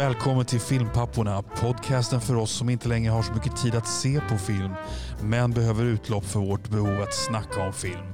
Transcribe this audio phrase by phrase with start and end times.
[0.00, 4.20] Välkommen till Filmpapporna, podcasten för oss som inte längre har så mycket tid att se
[4.20, 4.72] på film,
[5.22, 8.06] men behöver utlopp för vårt behov att snacka om film.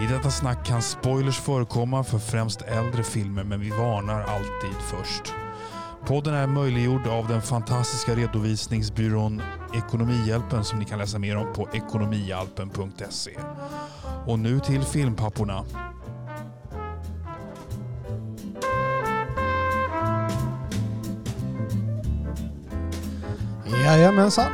[0.00, 5.34] I detta snack kan spoilers förekomma för främst äldre filmer, men vi varnar alltid först.
[6.06, 9.42] Podden är möjliggjord av den fantastiska redovisningsbyrån
[9.74, 13.36] Ekonomihjälpen som ni kan läsa mer om på ekonomihjälpen.se.
[14.26, 15.64] Och nu till Filmpapporna.
[23.84, 24.52] Jajamensan.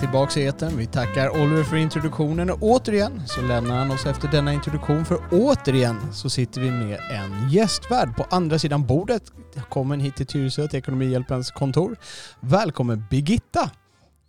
[0.00, 0.76] Tillbaks i etern.
[0.76, 5.18] Vi tackar Oliver för introduktionen och återigen så lämnar han oss efter denna introduktion för
[5.32, 9.22] återigen så sitter vi med en gästvärd på andra sidan bordet.
[9.54, 11.96] Välkommen hit till Tyresö till Ekonomihjälpens kontor.
[12.40, 13.70] Välkommen Birgitta!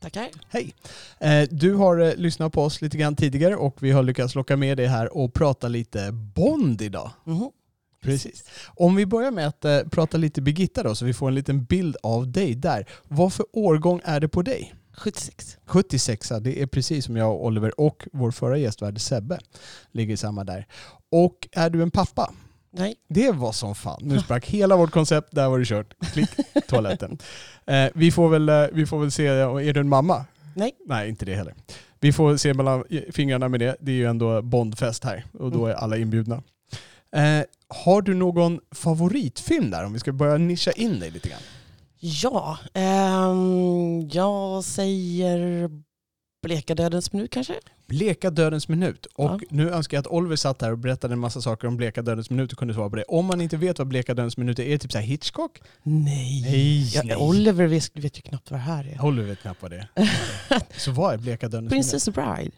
[0.02, 0.28] Tackar.
[0.50, 0.74] Hej!
[1.20, 4.58] Eh, Du har eh, lyssnat på oss lite grann tidigare och vi har lyckats locka
[4.58, 7.12] med dig här och prata lite Bond idag.
[7.24, 7.50] Mhm.
[8.12, 8.44] Precis.
[8.66, 11.64] Om vi börjar med att eh, prata lite Birgitta då, så vi får en liten
[11.64, 12.86] bild av dig där.
[13.08, 14.74] Vad för årgång är det på dig?
[14.98, 15.58] 76.
[15.66, 19.40] 76 det är precis som jag och Oliver och vår förra gästvärd Sebbe
[19.92, 20.68] ligger samma där.
[21.12, 22.34] Och är du en pappa?
[22.72, 22.96] Nej.
[23.10, 24.00] Det var som fan.
[24.02, 25.94] Nu sprack hela vårt koncept, där var det kört.
[26.14, 26.30] Klick,
[26.68, 27.18] toaletten.
[27.70, 30.26] Eh, vi, får väl, eh, vi får väl se, är du en mamma?
[30.56, 30.72] Nej.
[30.86, 31.54] Nej, inte det heller.
[32.00, 33.76] Vi får se mellan fingrarna med det.
[33.80, 36.44] Det är ju ändå Bondfest här och då är alla inbjudna.
[37.12, 39.86] Eh, har du någon favoritfilm där?
[39.86, 41.40] Om vi ska börja nischa in dig lite grann.
[42.00, 45.70] Ja, ehm, jag säger
[46.44, 47.54] Bleka dödens minut kanske?
[47.88, 49.06] Bleka dödens minut.
[49.06, 49.40] Och Ja.
[49.50, 52.30] nu önskar jag att Oliver satt här och berättade en massa saker om Bleka dödens
[52.30, 53.04] minut och kunde svara på det.
[53.04, 55.62] Om man inte vet vad Bleka dödens minut är, är det typ så Hitchcock?
[55.84, 56.42] Nej.
[56.42, 57.16] Nej, Ja, nej.
[57.16, 59.06] Oliver vet, vet ju knappt vad det här är.
[59.06, 60.10] Oliver vet knappt vad det är.
[60.80, 61.90] så vad är Bleka dödens minut?
[61.92, 62.52] Princess Bride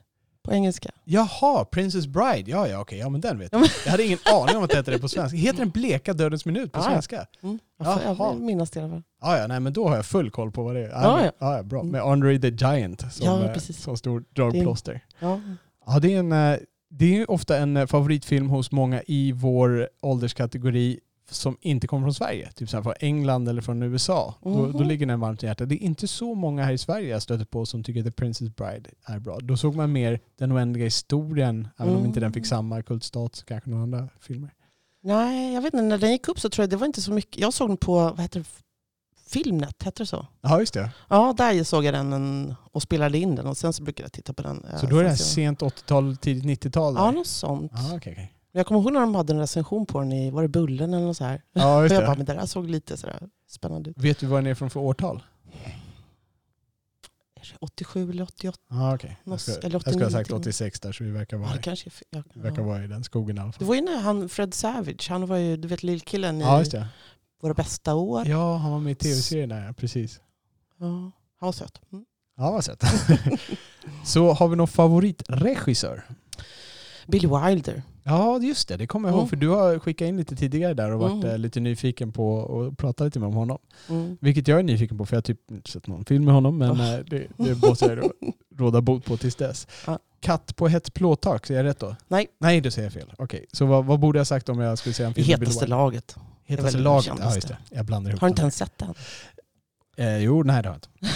[0.50, 0.90] på engelska.
[1.04, 2.52] Jaha, Princess Bride.
[2.52, 3.00] Ja, ja, okej.
[3.00, 3.70] Ja, men den vet Ja, jag.
[3.86, 5.38] Jag hade ingen aning om att det hette det på svenska.
[5.38, 6.92] Heter den Bleka dödens minut på Ja, ja.
[6.92, 7.26] svenska?
[7.44, 7.60] Mm.
[7.80, 8.00] Jaha.
[8.06, 9.04] jag vill minnas det i alla fall.
[9.22, 10.90] Ja, ja, nej, men då har jag full koll på vad det är.
[10.90, 11.32] Ja, men- ja.
[11.40, 11.80] ja, ja bra.
[11.80, 11.92] Mm.
[11.92, 15.02] Med Andre the Giant som, Ja, eh, som stor dragplåster.
[15.20, 15.42] Ja.
[15.86, 16.58] Ja, det är, en, eh,
[16.90, 21.00] det är ju ofta en eh, favoritfilm hos många i vår ålderskategori
[21.32, 22.52] som inte kommer från Sverige.
[22.52, 24.36] Typ så här från England eller från USA.
[24.44, 24.88] Då, då Mhm.
[24.88, 25.70] ligger den varmt i hjärtat.
[25.70, 28.12] Det är inte så många här i Sverige jag stöter på som tycker att The
[28.12, 29.40] Princess Bride är bra.
[29.42, 32.50] Då såg man mer Den oändliga historien, även om inte den fick Mm.
[32.50, 34.54] samma kultstatus kanske några andra filmer.
[35.04, 35.84] Nej, jag vet inte.
[35.84, 37.42] När den gick upp så tror jag det var inte så mycket.
[37.42, 38.46] Jag såg den på, vad heter det?
[39.28, 40.26] Filmnet, heter det så?
[40.42, 40.92] Ja, just det.
[41.10, 44.12] Ja, där såg jag den en, och spelade in den och sen så brukade jag
[44.12, 44.66] titta på den.
[44.80, 46.94] Så eh, då är det här så- sent 80-tal, tidigt 90-tal?
[46.94, 47.02] där.
[47.02, 47.72] Ja, något sånt.
[47.76, 48.34] Ja, okej, okej.
[48.60, 51.06] Jag kommer ihåg när de hade en recension på den i, var det Bullen eller
[51.06, 51.42] något så här?
[51.54, 52.18] Ja, Och just jag bara, det.
[52.18, 53.98] men det där såg lite sådär spännande ut.
[53.98, 55.24] Vet du vad den är från för årtal?
[57.36, 58.58] Är det 87 eller 88?
[58.70, 59.18] Ja, okej.
[59.24, 60.48] Jag, ska- eller jag skulle ha 89 sagt till och med.
[60.48, 62.06] 86 där, så vi verkar Ja, vara, det kanske fel.
[62.10, 62.68] Ja, verkar ja.
[62.68, 63.68] vara i den skogen i alla Det fall.
[63.68, 66.72] var ju när han, Fred Savage, han var ju, du vet lillkillen i Ja, just
[66.72, 66.88] det.
[67.42, 68.28] Våra bästa år.
[68.28, 68.32] Ja.
[68.32, 70.20] Ja, han var med i tv-serien där, ja, precis.
[70.80, 71.82] Han var söt.
[71.92, 72.06] Mm.
[72.38, 72.84] Ja, vad sött.
[74.06, 76.04] Så har vi någon favoritregissör?
[77.08, 77.84] Billy Wilder.
[78.10, 78.78] Ja, just det.
[78.78, 79.20] Det kommer jag ihåg.
[79.22, 79.30] Mm.
[79.30, 81.26] För du har skickat in lite tidigare där och varit Mm.
[81.30, 83.58] eh, lite nyfiken på att prata lite med om honom.
[83.90, 84.18] Mm.
[84.22, 86.58] Vilket jag är nyfiken på, för jag har typ inte sett någon film med honom.
[86.58, 87.00] Men Oh.
[87.06, 88.12] det, det måste jag
[88.58, 89.68] råda bot på tills dess.
[89.88, 90.00] Ja.
[90.22, 91.96] Katt på hett plåttak, säger jag rätt då?
[92.08, 92.28] Nej.
[92.40, 93.14] Nej, då säger jag fel.
[93.18, 96.16] Okej, så vad, vad borde jag sagt om jag skulle säga en film hetaste laget.
[96.46, 97.14] Hetaste laget?
[97.20, 97.58] Ja, just det.
[97.70, 98.94] Jag blandar ihop Har du inte ens sett den?
[99.98, 100.90] Eh, jo, nej det har jag inte.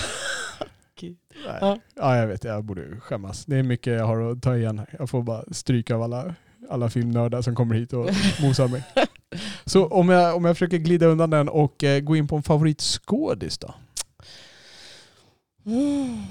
[1.48, 1.58] Nej.
[1.62, 1.80] Ja.
[1.96, 2.18] Ja.
[2.18, 2.44] jag vet.
[2.44, 3.46] Jag borde skämmas.
[3.46, 4.96] Det är mycket jag har att ta igen här.
[5.00, 6.36] Jag får bara stryka av alla,
[6.70, 8.10] alla filmnördar som kommer hit och
[8.42, 8.84] mosar mig.
[9.66, 12.44] Så om jag, om jag försöker glida undan den och eh, gå in på en
[12.44, 13.74] favoritskådis då?
[15.66, 16.24] Mm.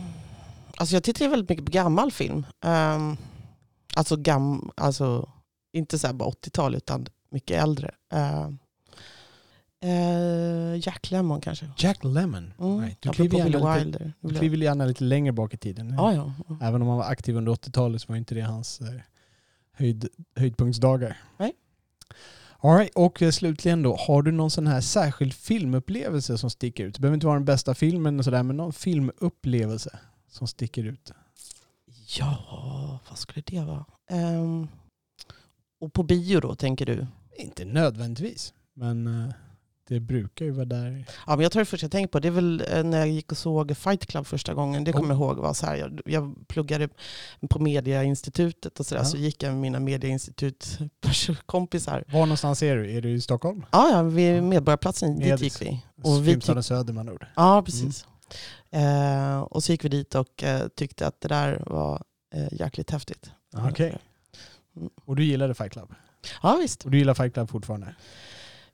[0.77, 2.47] Alltså jag tittar ju väldigt mycket på gammal film.
[2.65, 3.17] Um,
[3.97, 5.29] alltså, gam, alltså
[5.73, 7.91] inte så här bara 80-tal utan mycket äldre.
[8.15, 8.49] Uh,
[9.85, 11.71] uh, Jack Lemmon kanske.
[11.77, 12.53] Jack Lemmon.
[12.59, 12.81] Mm.
[12.81, 13.03] Right.
[13.03, 14.13] Du, kliver gärna lite, Wilder.
[14.21, 15.95] du kliver gärna lite längre bak i tiden.
[15.99, 16.33] Ja, ja.
[16.61, 19.01] Även om han var aktiv under 80-talet så var inte det hans eh,
[19.83, 21.17] höjd, höjdpunktsdagar.
[21.37, 21.53] Nej.
[22.59, 22.93] All right.
[22.95, 26.95] Och eh, slutligen då, har du någon sån här särskild filmupplevelse som sticker ut?
[26.95, 29.99] Det behöver inte vara den bästa filmen och sådär, men någon filmupplevelse
[30.29, 31.13] som sticker ut.
[32.19, 33.85] Ja, vad skulle det vara?
[34.11, 34.69] Ehm,
[35.81, 37.07] och på bio då, tänker du?
[37.39, 39.35] Inte nödvändigtvis, men eh,
[39.93, 41.05] det brukar ju vara där.
[41.27, 43.09] Ja, men jag tror det första jag tänkte på det är väl eh, när jag
[43.09, 44.85] gick och såg Fight Club första gången.
[44.85, 45.19] Det kommer Oh.
[45.19, 46.89] jag ihåg var så här, jag, jag pluggade
[47.51, 49.05] på Mediainstitutet och så där, Ja.
[49.05, 52.05] så gick jag med mina Mediainstitut-kompisar.
[52.13, 52.97] Var någonstans är du?
[52.97, 53.65] Är du i Stockholm?
[53.71, 55.41] Ja, ja, vid Medborgarplatsen, Medis.
[55.41, 55.81] dit gick vi.
[56.03, 57.27] Och vi tyck- Filmstaden Söder med andra ord.
[57.37, 58.07] Ja, precis.
[58.71, 62.03] Eh, och så gick vi dit och eh, tyckte att det där var
[62.35, 63.31] eh, jäkligt häftigt.
[63.71, 63.99] Okej.
[64.77, 64.91] Mm.
[65.05, 65.95] Och du gillade Fight Club?
[66.43, 66.85] Ja, visst.
[66.85, 67.95] Och du gillar Fight Club fortfarande?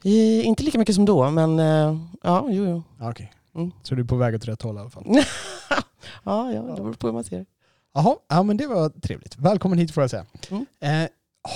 [0.02, 2.82] Inte lika mycket som då, men eh, ja, jo, jo.
[2.98, 3.32] Ja, Okej.
[3.54, 3.70] Mm.
[3.82, 5.04] Så du är på väg åt rätt håll i alla fall.
[6.24, 7.46] ja, ja, det beror på hur man ser det.
[7.94, 9.38] Jaha, ja men det var trevligt.
[9.38, 10.26] Välkommen hit får jag säga.
[10.50, 10.66] Mm.
[10.80, 11.08] Eh,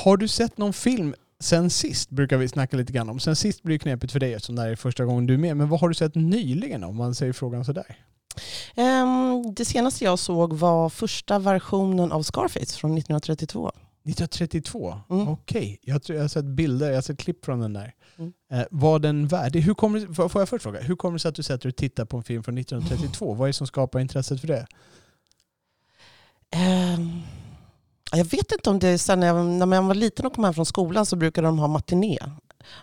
[0.05, 3.21] har du sett någon film sen sist, brukar vi snacka lite grann om.
[3.21, 5.39] Sen sist blir det knepigt för dig eftersom det här är första gången du är
[5.39, 5.57] med.
[5.57, 7.97] Men vad har du sett nyligen om man säger frågan sådär?
[8.75, 13.73] Ehm, det senaste jag såg var första versionen av Scarface från 1932.
[14.05, 15.01] 1932?
[15.11, 15.29] Mm.
[15.29, 17.95] Okej, jag, tror jag har sett bilder, jag har sett klipp från den där.
[18.19, 18.33] Mm.
[18.53, 19.61] Eh, var den värdig?
[19.61, 21.77] Hur kommer, det- får jag först fråga, hur kommer det sig att du sätter och
[21.77, 23.35] tittar på en film från 1932?
[23.35, 24.67] Vad är det som skapar intresset för det?
[26.51, 27.21] Ehm,
[28.13, 30.45] jag vet inte om det är här, när, jag, när man var liten och kom
[30.45, 32.19] hem från skolan så brukade de ha matiné.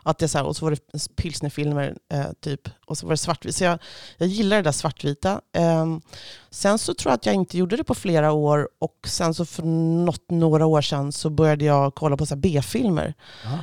[0.04, 2.70] Att det så här, och så var det pilsnerfilmer eh, typ.
[2.86, 3.56] Och så var det svartvitt.
[3.56, 3.80] Så jag,
[4.18, 5.42] jag gillar det där svartvita.
[5.54, 6.02] Ehm,
[6.50, 8.70] sen så tror jag att jag inte gjorde det på flera år.
[8.80, 13.14] Och sen så för något, några år sedan så började jag kolla på B-filmer.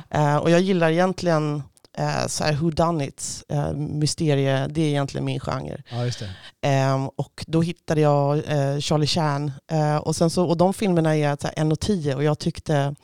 [0.09, 1.63] Eh, och jag gillar egentligen
[1.97, 5.83] eh, så här whodunits, uh, mysterie, det är egentligen min genre.
[5.91, 6.27] ja.
[6.61, 9.51] Ehm, och då hittade jag eh, Charlie Chan.
[9.71, 12.95] Eh, och, sen så, och de filmerna är så här 1.10 och jag tyckte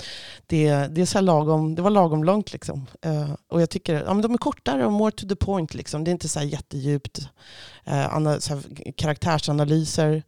[0.48, 2.54] det, det, är så lagom, det var lagom långt.
[2.54, 2.88] Liksom.
[3.02, 5.74] Eh, och jag tycker ja, men de är kortare och more to the point.
[5.74, 6.04] Liksom.
[6.04, 7.20] Det är inte så här jättedjupt.
[7.86, 10.24] Eh, så här, karaktärsanalyser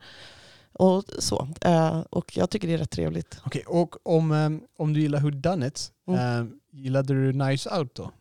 [0.73, 1.47] och så.
[1.61, 3.37] Eh, och jag tycker det är rätt trevligt.
[3.45, 6.19] Okej, och om, eh, om du gillar Who Done It, Mm.
[6.39, 8.11] eh, gillade du Nice Out då?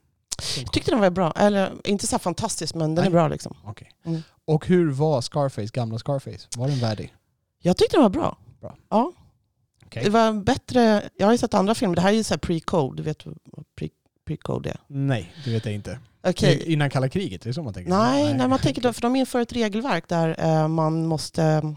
[0.59, 1.33] Jag tyckte den var bra.
[1.37, 3.07] Eller inte så fantastisk men den Nej.
[3.07, 3.29] är bra.
[3.29, 3.57] Liksom.
[3.65, 3.91] Okej.
[4.05, 4.23] Mm.
[4.45, 6.49] Och hur var Scarface, gamla Scarface?
[6.57, 7.15] Var den värdig?
[7.63, 8.39] Jag tyckte den var bra.
[8.61, 8.77] Bra.
[8.91, 9.13] Ja.
[9.87, 10.05] Okej.
[10.05, 11.09] Det var bättre.
[11.17, 11.95] Jag har ju sett andra filmer.
[11.97, 12.97] Det här är ju så här pre-code.
[12.97, 13.91] Du vet vad pre-
[14.29, 14.77] pre-code är?
[14.87, 15.99] Nej, det vet jag inte.
[16.23, 17.91] Är Innan kalla kriget, det är så man tänker?
[17.91, 21.75] Nej, nej, man tänker då, för de inför ett regelverk där eh, man måste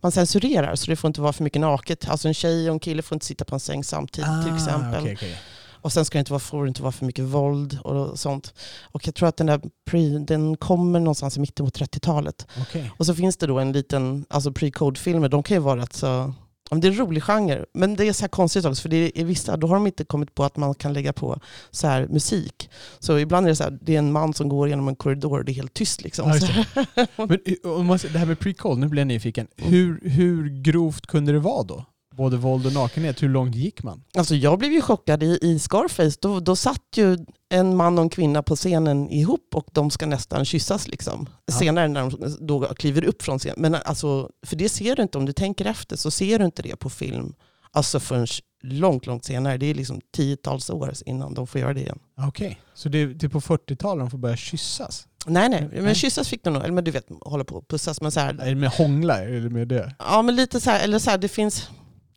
[0.00, 2.08] man censurerar så det får inte vara för mycket naket.
[2.08, 4.94] Alltså en tjej och en kille får inte sitta på en säng samtidigt till exempel.
[4.94, 5.36] Ah, okej, okej.
[5.82, 8.54] Och sen ska det inte vara, får det inte vara för mycket våld och sånt.
[8.82, 9.60] Och jag tror att den där
[9.90, 12.46] pre, den kommer någonstans i mitten på 30-talet.
[12.60, 12.90] Okej.
[12.98, 16.34] Och så finns det då en liten, alltså pre-code-filmer, de kan ju vara rätt så
[16.78, 19.24] det är en rolig genre, men det är så här konstigt också, för det är
[19.24, 21.40] vissa, då har de inte kommit på att man kan lägga på
[21.70, 22.70] så här musik.
[22.98, 25.38] Så ibland är det så här, det är en man som går genom en korridor
[25.38, 26.02] och det är helt tyst.
[26.02, 26.28] Liksom.
[26.28, 26.86] Ja,
[27.16, 29.46] Men eh, det här med pre-call, nu blir jag nyfiken.
[29.56, 31.84] Hur, hur grovt kunde det vara då?
[32.20, 34.04] Både våld och nakenhet, hur långt gick man?
[34.14, 36.18] Alltså jag blev ju chockad i, i Scarface.
[36.20, 37.18] Då, då satt ju
[37.48, 40.88] en man och en kvinna på scenen ihop och de ska nästan kyssas.
[40.88, 41.28] Liksom.
[41.46, 41.52] Ja.
[41.52, 43.56] Senare när de då kliver upp från scenen.
[43.58, 46.62] Men alltså, för det ser du inte, om du tänker efter så ser du inte
[46.62, 47.34] det på film.
[47.72, 48.26] Alltså förrän
[48.62, 49.56] långt, långt senare.
[49.56, 51.98] Det är liksom tiotals år innan de får göra det igen.
[52.28, 55.06] Okej, så det, det är på 40-talet de får börja kyssas?
[55.26, 55.68] Nej, nej.
[55.72, 55.94] Men Nej.
[55.94, 56.62] kyssas fick de nog.
[56.62, 58.00] Eller men du vet, hålla på och pussas.
[58.00, 59.24] Men så här, Är det med hångla?
[59.24, 59.94] Är det med det?
[59.98, 61.70] Ja, men lite så här, eller så här, det finns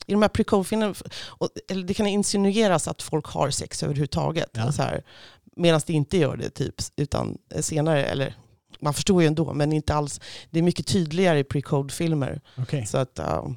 [0.05, 0.95] i de här pre-code-filmerna,
[1.85, 4.49] det kan insinueras att folk har sex överhuvudtaget.
[4.53, 4.71] Ja.
[4.71, 5.03] Så här,
[5.55, 8.35] Medan det inte gör det, typ, utan senare, eller
[8.79, 10.21] man förstår ju ändå, men inte alls.
[10.49, 12.41] Det är mycket tydligare i pre-code-filmer.
[12.57, 12.85] Okej.
[12.85, 13.55] Så att, ja,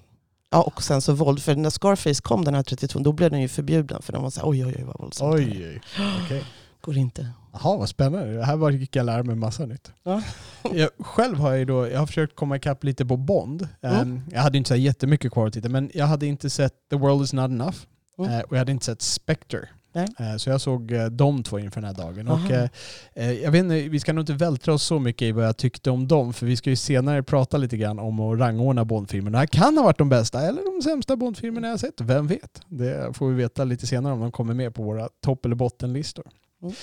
[0.50, 3.40] ja, och sen så våld, för när Scarface kom den här 32, då blev den
[3.40, 5.34] ju förbjuden, för den var så här, oj oj oj vad våldsamt.
[5.34, 5.81] Oj, oj.
[6.25, 6.44] Okej.
[6.87, 7.31] Går inte.
[7.53, 8.35] Jaha, vad spännande.
[8.35, 9.93] Det här var gick jag lära mig massa nytt.
[10.03, 10.23] Ja.
[10.73, 13.69] jag, själv har jag, då, jag har försökt komma ikapp lite på Bond.
[13.83, 14.23] Mm.
[14.33, 17.23] Jag hade inte så jättemycket kvar att titta, men jag hade inte sett The World
[17.23, 17.77] Is Not Enough
[18.19, 18.41] Mm.
[18.41, 19.69] och jag hade inte sett Spectre.
[19.93, 20.07] Nej.
[20.19, 22.28] Eh, så jag såg eh, de två inför den här dagen.
[22.28, 22.69] Och, Aha.
[23.14, 25.57] eh, jag vet inte, vi ska nog inte vältra oss så mycket i vad jag
[25.57, 29.33] tyckte om dem, för vi ska ju senare prata lite grann om att rangordna Bondfilmerna.
[29.33, 32.00] Det här kan ha varit de bästa eller de sämsta Bondfilmerna jag har sett.
[32.00, 32.62] Vem vet?
[32.69, 36.25] Det får vi veta lite senare om de kommer med på våra topp eller bottenlistor.
[36.62, 36.75] Mm.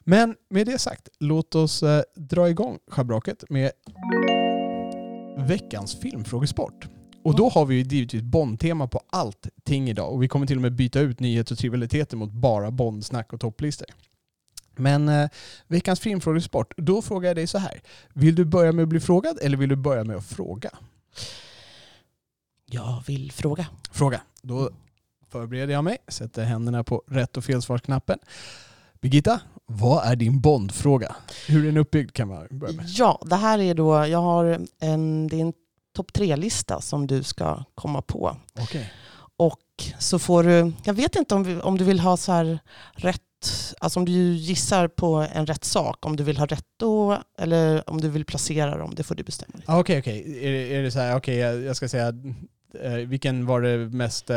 [0.00, 3.70] Men med det sagt, låt oss eh, dra igång schabraket med
[5.48, 6.88] veckans filmfrågesport.
[7.22, 10.62] Och då har vi ju givetvis Bond-tema på allting idag och vi kommer till och
[10.62, 13.86] med byta ut nyheter och trivialiteter mot bara Bond-snack och topplistor.
[14.76, 15.28] Men eh,
[15.66, 17.82] veckans filmfrågesport, då frågar jag dig så här.
[18.12, 20.70] Vill du börja med att bli frågad eller vill du börja med att fråga?
[22.66, 23.66] Jag vill fråga.
[23.92, 24.20] Fråga.
[24.42, 24.70] Då
[25.28, 28.18] förbereder jag mig, sätter händerna på rätt och felsvarsknappen.
[29.00, 31.16] Birgitta, vad är din Bond-fråga?
[31.48, 32.86] Hur är den uppbyggd kan man börja med.
[32.88, 35.52] Ja, det här är då, jag har en, det är en
[35.96, 38.36] topp tre-lista som du ska komma på.
[38.60, 38.92] Okej.
[39.36, 39.60] Och
[39.98, 42.58] så får du, jag vet inte om, vi, om du vill ha så här
[42.92, 43.20] rätt,
[43.80, 47.90] alltså om du gissar på en rätt sak, om du vill ha rätt då eller
[47.90, 49.52] om du vill placera dem, det får du bestämma.
[49.56, 49.64] dig.
[49.66, 50.38] Ah, Okej, okej.
[50.46, 52.12] Är, är det så här, okej jag, jag ska säga
[52.82, 54.36] eh, vilken var det mest, eh,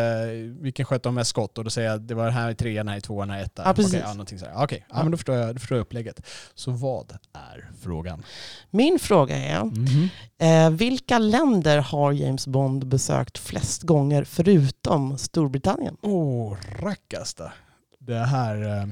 [0.59, 1.57] vilken sköt de mest skott?
[1.57, 3.35] Och då säger jag det var den här i trean, den här i tvåan, den
[3.35, 3.65] här i ettan.
[3.67, 3.93] Ja, precis.
[3.93, 4.63] Okej, ja, någonting så här.
[4.63, 6.21] Okej, ja, men då förstår, jag, då förstår jag upplägget.
[6.55, 8.23] Så vad är frågan?
[8.69, 10.09] Min fråga är, Mhm.
[10.37, 15.97] eh, vilka länder har James Bond besökt flest gånger förutom Storbritannien?
[16.01, 17.51] Åh, rackasta.
[17.99, 18.79] Det här...
[18.81, 18.85] eh,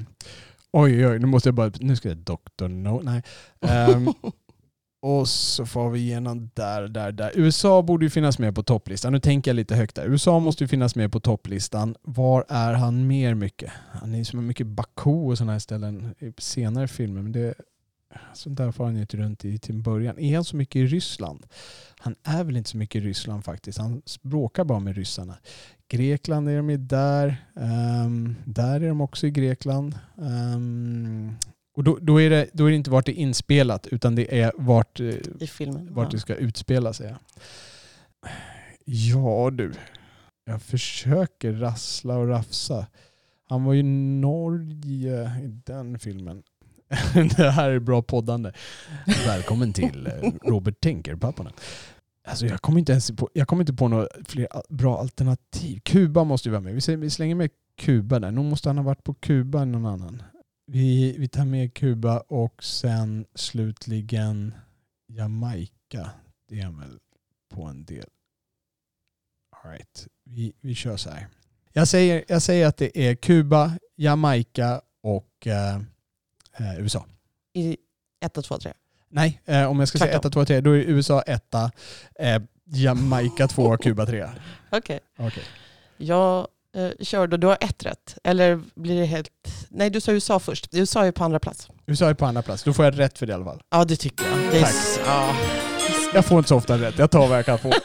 [0.72, 1.72] Oj, oj, nu måste jag bara...
[1.80, 2.68] Nu ska jag Dr.
[2.68, 3.00] No...
[3.04, 3.22] Nej.
[3.60, 4.12] Ehm,
[5.00, 7.32] och så får vi igenom där, där, där.
[7.34, 9.12] USA borde ju finnas med på topplistan.
[9.12, 10.06] Nu tänker jag lite högt där.
[10.06, 11.94] USA måste ju finnas med på topplistan.
[12.02, 13.70] Var är han mer mycket?
[13.92, 17.22] Han är ju som mycket Baku och sådana här ställen i senare filmer.
[17.22, 17.54] Men det,
[18.34, 20.18] sånt där får han ju inte runt i till början.
[20.18, 21.46] Är han så mycket i Ryssland?
[21.98, 23.78] Han är väl inte så mycket i Ryssland faktiskt.
[23.78, 25.34] Han bråkar bara med ryssarna.
[25.88, 27.44] Grekland är de ju där.
[27.54, 29.98] Um, där är de också i Grekland.
[30.16, 31.36] Um,
[31.76, 34.40] och då, då, är det, då är det inte vart det är inspelat utan det
[34.40, 35.06] är vart, eh,
[35.40, 35.94] I filmen.
[35.94, 36.10] vart ja.
[36.10, 37.14] det ska utspela sig.
[38.84, 39.72] Ja du,
[40.44, 42.86] jag försöker rassla och rafsa.
[43.48, 43.82] Han var ju i
[44.20, 46.42] Norge i den filmen.
[47.36, 48.52] det här är bra poddande.
[49.26, 50.12] Välkommen till eh,
[50.42, 51.52] Robert Tänker-papporna.
[52.28, 55.80] Alltså jag kommer inte ens på, jag kommer inte på några fler bra alternativ.
[55.84, 56.74] Kuba måste ju vara med.
[56.74, 58.30] Vi, säger, vi slänger med Kuba där.
[58.30, 60.22] Nog måste han ha varit på Kuba någon annan.
[60.72, 64.54] Vi, vi tar med Kuba och sen slutligen
[65.06, 66.10] Jamaica.
[66.48, 66.98] Det är väl
[67.48, 68.04] på en del.
[69.50, 70.06] All right.
[70.24, 71.28] vi, vi kör så här.
[71.72, 75.74] Jag säger, jag säger att det är Kuba, Jamaica och eh,
[76.58, 77.06] eh, USA.
[77.52, 77.76] I
[78.20, 78.72] 1, 2, 3.
[79.08, 80.28] Nej, eh, om jag ska säga Tvärtom.
[80.28, 84.28] 1, 2, 3 då är USA 1, eh, Jamaica 2, Kuba 3.
[84.70, 85.00] Okej.
[85.16, 85.44] Okej.
[85.96, 87.36] Jag eh, kör då.
[87.36, 88.18] Du har ett rätt.
[88.24, 89.28] Eller blir det helt...
[89.68, 90.68] Nej, du sa USA först.
[90.72, 91.68] USA är på andra plats.
[91.86, 92.62] USA är på andra plats.
[92.62, 93.60] Då får jag rätt för det i alla fall.
[93.70, 94.38] Ja, det tycker jag.
[94.52, 94.74] Det är, Tack.
[95.06, 95.34] ja.
[96.14, 96.98] Jag får inte så ofta rätt.
[96.98, 97.72] Jag tar vad jag kan få.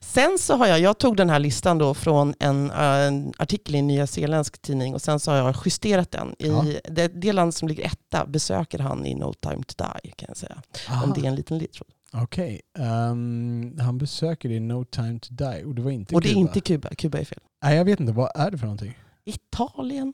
[0.00, 3.74] Sen så har jag, jag tog den här listan då från en, eh, en artikel
[3.74, 6.34] i en nyzeeländsk tidning och sen så har jag justerat den.
[6.38, 6.64] I Ja.
[6.84, 10.36] det, det land som ligger etta besöker han i No time to die kan jag
[10.36, 10.62] säga.
[11.04, 11.88] Om det är en liten ledtråd.
[12.12, 12.60] Okej.
[12.78, 16.28] Ehm, han besöker det i No time to die och det var inte Och det
[16.28, 16.40] är Kuba.
[16.40, 16.88] inte Kuba.
[16.88, 17.38] Kuba är fel.
[17.62, 18.12] Nej, jag vet inte.
[18.12, 18.98] Vad är det för någonting?
[19.24, 20.12] Italien.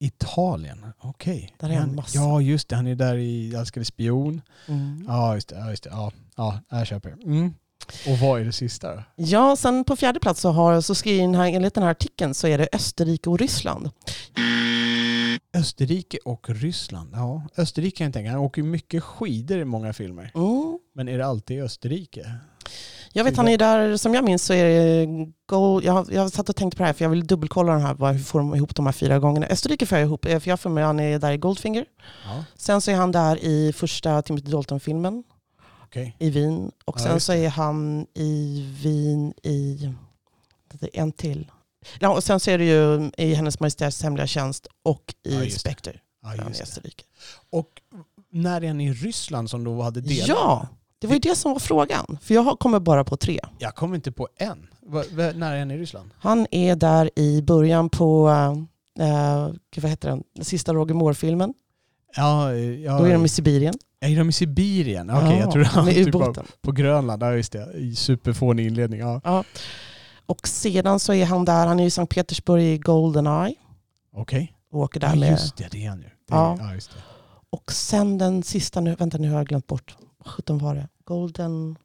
[0.00, 0.86] Italien.
[0.98, 1.54] Okej.
[1.58, 2.18] Där är han Han- massa.
[2.18, 2.76] Ja, just det.
[2.76, 4.40] Han är där i Älskade spion.
[4.68, 5.04] Mm.
[5.08, 5.56] Ja, just det.
[5.58, 5.90] Ja, just det.
[5.90, 7.10] Ja, ja jag köper.
[7.24, 7.54] Mm.
[8.06, 9.02] Och vad är det sista då?
[9.16, 12.34] Ja, sen på fjärde plats så, har, så skriver den här, enligt den här artikeln
[12.34, 13.90] så är det Österrike och Ryssland.
[15.54, 17.10] Österrike och Ryssland.
[17.12, 18.30] Ja, Österrike kan jag tänka.
[18.30, 20.30] Han åker ju mycket skidor i många filmer.
[20.34, 20.78] Mm.
[20.94, 22.32] Men är det alltid Österrike?
[23.12, 25.06] Jag vet, han är där, som jag minns så är det
[25.46, 27.82] Gold, jag, har- jag satt och tänkt på det här för jag vill dubbelkolla den
[27.82, 29.46] här, vad- hur får de ihop de här fyra gångerna.
[29.46, 31.84] Österrike får jag ihop, eh, för jag får med han är där i Goldfinger.
[32.24, 35.24] Ja, Sen så är han där i första Timothy Dalton-filmen
[35.88, 36.16] okej.
[36.18, 36.72] i Wien.
[36.84, 39.88] Och Ja, sen just så är han i Wien i,
[40.72, 41.50] det är en till.
[42.00, 45.50] Ja, och sen så är det ju i Hennes Majestäts Hemliga Tjänst och i Ja.
[45.50, 46.00] Spectre.
[46.22, 46.34] Ja.
[47.50, 47.68] Och
[48.30, 50.28] när är han i Ryssland som då hade delat?
[50.28, 50.68] Ja,
[50.98, 52.18] det var ju det som var frågan.
[52.22, 53.40] För jag kommer bara på tre.
[53.58, 54.66] Jag kommer inte på en.
[55.34, 56.10] När är han i Ryssland?
[56.18, 61.54] Han är där i början på, uh, vad heter den, den sista Roger Moore-filmen.
[62.18, 63.74] Ja, ja, Då är de i Sibirien.
[64.00, 65.10] är de i Sibirien?
[65.10, 66.46] Okej, jag tror han med typ ubåten.
[66.60, 67.22] på Grönland.
[67.22, 67.72] Ja, just det.
[67.74, 69.00] I superfånig inledning.
[69.00, 69.20] Ja.
[69.24, 69.44] Ja.
[70.26, 73.54] Och sedan så är han där, han är i Sankt Petersburg i Goldeneye.
[74.12, 74.52] Okej.
[74.72, 75.30] Och åker där Ja, med.
[75.30, 75.68] just det.
[75.70, 76.04] Det är han ju.
[76.28, 76.74] Det är, Ja.
[76.74, 76.96] just det.
[77.50, 79.96] Och sen den sista, nu, vänta nu har jag glömt bort.
[80.18, 80.88] Vad sjutton var det?
[81.04, 81.76] Golden...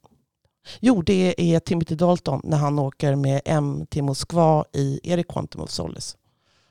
[0.79, 5.61] Jo, det är Timothy Dalton när han åker med M till Moskva i, det Quantum
[5.61, 6.17] of Solace?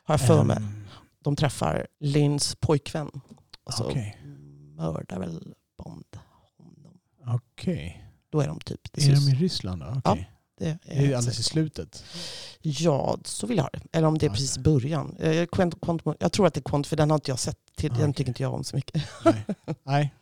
[0.04, 0.56] Har jag för mig.
[1.24, 3.10] De träffar Lynns pojkvän.
[3.64, 4.16] Och så Okej.
[4.76, 6.04] mördar väl Bond
[6.58, 6.98] honom.
[7.26, 8.04] Okej.
[8.30, 8.80] Då är de typ...
[8.98, 10.00] Är de i Ryssland då?
[10.04, 10.30] Okej.
[10.58, 12.04] det är, Det är alldeles i slutet.
[12.60, 13.80] Ja, så vill jag ha det.
[13.98, 15.16] Eller om det är Ja, precis början.
[15.18, 15.50] Eh, jag
[16.32, 17.58] tror att det är Quantum, för den har inte jag sett.
[17.76, 18.14] Till, Ah, den okej.
[18.14, 19.02] tycker inte jag om så mycket.
[19.24, 19.44] Nej.
[19.84, 20.14] Nej.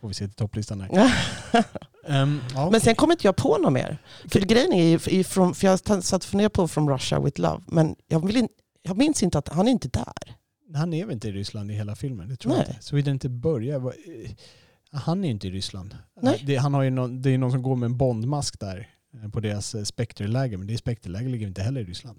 [0.00, 0.88] Får vi se till topplistan där.
[2.08, 3.98] Ehm, ja, Men sen kommer inte jag på något mer.
[4.28, 7.96] För grejen är ju, för jag satt och funderade på From Russia with Love, men
[8.06, 8.48] jag, vill in,
[8.82, 10.36] jag minns inte att han är inte där.
[10.74, 12.28] Han är väl inte i Ryssland i hela filmen?
[12.28, 12.64] Det tror Nej.
[12.68, 13.10] jag inte.
[13.10, 13.78] Det inte börjar.
[13.78, 14.30] vad- eh,
[14.92, 15.96] Han är ju inte i Ryssland.
[16.22, 16.42] Nej.
[16.46, 18.88] Det, han har ju någon, det är någon som går med en Bondmask där
[19.22, 20.56] eh, på deras eh, Spectre-läger.
[20.56, 22.18] Men det Spectre-läger ligger inte heller i Ryssland.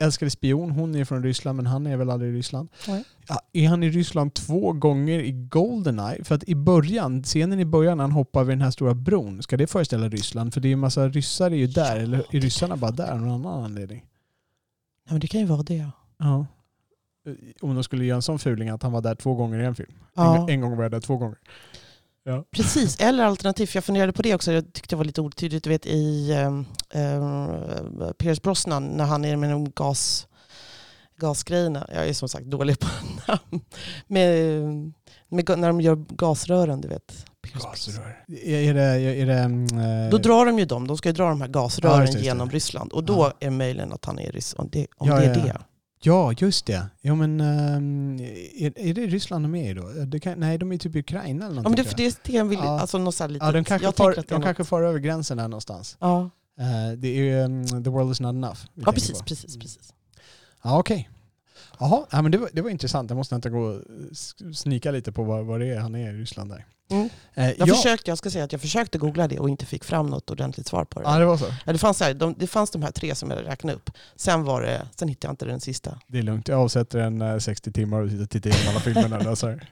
[0.00, 2.68] Älskade spion, hon är från Ryssland men han är väl aldrig i Ryssland.
[2.88, 3.04] Nej.
[3.28, 6.24] Ja, är han i Ryssland två gånger i Goldeneye?
[6.24, 9.42] För att i början, scenen i början när han hoppar över den här stora bron,
[9.42, 10.54] ska det föreställa Ryssland?
[10.54, 13.12] För det är ju en massa ryssar är ju där, eller är ryssarna bara där
[13.12, 13.98] av någon annan anledning?
[13.98, 15.88] Nej, men det kan ju vara det.
[16.18, 16.46] Ja.
[17.26, 19.64] Eh, Om de skulle göra en sån fuling att han var där två gånger i
[19.64, 19.92] en film.
[20.14, 20.36] Ja.
[20.36, 21.38] En, en gång var jag där två gånger.
[22.50, 25.70] Precis, eller alternativt, jag funderade på det också, jag tyckte det var lite otydligt, du
[25.70, 26.66] vet i um,
[28.18, 30.26] Pierce Brosnan när han är med de gas,
[31.20, 32.86] gasgrejerna, jag är som sagt dålig på
[33.28, 33.64] namn,
[34.06, 34.30] med,
[35.28, 37.26] med, när de gör gasrören, du vet.
[37.54, 38.24] Gasrör.
[38.44, 38.82] Är, det...
[39.00, 39.38] Är det
[40.04, 42.20] eh, Då drar de ju dem, de ska ju dra de här Ja, gasrören det.
[42.20, 43.46] genom Ryssland och då Ja.
[43.46, 45.52] är möjligen att han är Ryssland, om det, om Ja, det är ja, ja.
[45.52, 45.60] det.
[46.04, 46.86] Ja, just det.
[47.00, 48.20] Ja, men ehm,
[48.54, 49.82] är, är det Ryssland de är i då?
[50.06, 51.84] Det kan, nej, de är typ i Ukraina eller Ja, någonting.
[51.96, 52.80] men det, det vill, Ja.
[52.80, 53.46] alltså något så här litet.
[53.46, 55.96] ja, de kanske, jag far, de kanske far över gränsen här någonstans.
[56.00, 58.58] Ja, Eh, det är ju um, The World is not enough.
[58.62, 59.24] ja tänker precis, på.
[59.24, 59.94] precis, precis.
[60.64, 61.10] Ja, okej.
[61.80, 63.10] Jaha, ja, men det var, det var intressant.
[63.10, 63.80] Jag måste inte gå och
[64.56, 66.66] snika lite på vad, vad det är han är i Ryssland där.
[66.90, 67.08] Mm.
[67.34, 69.84] Eh, Jag, ja, försökte, jag ska säga att jag försökte googla det och inte fick
[69.84, 71.06] fram något ordentligt svar på det.
[71.08, 71.46] ja, det var så.
[71.64, 73.90] Ja, det, fanns här, de, det fanns de här tre som jag räknade upp.
[74.16, 75.98] Sen, var det, sen hittade jag inte den sista.
[76.06, 76.48] Det är lugnt.
[76.48, 79.36] Jag avsätter en eh, 60 timmar och tittar igenom alla filmerna.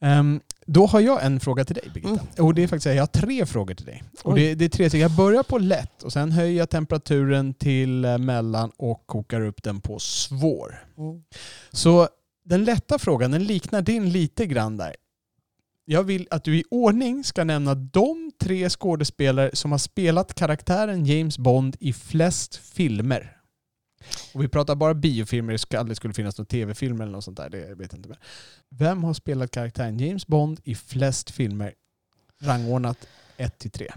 [0.00, 2.08] Ehm, då har jag en fråga till dig Birgitta.
[2.10, 2.46] Mm.
[2.46, 4.04] Och det är faktiskt, jag har tre frågor till dig.
[4.22, 5.02] Och det, det är tre stycken.
[5.02, 9.62] Jag börjar på lätt och sen höjer jag temperaturen till eh, mellan och kokar upp
[9.62, 10.84] den på svår.
[10.98, 11.22] Mm.
[11.70, 12.08] Så
[12.44, 14.96] den lätta frågan, den liknar din lite grann där.
[15.90, 21.06] Jag vill att du i ordning ska nämna de tre skådespelare som har spelat karaktären
[21.06, 23.36] James Bond i flest filmer.
[24.34, 27.36] Och vi pratar bara biofilmer, det skulle aldrig skulle finnas någon tv-film eller något sånt
[27.36, 27.50] där.
[27.50, 28.08] Det vet jag inte.
[28.08, 28.18] Mer.
[28.68, 31.74] vem har spelat karaktären James Bond i flest filmer?
[32.40, 32.98] Rangordnat
[33.36, 33.88] 1 till 3.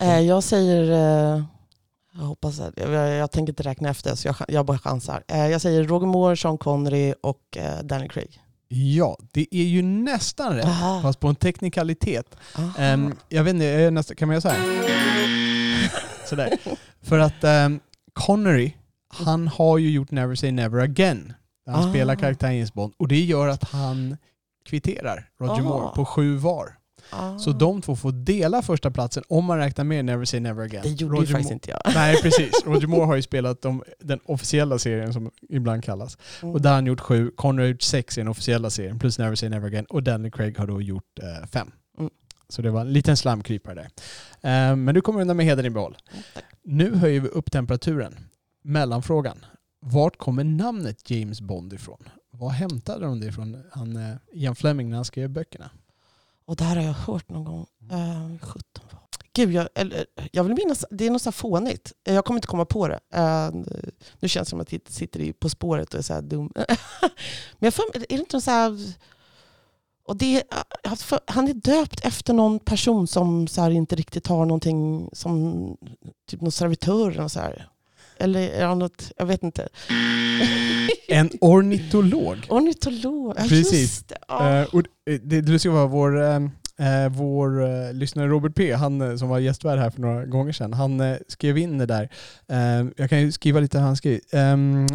[0.00, 0.90] Eh, jag säger...
[0.90, 1.44] Eh,
[2.12, 5.24] jag hoppas att, jag, jag, jag tänker inte räkna efter så jag, jag bara chansar.
[5.28, 8.40] Eh, jag säger Roger Moore, Sean Connery och Daniel Danny Craig.
[8.72, 10.64] Ja, det är ju nästan rätt.
[10.64, 11.02] Aha.
[11.02, 12.36] Fast på en teknikalitet.
[12.58, 12.72] Aha.
[12.78, 14.60] Ehm, jag vet inte, nästan, kan man göra så här?
[16.26, 16.58] Sådär.
[17.02, 17.80] För att um,
[18.12, 18.72] Connery,
[19.08, 21.32] han har ju gjort Never Say Never Again.
[21.66, 21.90] Där han Ah.
[21.90, 22.92] spelar karaktären James Bond.
[22.96, 24.16] Och det gör att han
[24.68, 25.62] kvitterar Roger Ah.
[25.62, 26.76] Moore på sju var.
[27.12, 27.38] Ah.
[27.38, 30.82] Så de två får dela första platsen om man räknar med Never Say Never Again.
[30.82, 31.80] Det gjorde Roger ju faktiskt Moore- inte jag.
[31.94, 32.50] Nej, precis.
[32.66, 36.18] Roger Moore har ju spelat de, den officiella serien som ibland kallas.
[36.42, 36.54] Mm.
[36.54, 37.30] Och där har han gjort sju.
[37.36, 39.84] Connery har gjort sex i den officiella serien, plus Never Say Never Again.
[39.84, 41.70] Och Daniel Craig har då gjort eh, fem.
[41.98, 42.10] Mm.
[42.48, 44.70] Så det var en liten slamkrypare där.
[44.70, 45.96] Eh, men du kommer undan med hedern i behåll.
[46.12, 46.22] Mm.
[46.64, 48.16] Nu höjer vi upp temperaturen.
[48.64, 49.44] Mellanfrågan.
[49.82, 52.08] Vart kommer namnet James Bond ifrån?
[52.32, 53.62] Vad hämtade de det ifrån?
[53.72, 55.70] Han, eh, Ian Fleming när han skrev böckerna.
[56.50, 57.66] Och det här har jag hört någon gång.
[57.92, 59.00] Uh, 17 var.
[59.32, 61.92] Gud, jag, eller, jag vill minnas, det är något så fånigt.
[62.06, 63.00] Eh, Jag kommer inte komma på det.
[63.14, 63.50] Eh,
[64.20, 66.52] nu känns det som att jag sitter På spåret och är så här dum.
[67.58, 68.94] Men får, är det inte någon så här...
[70.04, 70.42] Och det,
[70.96, 75.76] för- han är döpt efter någon person som så här inte riktigt har någonting som
[76.30, 77.68] typ någon servitör eller så här.
[78.20, 79.68] Eller är han något, jag vet inte.
[81.08, 82.36] En ornitolog.
[82.48, 83.72] Ornitolog, ja, Precis.
[83.80, 84.16] just det.
[84.28, 84.60] Ja.
[84.60, 86.36] Eh, och det, det, det vår, eh,
[86.80, 90.52] eh, vår eh, lyssnare Robert P, han eh, som var gästvärd här för några gånger
[90.52, 92.08] sedan, han eh, skrev in det där.
[92.48, 94.20] Eh, jag kan ju skriva lite vad han skrev.
[94.32, 94.86] Ehm, eh,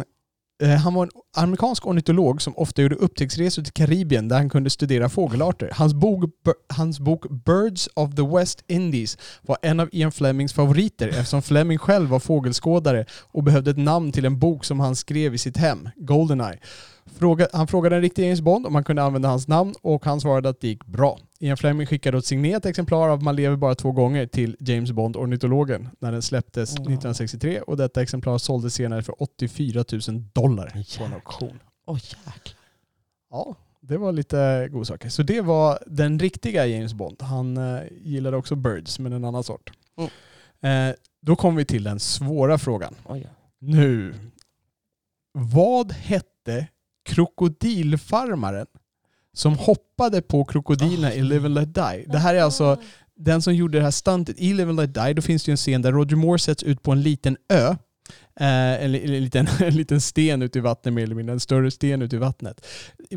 [0.62, 4.70] Eh, han var en amerikansk ornitolog som ofta gjorde upptäcktsresor till Karibien där han kunde
[4.70, 5.70] studera fågelarter.
[5.72, 6.24] Hans bok,
[6.68, 11.78] hans bok Birds of the West Indies var en av Ian Flemings favoriter eftersom Fleming
[11.78, 15.56] själv var fågelskådare och behövde ett namn till en bok som han skrev i sitt
[15.56, 16.58] hem, Goldeneye.
[17.06, 20.20] Fråga, han frågade en riktig James Bond om man kunde använda hans namn och han
[20.20, 21.18] svarade att det gick bra.
[21.38, 25.16] Ian Fleming skickade ett signerat exemplar av Man lever bara två gånger till James Bond,
[25.16, 26.80] ornitologen, när den släpptes Wow.
[26.80, 30.00] 1963 och detta exemplar såldes senare för 84 000
[30.32, 31.60] dollar på en auktion.
[31.86, 32.34] Åh jäklar.
[33.30, 35.08] Ja, det var lite godsaker.
[35.08, 37.22] Så det var den riktiga James Bond.
[37.22, 39.72] Han eh, gillade också Birds, men en annan sort.
[39.98, 40.10] Mm.
[40.90, 42.94] Eh, då kommer vi till den svåra frågan.
[43.04, 43.26] Oj.
[43.58, 44.14] Nu.
[45.32, 46.66] Vad hette
[47.06, 48.66] krokodilfarmaren
[49.32, 52.04] som hoppade på krokodilerna i Live and Let Die?
[52.06, 52.80] Det här är alltså
[53.16, 55.12] den som gjorde det här stuntet i Live and Let Die.
[55.12, 57.76] Då finns det ju en scen där Roger Moore sätts ut på en liten ö.
[58.40, 61.70] Eh, en, en, liten, en liten sten ute i vattnet mer eller mindre, en större
[61.70, 62.66] sten ute i vattnet.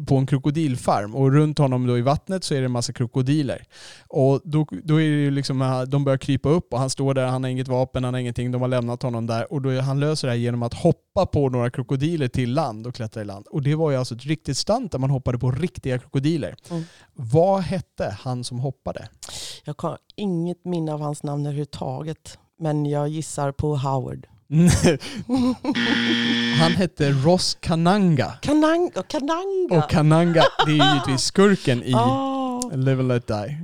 [0.08, 1.15] På en krokodilfarm.
[1.15, 3.63] Och runt honom då i vattnet så är det en massa krokodiler.
[4.08, 7.25] Och då, då är det liksom, eh, de börjar krypa upp och han står där,
[7.25, 9.53] han har inget vapen, han har ingenting, de har lämnat honom där.
[9.53, 12.95] Och då han löser det här genom att hoppa på några krokodiler till land och
[12.95, 13.47] klättra i land.
[13.47, 16.55] Och det var ju alltså ett riktigt stunt där man hoppade på riktiga krokodiler.
[16.69, 16.84] Mm.
[17.13, 19.10] Vad hette han som hoppade?
[19.63, 22.38] Jag har inget minne av hans namn överhuvudtaget.
[22.60, 24.27] Men jag gissar på Howard.
[26.60, 28.34] Han hette Ross Kananga.
[28.42, 29.04] Kananga.
[29.08, 29.78] Kananga.
[29.84, 33.58] Och Kananga, det är ju givetvis skurken i Ah, Live and Let Die.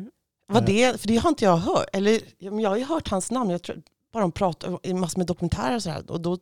[0.54, 1.86] vad det, för det har inte jag hört.
[1.94, 3.50] Eller, jag har ju hört hans namn.
[3.50, 3.82] Jag tror,
[4.14, 6.12] bara de pratar i massor med dokumentärer och sådär.
[6.12, 6.38] Och då,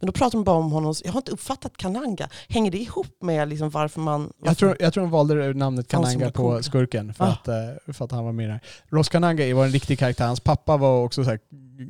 [0.00, 0.94] men då pratar de bara om honom.
[1.04, 2.28] Jag har inte uppfattat Kananga.
[2.48, 4.32] Hänger det ihop med liksom varför man...
[4.44, 6.62] Jag tror, jag tror de valde namnet Kananga på cool.
[6.62, 7.28] skurken för, Ah.
[7.28, 7.54] att, eh,
[7.92, 8.60] för att han var med där.
[8.88, 10.26] Ross Kananga var en riktig karaktär.
[10.26, 11.38] Hans pappa var också så här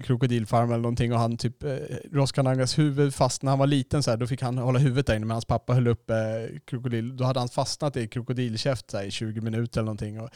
[0.04, 1.70] krokodilfarm eller någonting och han typ, eh,
[2.12, 5.06] Ross Kanangas huvud fastnade, när han var liten så här, då fick han hålla huvudet
[5.06, 6.16] där inne men hans pappa höll upp eh,
[6.64, 10.20] krokodil, då hade han fastnat i krokodilkäft så här, i 20 minuter eller någonting.
[10.20, 10.28] Och,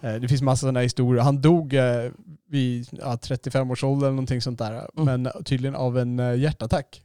[0.00, 1.22] det finns massa sådana historier.
[1.22, 2.10] Han dog eh,
[2.48, 5.22] vid ja, 35 års ålder eller någonting sånt där, Mm.
[5.22, 7.02] men tydligen av en eh, hjärtattack.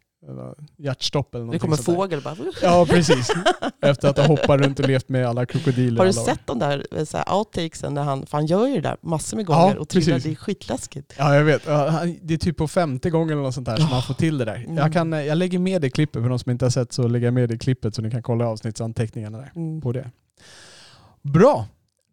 [0.77, 1.95] hjärtstopp eller Det någonting sånt där.
[1.95, 2.35] fågel bara.
[2.61, 3.29] Ja, precis.
[3.81, 5.97] Efter att ha hoppat runt och levt med alla krokodiler.
[5.99, 8.75] Har du sett de där eh, så här, outtakesen där han, för han gör ju
[8.75, 11.13] det där massor med Ja, gånger och trillar, det är skitläskigt.
[11.17, 11.61] Ja, jag vet.
[11.67, 13.93] Ja, Det är typ på femte gången eller något sånt där som Ja.
[13.93, 14.55] han får till det där.
[14.55, 14.77] Mm.
[14.77, 17.07] Jag, kan, eh, jag lägger med det klippet, för de som inte har sett så
[17.07, 19.81] lägger jag med det klippet så ni kan kolla avsnittsanteckningarna där Mm.
[19.81, 20.09] på det.
[21.21, 21.65] Bra!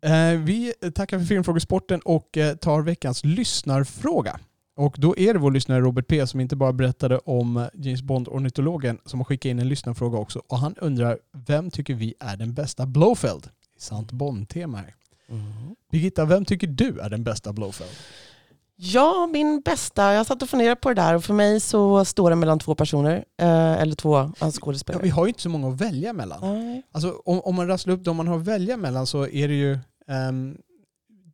[0.02, 4.40] Eh, vi tackar för Filmfrågesporten och eh, tar veckans lyssnarfråga.
[4.76, 8.02] Och då är det vår lyssnare Robert P som inte bara berättade om eh, James
[8.02, 10.42] Bond-ornitologen som har skickat in en lyssnarfråga också.
[10.46, 13.48] Och han undrar, vem tycker vi är den bästa Blowfeld?
[13.78, 14.94] Sant Bond-tema här.
[15.28, 15.76] Mm.
[15.90, 17.90] Birgitta, vem tycker du är den bästa Blowfeld?
[18.80, 20.12] Ja, min bästa.
[20.12, 22.74] Jag satt och funderade på det där och för mig så står det mellan två
[22.74, 23.24] personer.
[23.40, 25.02] Eh, eller två eh, Ja, skådespelare.
[25.02, 26.38] vi har ju inte så många att välja mellan.
[26.40, 26.82] Nej.
[26.92, 29.54] Alltså, om, om man rasslar upp de man har att välja mellan så är det
[29.54, 29.78] ju...
[30.08, 30.56] ehm,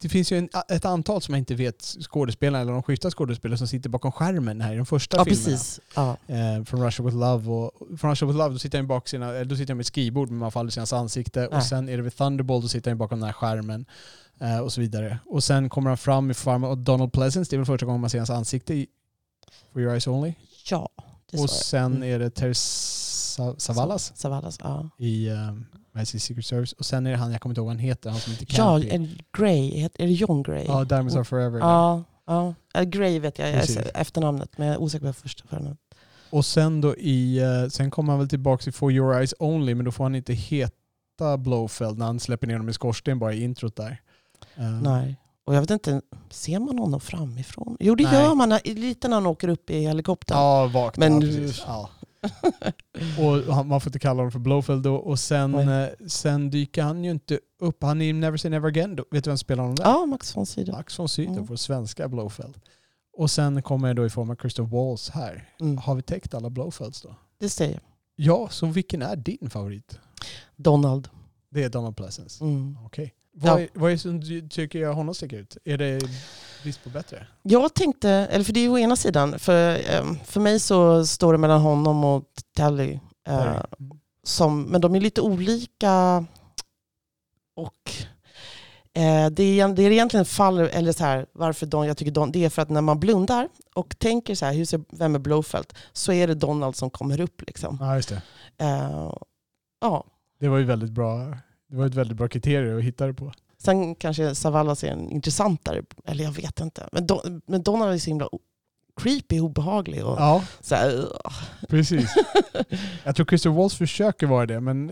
[0.04, 3.58] det finns ju en, ett antal som jag inte vet skådespelare eller de skiftar skådespelare
[3.58, 5.44] som sitter bakom skärmen här i de första Ja, filmerna.
[5.44, 5.80] precis.
[5.96, 6.16] Ja.
[6.26, 7.50] Eh, från Russia with Love.
[7.50, 9.82] Och, från Russia with Love då sitter han bak sina, eh, då sitter han med
[9.82, 11.40] ett skrivbord men man aldrig se hans ansikte.
[11.40, 11.48] Nej.
[11.48, 13.86] Och sen är det vid Thunderbolt då sitter han bakom den här skärmen.
[14.40, 15.18] Eh, och så vidare.
[15.26, 17.50] Och sen kommer han fram i form av Donald Pleasence.
[17.50, 18.86] Det är väl första gången man ser hans ansikte i
[19.72, 20.34] For Your Eyes Only.
[20.70, 20.88] ja,
[21.30, 21.50] det Och jag.
[21.50, 22.02] sen Mm.
[22.02, 24.88] är det Terry Sa- Savalas Savalas, ja.
[24.98, 26.72] i um, Majesty's Secret Service.
[26.72, 28.46] Och sen är det han, jag kommer inte ihåg vad han heter, han som Ja,
[28.56, 28.88] Campy.
[28.88, 29.70] är det Grey?
[29.80, 30.64] Heter- Är det John Grey?
[30.68, 31.58] Ja, Diamonds Are Forever.
[31.58, 32.54] Ja, ja.
[32.84, 35.78] Grey vet jag, jag efternamnet, men jag är osäker på första förnamnet.
[36.30, 39.74] Och sen då i, eh, sen kommer han väl tillbaka till For Your Eyes Only,
[39.74, 43.32] men då får han inte heta Blowfeld när han släpper ner dem i skorsten bara
[43.34, 44.00] i introt där.
[44.56, 45.16] Eh, Nej.
[45.46, 47.76] Och jag vet inte, ser man honom framifrån?
[47.80, 48.14] Jo, det Nej.
[48.14, 50.38] gör man lite när han åker upp i helikoptern.
[50.38, 50.96] Ja, vakt.
[50.96, 51.52] Men- ja.
[51.66, 51.90] Ja.
[53.18, 54.94] Och han, man får inte kalla honom för Blowfeld då.
[54.96, 57.82] Och sen, eh, sen dyker han ju inte upp.
[57.82, 58.96] Han är i Never Say Never Again.
[58.96, 59.04] Då.
[59.10, 59.84] Vet du vem som spelar honom där?
[59.84, 60.74] Ja, Max von Sydow.
[60.74, 61.44] Max von Sydow, Mm.
[61.46, 62.58] vår svenska Blowfeld.
[63.16, 65.48] Och sen kommer jag då i form av Christoph Waltz här.
[65.60, 65.78] Mm.
[65.78, 67.14] Har vi täckt alla Blowfelds då?
[67.40, 67.82] Det säger jag.
[68.16, 69.98] Ja, så vilken är din favorit?
[70.56, 71.08] Donald.
[71.50, 72.44] Det är Donald Pleasence.
[72.44, 72.78] Mm.
[72.86, 73.14] Okej.
[73.34, 73.52] Ja.
[73.52, 75.56] Vad, är, vad är det som du tycker gör honom sticker ut?
[75.64, 76.00] Är det
[76.64, 77.26] brist på bättre?
[77.42, 81.32] Jag tänkte, eller för det är å ena sidan, för, ehm, för mig så står
[81.32, 82.24] det mellan honom och
[82.56, 82.98] Tally.
[83.28, 83.62] eh,
[84.22, 86.26] som, men de är lite olika.
[87.56, 87.90] Och
[89.02, 92.32] eh, det, är, det är egentligen fall, eller så här, varför Don, jag tycker Don,
[92.32, 95.18] det är för att när man blundar och tänker så här, hur ser, vem är
[95.18, 95.74] Blowfelt?
[95.92, 97.42] Så är det Donald som kommer upp.
[97.46, 97.78] Liksom.
[97.80, 98.22] Ja, just det.
[98.58, 99.12] Eh,
[99.80, 100.04] ja.
[100.40, 101.36] Det var ju väldigt bra.
[101.68, 103.32] Det var ett väldigt bra kriterium att hitta det på.
[103.64, 106.88] Sen kanske Savalas är en intressantare, eller jag vet inte.
[106.92, 108.28] Men, Don, men Donald är så himla
[108.96, 110.04] creepy, obehaglig.
[110.04, 111.08] Och Ja, så här,
[111.68, 112.14] precis.
[113.04, 114.86] Jag tror Christopher Waltz försöker vara det, men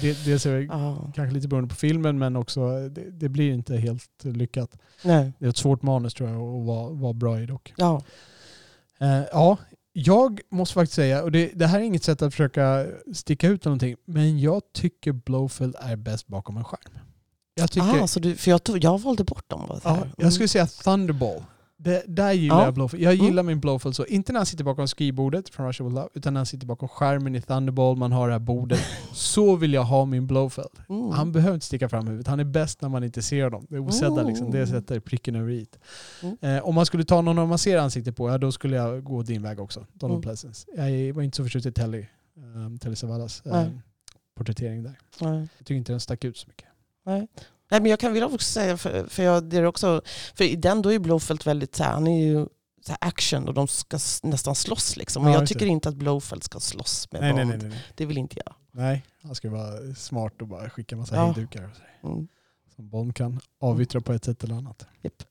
[0.00, 0.66] det, det är
[1.14, 4.78] kanske lite beroende på filmen, men också det, det blir inte helt lyckat.
[5.02, 5.32] Nej.
[5.38, 7.74] Det är ett svårt manus tror jag att vara, vara bra i dock.
[7.76, 8.02] Ja.
[9.00, 9.56] Eh, ja,
[9.92, 13.64] jag måste faktiskt säga, och det, det här är inget sätt att försöka sticka ut
[13.64, 16.98] någonting, men jag tycker Blowfield är bäst bakom en skärm.
[17.54, 19.80] Jag tycker, Ah, så du, för jag, tog, jag valde bort dem.
[19.84, 21.42] Ja, jag skulle säga Thunderball.
[21.76, 22.64] Det, där gillar Ja.
[22.64, 23.04] jag Blowfield.
[23.04, 23.26] Jag Mm.
[23.26, 24.06] gillar min Blowfield så.
[24.06, 26.88] Inte när han sitter bakom skrivbordet från Russia with Love, utan när han sitter bakom
[26.88, 28.80] skärmen i Thunderball, man har det här bordet.
[29.12, 30.68] så vill jag ha min Blowfield.
[30.88, 31.10] Mm.
[31.10, 32.26] Han behöver inte sticka fram huvudet.
[32.26, 33.66] Han är bäst när man inte ser dem.
[33.70, 34.26] Det osedda Mm.
[34.26, 34.50] liksom.
[34.50, 35.66] Det sätter pricken över i.
[36.22, 36.36] Mm.
[36.40, 39.22] Eh, om man skulle ta någon man ser ansiktet på, ja, då skulle jag gå
[39.22, 39.86] din väg också.
[39.92, 40.22] Donald Mm.
[40.22, 40.66] Pleasence.
[40.76, 42.06] Jag var inte så förtjust i Telly,
[42.56, 43.80] um, Telly Savalas um,
[44.36, 44.98] porträttering där.
[45.18, 46.66] Jag tycker inte den stack ut så mycket.
[47.04, 47.28] Nej.
[47.70, 50.02] Nej, men jag kan vilja också säga, för, för, jag, det är också,
[50.34, 52.46] för i den då är Blowfelt väldigt så här, han är ju
[52.86, 55.24] så action och de ska nästan slåss liksom.
[55.24, 55.72] Och Ja, jag tycker det.
[55.72, 57.46] inte att Blowfelt ska slåss med Nej, Bond.
[57.48, 57.84] nej, nej, nej.
[57.94, 58.54] Det vill inte jag.
[58.72, 61.24] Nej, han ska vara smart och bara skicka massa Ja.
[61.24, 61.70] hejdukar.
[62.00, 62.10] Och.
[62.10, 62.28] Mm.
[62.76, 64.86] Som Bond kan avyttra på ett sätt eller annat.
[65.02, 65.22] Japp.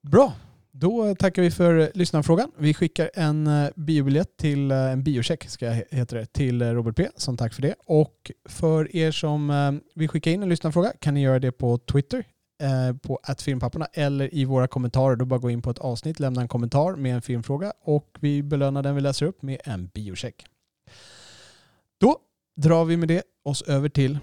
[0.00, 0.32] Bra,
[0.80, 2.50] då tackar vi för lyssnarfrågan.
[2.58, 6.68] Vi skickar en eh, biobiljett till, eh, en biocheck ska jag heter det, till eh,
[6.68, 7.08] Robert P.
[7.16, 7.74] Som tack för det.
[7.86, 12.24] Och för er som vill skicka in en lyssnarfråga kan ni göra det på Twitter
[13.02, 15.16] på filmpapporna eller i våra kommentarer.
[15.16, 18.42] Då bara gå in på ett avsnitt, lämna en kommentar med en filmfråga och vi
[18.42, 20.46] belönar den vi läser upp med en biocheck.
[22.00, 22.18] Då
[22.56, 24.18] drar vi med det oss över till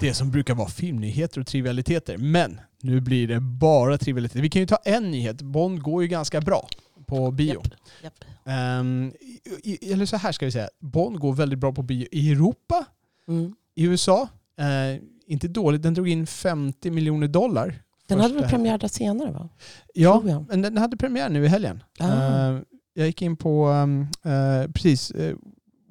[0.00, 2.18] det som brukar vara filmnyheter och trivialiteter.
[2.18, 4.40] Men nu blir det bara trivialiteter.
[4.42, 5.42] Vi kan ju ta en nyhet.
[5.42, 6.68] Bond går ju ganska bra
[7.06, 7.62] på bio.
[7.62, 7.72] Japp,
[8.02, 8.14] japp.
[8.44, 9.12] Ehm,
[9.62, 10.68] i- eller så här ska vi säga.
[10.80, 12.84] Bond går väldigt bra på bio i Europa,
[13.28, 13.54] Mm.
[13.74, 14.28] i USA.
[14.58, 15.82] Eh, inte dåligt.
[15.82, 17.82] Den drog in 50 miljoner dollar.
[18.08, 19.48] Den hade väl premiär där senare va?
[19.94, 21.82] Ja, men den hade premiär nu i helgen.
[21.98, 22.06] Ah.
[22.48, 22.58] Eh,
[22.94, 25.36] jag gick in på, um, eh, precis, eh,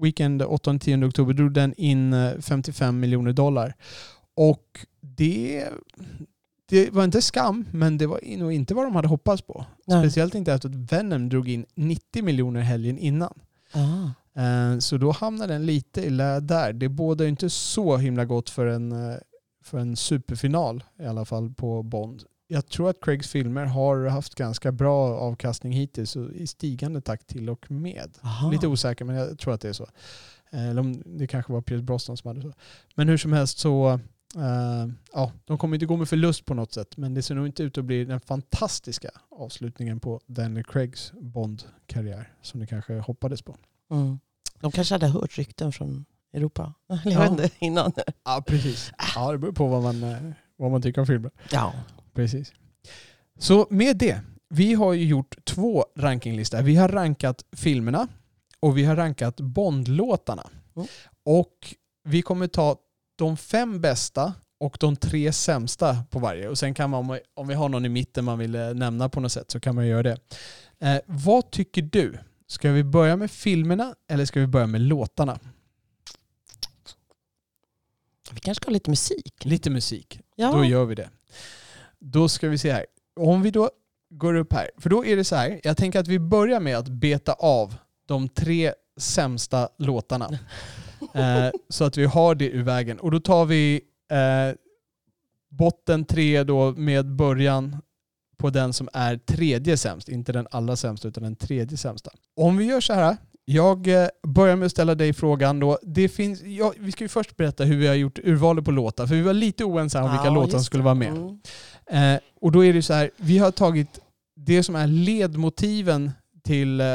[0.02, 3.74] weekend 8-10 oktober drog den in eh, 55 miljoner dollar.
[4.36, 5.66] Och det,
[6.66, 9.66] det var inte skam, men det var nog inte vad de hade hoppats på.
[9.86, 10.04] Nej.
[10.04, 13.40] Speciellt inte efter att Venom drog in 90 miljoner helgen innan.
[13.74, 14.10] Ah.
[14.42, 16.74] Eh, Så då hamnar den lite illa där.
[16.74, 19.16] Det bådar inte så himla gott för en, eh,
[19.64, 22.24] för en superfinal i alla fall på Bond.
[22.48, 27.50] Jag tror att Craigs filmer har haft ganska bra avkastning hittills i stigande takt till
[27.50, 28.18] och med.
[28.22, 28.52] Aha.
[28.52, 29.88] Lite osäker men jag tror att det är så.
[30.52, 32.54] Eh, Eller om det kanske var Pierce Brosnan som hade så.
[32.96, 34.00] Men hur som helst så,
[34.36, 36.98] eh, ja, de kommer inte gå med förlust på något sätt.
[36.98, 42.34] Men det ser nog inte ut att bli den fantastiska avslutningen på Daniel Craigs Bond-karriär
[42.42, 43.56] som ni kanske hoppades på.
[43.92, 44.20] Mm.
[44.60, 46.74] De kanske hade hört rykten från Europa.
[46.88, 47.20] Jag Ja.
[47.22, 47.92] vet inte, innan.
[48.26, 48.92] Ja, precis.
[49.16, 50.18] Ja, det beror på vad man, eh,
[50.58, 51.32] vad man tycker om filmen.
[51.52, 51.74] Ja.
[52.14, 52.54] Precis.
[53.40, 56.62] Så med det, vi har ju gjort två rankinglistor.
[56.62, 58.08] Vi har rankat filmerna
[58.60, 60.50] och vi har rankat Bondlåtarna.
[60.76, 60.88] Mm.
[61.24, 62.78] Och vi kommer ta
[63.16, 66.48] de fem bästa och de tre sämsta på varje.
[66.50, 69.20] Och sen kan man, om vi- har någon i mitten man vill eh, nämna på
[69.20, 70.18] något sätt så kan man göra det.
[70.80, 72.18] Eh, vad tycker du?
[72.48, 75.40] Ska vi börja med filmerna eller ska vi börja med låtarna?
[78.32, 79.46] Vi kanske ska ha lite musik.
[79.46, 80.20] Lite musik.
[80.36, 80.52] Ja.
[80.52, 81.10] Då gör vi det.
[82.00, 82.86] Då ska vi se här.
[83.20, 83.70] Om vi då
[84.10, 85.60] går upp här, för då är det så här.
[85.64, 87.76] Jag tänker att vi börjar med att beta av
[88.06, 90.30] de tre sämsta låtarna.
[91.16, 93.00] eh, så att vi har det ur vägen.
[93.00, 94.56] Och då tar vi eh,
[95.50, 97.78] botten tre då med början
[98.38, 100.10] på den som är tredje sämst.
[100.10, 102.12] Inte den allra sämsta utan den tredje sämsta.
[102.36, 103.18] Om vi gör så här.
[103.48, 105.80] Jag eh, börjar med att ställa dig frågan då.
[105.84, 109.08] Det finns, ja, vi ska ju först berätta hur vi har gjort urvalet på låtar.
[109.08, 111.10] För vi var lite oense om vilka Ja, låtar som skulle vara med.
[111.10, 112.14] Mm.
[112.16, 114.00] Eh, och då är det så här, vi har tagit
[114.36, 116.12] det som är ledmotiven
[116.46, 116.86] till, eh,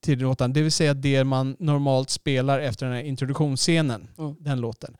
[0.00, 4.34] till låten, det vill säga det man normalt spelar efter den här introduktionsscenen, Mm.
[4.40, 4.96] den låten.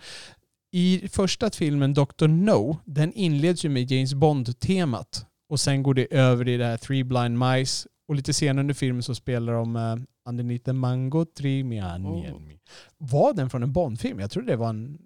[0.73, 2.27] I första filmen Dr.
[2.29, 6.77] No, den inleds ju med James Bond-temat och sen går det över i det här
[6.77, 9.97] Three Blind Mice och lite senare under filmen så spelar de uh,
[10.29, 12.45] Underneath the Mango Tree Me Onion.
[12.47, 12.55] Me.
[12.99, 14.21] Var den från en Bond-film?
[14.21, 14.99] Jag trodde det var en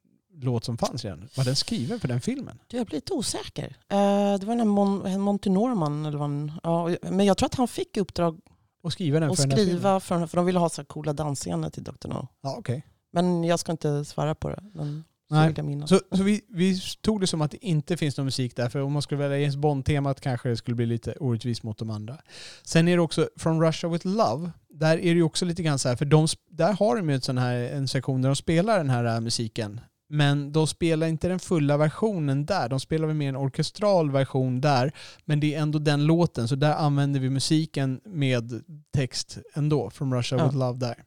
[0.43, 1.29] låt som fanns redan.
[1.37, 2.59] Var den skriven för den filmen?
[2.71, 3.65] Jag blir lite osäker.
[3.89, 6.05] Eh, det var den här Mon- Monty Norman.
[6.07, 8.41] Eller vad han, ja, men jag tror att han fick uppdrag
[8.83, 10.01] Och skriva den att för den här filmen?
[10.01, 12.09] för, för de ville ha så coola dansscener till Dr.
[12.09, 12.29] No.
[12.43, 12.87] Ja, okej.
[13.13, 14.63] Men jag ska inte svara på det.
[14.75, 15.53] Men så Nej.
[15.53, 15.91] vill minnas.
[15.91, 18.81] Så, så vi, vi tog det som att det inte finns någon musik där, för
[18.81, 22.19] om man skulle välja James Bond-temat kanske det skulle bli lite orättvist mot de andra.
[22.63, 25.79] Sen är det också från Russia with Love, där är det ju också lite grann
[25.79, 28.37] så här, för de, där har de ju ett sån här, en sektion där de
[28.37, 29.81] spelar den här äh, musiken.
[30.13, 34.61] Men de spelar inte den fulla versionen där, de spelar väl mer en orkestral version
[34.61, 34.93] där.
[35.25, 38.63] Men det är ändå den låten, så där använder vi musiken med
[38.95, 40.45] text ändå, från Russia Ja.
[40.45, 41.05] with Love där.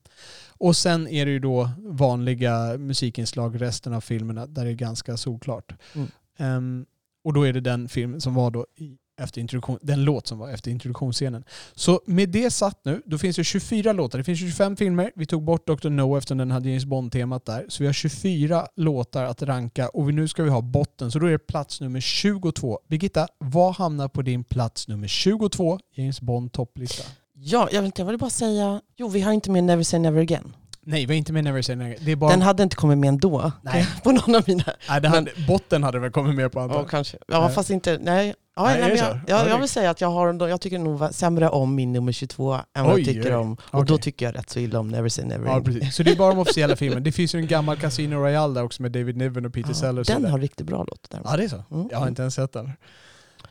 [0.47, 5.17] Och sen är det ju då vanliga musikinslag resten av filmerna där det är ganska
[5.17, 5.73] solklart.
[5.95, 6.07] Mm.
[6.37, 6.85] Ehm,
[7.23, 10.37] och då är det den film som var då i, efter introduktion, den låt som
[10.37, 11.43] var efter introduktionsscenen.
[11.75, 14.17] Så med det satt nu, då finns det 24 låtar.
[14.17, 15.11] Det finns 25 filmer.
[15.15, 15.89] Vi tog bort Dr.
[15.89, 17.65] No eftersom den hade James Bond-temat där.
[17.69, 21.11] Så vi har 24 låtar att ranka och vi- nu ska vi ha botten.
[21.11, 22.79] Så då är det plats nummer 22.
[22.89, 25.79] Birgitta, vad hamnar på din plats nummer 22?
[25.95, 27.03] James Bond topplista.
[27.35, 29.99] Ja, jag, vet inte, jag vill bara säga, jo vi har inte med Never Say
[29.99, 30.55] Never Again.
[30.85, 31.97] Nej, vi är inte med Never Say Never.
[31.99, 32.31] Det är bara...
[32.31, 33.51] Den hade inte kommit med ändå.
[33.61, 33.87] Nej.
[34.03, 34.63] På någon av mina.
[34.89, 36.75] Nej, det hade, botten hade väl kommit med på andra.
[36.75, 37.17] Ja, kanske.
[37.27, 37.55] Ja, Nej.
[37.55, 38.33] fast inte, nej.
[38.55, 40.79] Ja, Nej, nej, men jag, Ja, jag, jag vill säga att jag, har, jag tycker
[40.79, 43.35] nog sämre om min nummer 22 än vad jag tycker oj.
[43.35, 43.57] om.
[43.61, 44.03] Och då Okej.
[44.03, 45.95] tycker jag rätt så illa om Never Say Never Ja, precis.
[45.95, 47.01] Så det är bara de officiella filmerna.
[47.01, 49.75] Det finns ju en gammal Casino Royale där också med David Niven och Peter Ja,
[49.75, 50.07] Sellers.
[50.07, 51.09] den har riktigt bra låt.
[51.09, 51.21] Där.
[51.23, 51.63] Ja, det är så.
[51.71, 51.87] Mm.
[51.91, 52.71] Jag har inte ens sett den.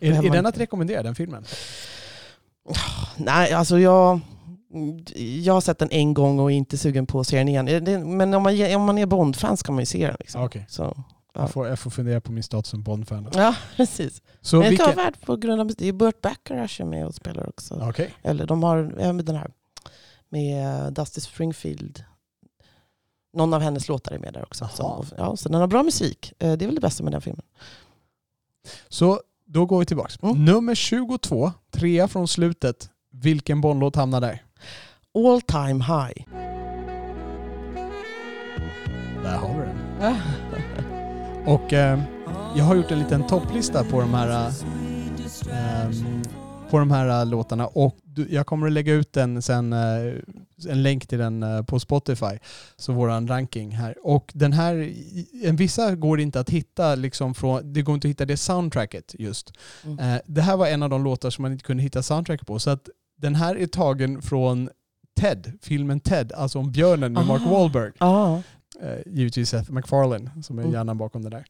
[0.00, 1.44] Är, är den att rekommendera, den filmen?
[3.16, 4.20] Nej, alltså jag,
[5.42, 8.16] jag har sett den en gång och är inte sugen på att se den igen.
[8.16, 10.16] Men om man, om man är Bond-fan ska man ju se den.
[10.20, 10.40] Liksom.
[10.40, 10.66] Ja, Okej.
[10.68, 11.04] Så,
[11.34, 11.40] Ja.
[11.40, 13.28] Jag, får, jag får fundera på min status som Bond-fan.
[13.34, 14.22] ja, precis.
[14.40, 14.96] Så men det kan vilken...
[14.96, 17.86] vara värt på grund av Det är Burt Bacharach är med och spelar också.
[17.88, 18.14] Okej.
[18.22, 19.50] Eller de har med den här
[20.28, 22.04] med Dusty Springfield.
[23.34, 24.68] Någon av hennes låtar är med där också.
[24.74, 26.32] Så, ja, så den har bra musik.
[26.38, 27.44] Eh, Det är väl det bästa med den filmen.
[28.88, 30.18] Så då går vi tillbaks.
[30.22, 30.44] Mm.
[30.44, 32.90] Nummer 22, trea från slutet.
[33.10, 34.42] Vilken Bondlåt hamnar där?
[35.14, 36.26] All time high.
[39.22, 39.78] Där har vi den.
[41.46, 42.00] Och eh,
[42.56, 44.52] jag har gjort en liten topplista på de här, eh,
[45.50, 46.22] ehm,
[46.70, 47.96] på de här eh, låtarna och
[48.28, 50.14] jag kommer att lägga ut den sen, eh,
[50.68, 52.38] en länk till den eh, på Spotify,
[52.76, 53.94] så våran ranking här.
[54.02, 54.92] Och den här,
[55.44, 59.14] en vissa går inte att hitta liksom från, det går inte att hitta det soundtracket
[59.18, 59.52] just.
[59.84, 59.98] Mm.
[59.98, 62.58] Eh, det här var en av de låtar som man inte kunde hitta soundtrack på,
[62.58, 62.88] så att
[63.22, 64.68] den här är tagen från
[65.20, 67.50] Ted, filmen Ted, alltså om björnen med Mark Ah.
[67.50, 67.92] Wahlberg.
[67.98, 68.42] Ja,
[68.82, 70.74] eh, givetvis Seth MacFarlane som är Mm.
[70.74, 71.44] hjärnan bakom det där.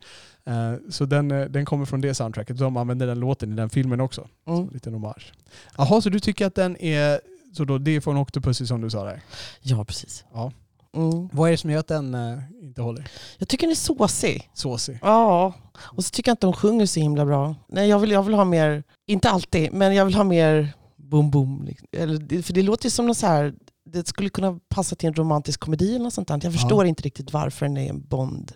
[0.44, 2.58] Eh, så den, eh, den kommer från det soundtracket.
[2.58, 4.28] De använder den låten i den filmen också.
[4.46, 4.66] Mm.
[4.66, 5.32] Så lite hommage.
[5.78, 7.20] Jaha, så du tycker att den är,
[7.56, 9.20] så då, det är från Octopussy som du sa där?
[9.60, 10.24] Ja, precis.
[10.32, 10.52] Ja.
[10.96, 11.28] Mm.
[11.32, 13.10] Vad är det som gör att den eh, inte håller?
[13.38, 14.50] Jag tycker den är såsig.
[14.54, 14.98] Såsig.
[15.02, 17.54] Ja, och så tycker jag inte de sjunger så himla bra.
[17.68, 20.72] Nej, jag vill, jag vill ha mer, inte alltid, men jag vill ha mer
[21.12, 21.64] boom boom.
[21.64, 21.88] liksom.
[21.92, 25.14] Eller, för det låter ju som något så här, det skulle kunna passa till en
[25.14, 26.40] romantisk komedi eller något sånt där.
[26.42, 28.52] Jag förstår inte riktigt varför den är en Bond.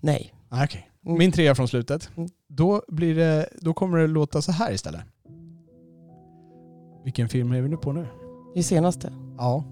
[0.00, 0.34] Nej.
[0.48, 0.90] Ah, okej.
[1.06, 1.18] Mm.
[1.18, 2.10] Min trea från slutet.
[2.16, 2.30] Mm.
[2.48, 5.00] Då, blir det, då kommer det låta så här istället.
[7.04, 8.06] Vilken film är vi nu på nu?
[8.54, 9.12] Det senaste.
[9.38, 9.64] Ja.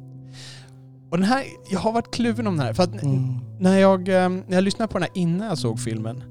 [1.11, 2.73] Och den här, jag har varit kluven om den här.
[2.73, 3.39] För att Mm.
[3.61, 6.23] när, jag, eh, när jag lyssnade på den här innan jag såg filmen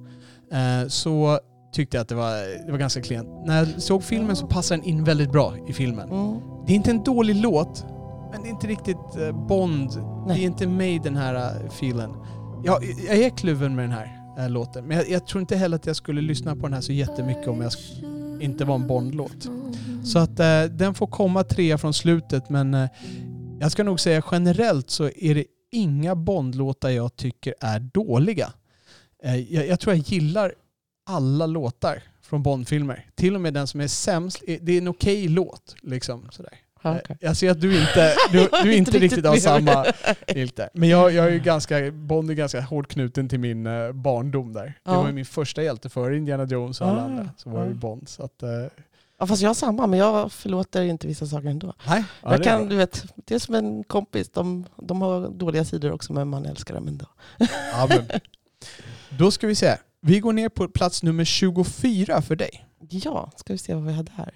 [0.52, 1.40] eh, så
[1.72, 3.30] tyckte jag att det var, det var ganska klent.
[3.46, 6.10] När jag såg filmen så passade den in väldigt bra i filmen.
[6.10, 6.40] Mm.
[6.68, 7.86] Det är inte en dålig låt,
[8.32, 9.90] men det är inte riktigt eh, Bond.
[9.90, 10.42] Det Nej.
[10.42, 12.12] är inte mig den här uh, feelen.
[12.64, 15.76] Jag, jag är kluven med den här eh, låten, men jag, jag tror inte heller
[15.76, 17.72] att jag skulle lyssna på den här så jättemycket om jag
[18.42, 19.50] inte var en Bond-låt.
[20.04, 22.90] Så att eh, den får komma trea från slutet, men eh,
[23.60, 28.54] jag ska nog säga generellt så är det inga Bond-låtar jag tycker är dåliga.
[29.24, 30.54] Eh, jag, jag tror jag gillar
[31.08, 33.06] alla låtar från Bond-filmer.
[33.16, 35.76] Till och med den som är sämst, är- det är en okej låt.
[35.82, 36.54] Liksom, sådär.
[36.82, 37.18] Ja, Eh, okej.
[37.22, 40.70] Jag ser att du inte, du, du inte Inte riktigt har samma där.
[40.74, 44.54] Men jag, jag är ju ganska, Bond är ganska hårt knuten till min eh, barndom
[44.54, 44.66] där.
[44.66, 45.02] Det Ja.
[45.02, 47.30] var ju min första hjälte före Indiana Jones och alla Ah, andra.
[47.38, 47.74] Så var det ja.
[47.74, 48.10] Bond.
[48.10, 48.50] Så att, eh,
[49.20, 51.74] Ja, fast jag har samma, men jag förlåter inte vissa saker ändå.
[51.88, 52.04] nej.
[52.24, 55.66] Ja, jag det kan, du vet, det är som en kompis, de, de har dåliga
[55.66, 57.06] sidor också, men man älskar dem ändå.
[57.72, 58.20] Ja, men.
[59.18, 59.78] Då ska vi se.
[60.02, 62.66] Vi går ner på plats nummer 24 för dig.
[62.90, 64.34] Ja, ska vi se vad vi har där.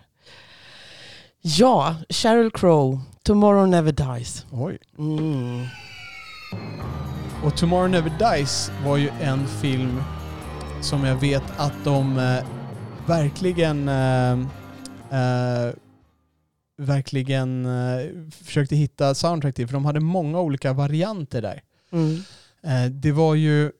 [1.41, 4.45] Ja, Sheryl Crow, Tomorrow Never Dies.
[4.51, 4.77] Oj.
[4.97, 5.65] Mm.
[7.43, 10.01] Och Tomorrow Never Dies var ju en film
[10.81, 12.43] som jag vet att de eh,
[13.07, 14.31] verkligen eh,
[15.11, 15.73] eh,
[16.77, 19.67] verkligen eh, försökte hitta soundtrack till.
[19.67, 21.61] För de hade många olika varianter där.
[21.91, 22.15] Mm.
[22.63, 23.71] Eh, det var ju...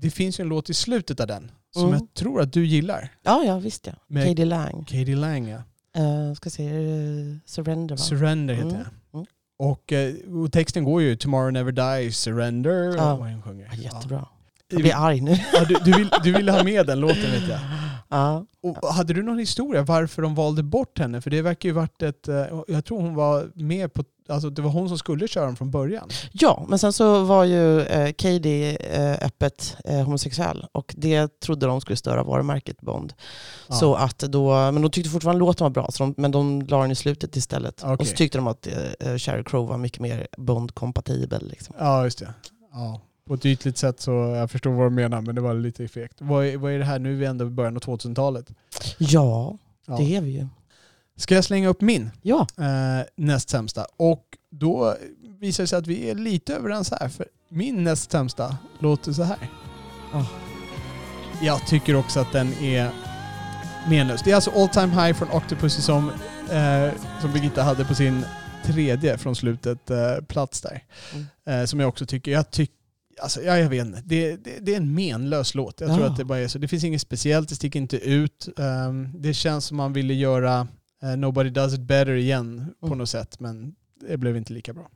[0.00, 1.94] Det finns ju en låt i slutet av den som Mm.
[1.94, 3.12] jag tror att du gillar.
[3.22, 3.92] Ja, ja, visst ja.
[4.06, 4.84] Med- Katie Lang.
[4.84, 5.62] Katie Lang, ja.
[5.98, 8.02] Uh, ska se, uh, Surrender va?
[8.02, 8.78] Surrender heter Mm.
[8.82, 8.88] den.
[9.14, 9.26] Mm.
[9.58, 12.96] Och, eh, och texten går ju Tomorrow Never Dies, Surrender.
[12.96, 13.16] Ja.
[13.16, 13.68] Vad hon sjunger.
[13.72, 14.28] ja, jättebra.
[14.68, 14.74] Ja.
[14.74, 15.36] Jag blir arg nu.
[15.52, 17.58] Ja, du, du, vill, du ville ha med den låten vet jag.
[18.08, 18.44] Ja.
[18.62, 21.20] Och hade du någon historia varför de valde bort henne?
[21.20, 22.28] För det verkar ju varit ett...
[22.28, 22.34] eh,
[22.68, 24.04] Jag tror hon var med på...
[24.28, 26.08] Alltså det var hon som skulle köra dem från början.
[26.32, 31.66] ja, men sen så var ju eh, Katie eh, öppet eh, homosexuell och det trodde
[31.66, 33.12] de skulle störa varumärket Bond.
[33.68, 33.74] Ja.
[33.74, 36.80] Så att då, men de tyckte fortfarande låten var bra, så de, men de la
[36.82, 37.80] den i slutet istället.
[37.84, 37.96] Okej.
[37.96, 41.48] Och så tyckte de att eh, Sheryl Crow var mycket mer Bond-kompatibel.
[41.48, 41.74] Liksom.
[41.78, 42.34] Ja, just det.
[42.72, 43.00] Ja.
[43.26, 46.14] På ett ytligt sätt så jag förstår vad du menar, men det var lite fegt.
[46.18, 46.98] Vad är, vad är det här?
[46.98, 48.46] Nu är vi ändå i början av 2000-talet.
[48.98, 49.96] Ja, Ja.
[49.96, 50.46] det är vi ju.
[51.16, 53.86] Ska jag slänga upp min Ja, eh, näst sämsta?
[53.96, 54.96] Och då
[55.40, 57.08] visar det sig att vi är lite överens här.
[57.08, 59.50] För min näst sämsta låter så här.
[60.12, 60.24] Ah.
[61.42, 62.90] Jag tycker också att den är
[63.88, 64.22] menlös.
[64.22, 66.10] Det är alltså All Time High från Octopussy som,
[66.50, 68.24] eh, som Birgitta hade på sin
[68.64, 70.84] tredje från slutet eh, plats där.
[71.14, 71.26] Mm.
[71.60, 72.74] Eh, som jag också tycker, jag tycker
[73.22, 74.02] Alltså, ja, jag vet inte.
[74.04, 75.80] Det, det, det är en menlös låt.
[75.80, 76.10] Jag tror Ja.
[76.10, 76.58] att det bara är så.
[76.58, 78.48] Det finns inget speciellt, det sticker inte ut.
[78.58, 80.68] Ehm, det känns som man ville göra
[81.02, 82.98] eh, Nobody Does It Better igen på Mm.
[82.98, 83.74] något sätt, men
[84.08, 84.90] det blev inte lika bra.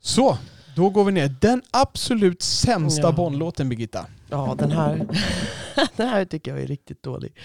[0.00, 0.38] Så,
[0.76, 1.34] då går vi ner.
[1.40, 3.12] Den absolut sämsta Ja.
[3.12, 4.06] Bondlåten, Birgitta.
[4.30, 4.96] ja den, här,
[5.96, 7.36] den här tycker jag är riktigt dålig.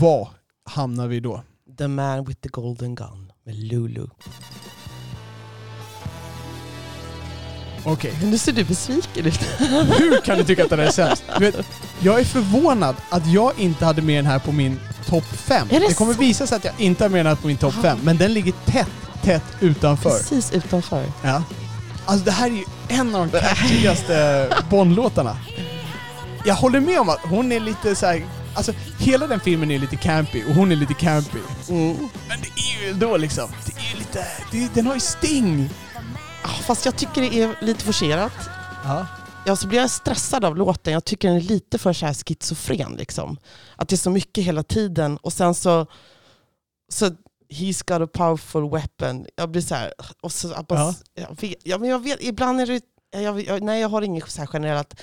[0.00, 0.28] Vad
[0.64, 1.42] hamnar vi då?
[1.78, 4.06] The Man with the Golden Gun med Lulu.
[7.92, 9.40] Okej, Nu ser du besviken ut.
[9.98, 11.24] hur kan du tycka att den är sämst?
[11.40, 11.54] Vet,
[12.00, 15.68] jag är förvånad att jag inte hade med den här på min topp 5.
[15.70, 16.20] Är det Det kommer så?
[16.20, 18.32] visa sig att jag inte har med den här på min topp 5, men den
[18.34, 18.88] ligger tätt,
[19.22, 20.10] tätt utanför.
[20.10, 21.04] Precis utanför.
[21.22, 21.42] Ja.
[22.06, 25.36] Alltså det här är ju en av de catchigaste Bond-låtarna.
[26.44, 28.24] Jag håller med om att hon är lite så här.
[28.54, 31.38] Alltså hela den filmen är lite campy och hon är lite campy.
[31.68, 31.96] Mm.
[32.28, 35.70] Men det är ju ändå liksom, det är ju lite, det, den har ju sting.
[36.48, 38.32] Fast jag tycker det är lite forcerat.
[38.84, 39.06] Ja.
[39.46, 40.92] Ja, så blir jag stressad av låten.
[40.92, 42.92] Jag tycker den är lite för så här schizofren.
[42.98, 43.38] Liksom.
[43.76, 45.86] Att det är så mycket hela tiden och sen så...
[46.92, 47.10] så
[47.50, 49.26] He's got a powerful weapon.
[49.36, 49.92] Jag blir så här...
[50.20, 50.94] Och så, jag, bara, Ja.
[51.14, 52.82] jag, vet, ja, men jag vet, ibland är det...
[53.10, 55.00] Jag, jag, nej, jag har inget så här generellt.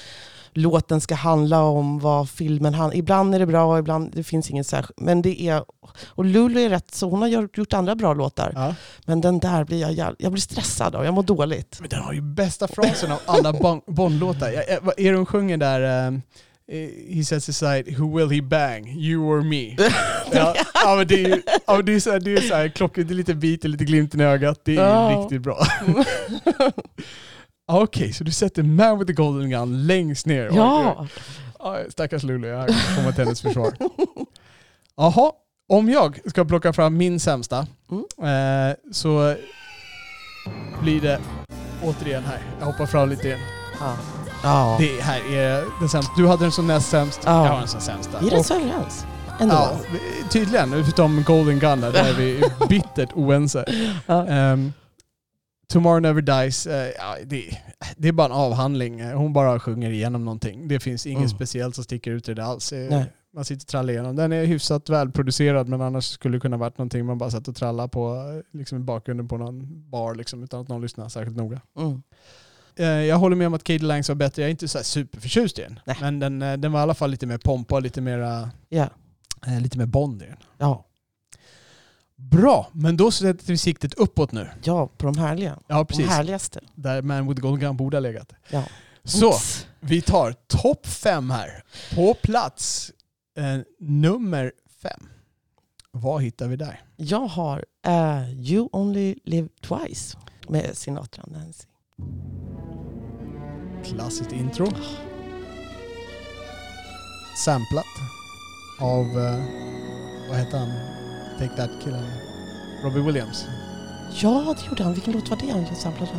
[0.57, 4.67] Låten ska handla om, vad filmen handlar Ibland är det bra, ibland det finns inget
[4.67, 4.99] särskilt.
[4.99, 5.63] Men det är,
[6.05, 8.51] och Lulu är rätt så, hon har gjort andra bra låtar.
[8.55, 8.75] Ja.
[9.05, 11.77] Men den där blir jag, jag blir stressad av, jag mår dåligt.
[11.79, 14.47] Men den har ju bästa frasen av alla Bon- Bond-låtar.
[14.97, 16.11] Är hon sjunger där?
[16.71, 18.87] eh, he sets aside, who will he bang?
[18.87, 19.75] You or me?
[20.31, 22.95] ja, ja, men det är ju ja, det är så här, det är så här,
[23.05, 24.59] det är lite bit, lite glimten i ögat.
[24.63, 25.59] Det är ju riktigt bra.
[27.68, 30.49] Okej, så du sätter Man with the Golden Gun längst ner?
[30.53, 31.07] Ja,
[31.59, 33.74] Ja, stackars Luleå, jag kommer till hennes försvar.
[34.97, 35.32] Jaha,
[35.70, 38.70] om jag ska plocka fram min sämsta Mm.
[38.70, 39.36] eh, så
[40.82, 41.20] blir det
[41.84, 42.39] återigen här.
[42.59, 43.39] Jag hoppar fram lite igen.
[43.80, 43.95] ja.
[44.43, 44.78] ja.
[44.80, 46.11] Det här är den sämsta.
[46.18, 47.45] Du hade den som näst sämst, Ja.
[47.45, 48.20] jag har den som sämsta.
[48.22, 49.05] Vi är rätt så överens.
[49.39, 49.55] Ändå.
[49.55, 49.72] Ja,
[50.30, 50.74] tydligen.
[50.74, 53.66] Utom Golden Gun där, där är vi bittert oense.
[54.05, 54.26] Ja.
[55.68, 57.57] Tomorrow Never Dies, eh, ja, det,
[57.97, 59.11] det är bara en avhandling.
[59.11, 60.68] Hon bara sjunger igenom någonting.
[60.68, 61.30] Det finns inget Mm.
[61.30, 62.74] speciellt som sticker ut i det alls.
[62.74, 63.05] Eh, Nej.
[63.34, 64.16] Man sitter och trallar igenom.
[64.16, 67.55] Den är hyfsat välproducerad men annars skulle det kunna varit någonting man bara satt och
[67.55, 71.38] trallade på eh, liksom i bakgrunden på någon bar liksom, utan att någon lyssnar särskilt
[71.38, 71.61] noga.
[71.80, 72.01] Mm.
[72.76, 74.41] Eh, Jag håller med om att Katie Langs var bättre.
[74.41, 75.80] Jag är inte så superförtjust i den.
[75.86, 75.97] Nej.
[76.01, 78.89] Men den, den var i alla fall lite mer pompa lite mer, Ja.
[79.61, 80.38] lite mer Bond i den.
[80.57, 80.84] Ja.
[82.18, 84.49] Bra, men då sätter vi siktet uppåt nu.
[84.63, 85.59] ja, på de härliga.
[85.68, 86.07] Ja, De precis.
[86.07, 86.59] härligaste.
[86.76, 88.34] Där Man with Golden Gun borde ha legat.
[88.49, 88.63] Ja.
[89.03, 89.68] Så, Oops.
[89.80, 91.63] vi tar topp fem här.
[91.95, 92.91] På plats
[93.38, 94.51] eh, nummer
[94.82, 95.09] fem.
[95.91, 96.82] Vad hittar vi där?
[96.95, 100.18] Jag har eh, You Only Live Twice
[100.49, 101.68] med Sinatra och Nancy.
[103.84, 104.68] Klassiskt intro.
[107.45, 107.86] Samplat
[108.80, 109.43] av, eh,
[110.30, 110.94] vad heter han?
[111.39, 112.03] Take That-killen?
[112.83, 113.45] Robbie Williams.
[114.21, 114.93] Ja, det gjorde han.
[114.93, 116.11] Vilken låt var det han samplade?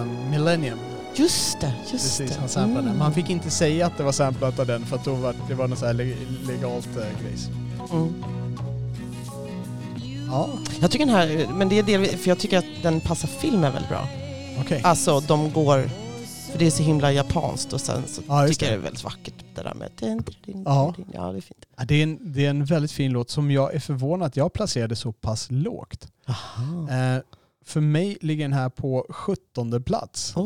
[0.00, 0.78] Um, Millennium.
[1.14, 2.40] Just det, just Precis, det.
[2.40, 2.86] han samplade.
[2.86, 2.98] Mm.
[2.98, 5.54] Man fick inte säga att det var samplat av den för att då var det
[5.54, 6.16] var något så här le-
[6.46, 7.48] legalt uh, grejs.
[7.92, 8.14] Mm.
[10.30, 10.48] Ja,
[10.80, 13.72] Jag tycker den här, men det är delvis, för jag tycker att den passar filmen
[13.72, 14.08] väldigt bra.
[14.60, 14.80] okej.
[14.84, 15.90] Alltså de går,
[16.56, 18.78] för det är så himla japanskt och sen så Ja, tycker jag det.
[18.78, 19.90] är väldigt vackert det där med...
[19.98, 20.94] din, din, Ja.
[20.96, 21.06] din.
[21.14, 21.64] Ja, det är fint.
[21.76, 24.36] Ja, det, är en, det är en väldigt fin låt som jag är förvånad att
[24.36, 26.08] jag placerade så pass lågt.
[26.28, 27.22] Eh,
[27.64, 30.34] för mig ligger den här på 17 plats.
[30.36, 30.42] Eh,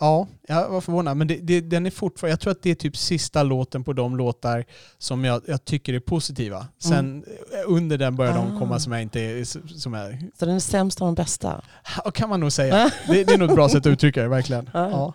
[0.00, 1.16] ja, jag var förvånad.
[1.16, 3.92] Men det, det, den är fortfarande, jag tror att det är typ sista låten på
[3.92, 4.64] de låtar
[4.98, 6.66] som jag, jag tycker är positiva.
[6.78, 8.58] Sen eh, under den börjar de Ah.
[8.58, 9.44] komma som jag inte är...
[9.78, 11.62] Som är Så den är sämst av de bästa?
[12.04, 12.90] ja, kan man nog säga.
[13.06, 14.70] det, det är nog ett bra sätt att uttrycka det, verkligen.
[14.74, 14.90] Ja.
[14.90, 15.14] Ja.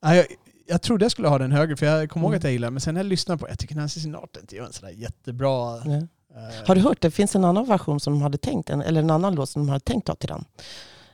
[0.00, 0.26] Ja, jag,
[0.66, 2.38] jag trodde jag skulle ha den högre, för jag kommer ihåg Mm.
[2.38, 2.74] att jag gillar den.
[2.74, 5.76] Men sen när jag lyssnar på jag tycker Nancy Sinatra inte gör en sådär jättebra...
[5.84, 5.92] Ja.
[5.94, 9.10] eh, Har du hört, det finns en annan version som de hade tänkt, eller en
[9.10, 10.44] annan låt som de hade tänkt ha till den.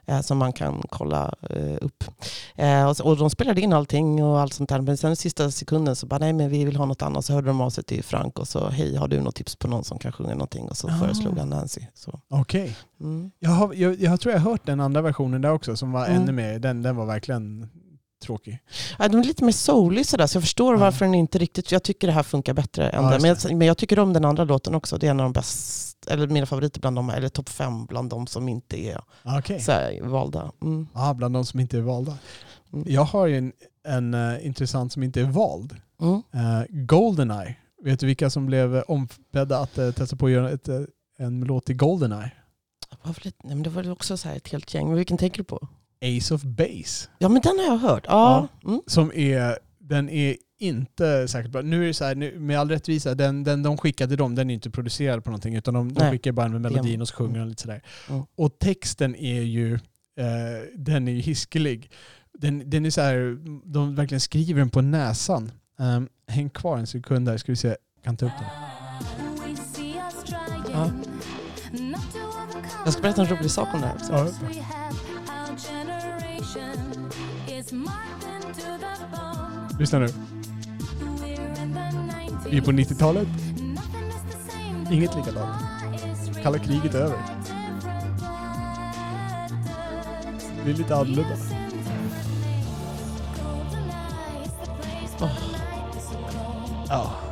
[0.07, 2.05] Eh, som man kan kolla eh, upp.
[2.55, 4.81] Eh, och, de spelade in allting och allt sånt där.
[4.81, 7.25] Men sen sista sekunden så bara, nej men vi vill ha något annat.
[7.25, 9.69] Så hörde de av sig till Frank och så, hej har du något tips på
[9.69, 10.69] någon som kan sjunga någonting?
[10.69, 10.99] Och så Ah.
[10.99, 11.81] föreslog han Nancy.
[12.29, 12.77] Okej.
[13.01, 13.31] Mm.
[13.39, 16.23] Jag, jag, jag tror jag har hört den andra versionen där också som var Mm.
[16.23, 17.69] ännu mer, den, den var verkligen
[18.25, 18.59] tråkig.
[18.99, 20.81] Ja, de är lite mer soulig sådär, så jag förstår Ja.
[20.81, 21.73] varför den inte riktigt...
[21.73, 23.23] Jag tycker det här funkar bättre än Ja, den.
[23.23, 24.99] Men jag, men jag tycker om den andra låten också.
[24.99, 28.11] Det är en av de bästa, eller mina favoriter bland dem, eller topp fem bland
[28.11, 29.01] de som inte är
[29.39, 29.61] Okej.
[29.61, 30.53] så här, valda.
[30.63, 30.87] Mm.
[30.95, 32.19] Ja, bland de som inte är valda.
[32.73, 32.85] Mm.
[32.89, 33.53] Jag har ju en,
[33.87, 35.77] en eh, intressant som inte är vald.
[36.01, 36.15] Mm.
[36.15, 37.57] Uh, Goldeneye.
[37.83, 40.69] Vet du vilka som blev ombedda att uh, testa på att göra ett,
[41.19, 42.31] en låt till Goldeneye?
[42.91, 44.87] Det var, väl ett, nej, men det var väl också så här ett helt gäng.
[44.87, 45.69] Men vilken tänker du på?
[46.05, 47.09] Ace of Base.
[47.19, 48.05] Ja men den har jag hört.
[48.09, 48.49] Ja.
[48.65, 48.81] Mm.
[48.87, 51.63] Som är, den är inte särskilt bra.
[51.63, 54.51] Nu är det så här, nu, med all rättvisa, den, den de skickade dem, den
[54.51, 57.39] är inte producerad på någonting utan de, de skickar bara med melodin och så sjunger
[57.39, 57.83] de lite sådär.
[58.09, 58.23] Mm.
[58.37, 59.81] Och texten är ju, eh,
[60.77, 61.91] den är ju hiskelig.
[62.33, 63.39] Den, den är så här,
[63.73, 65.53] de verkligen skriver den på näsan.
[65.79, 68.49] Um, häng kvar en sekund där, ska vi se, jag kan ta upp den.
[70.73, 70.91] Ja.
[72.85, 74.13] Jag ska berätta en rolig sak om det här också.
[74.13, 74.29] Ja.
[79.79, 80.09] Lyssna nu.
[82.51, 83.29] Vi är på 90-talet.
[84.91, 85.57] Inget likadant.
[86.43, 87.19] Kalla kriget är över.
[90.65, 91.37] Det är lite annorlunda.
[96.89, 97.24] Ja.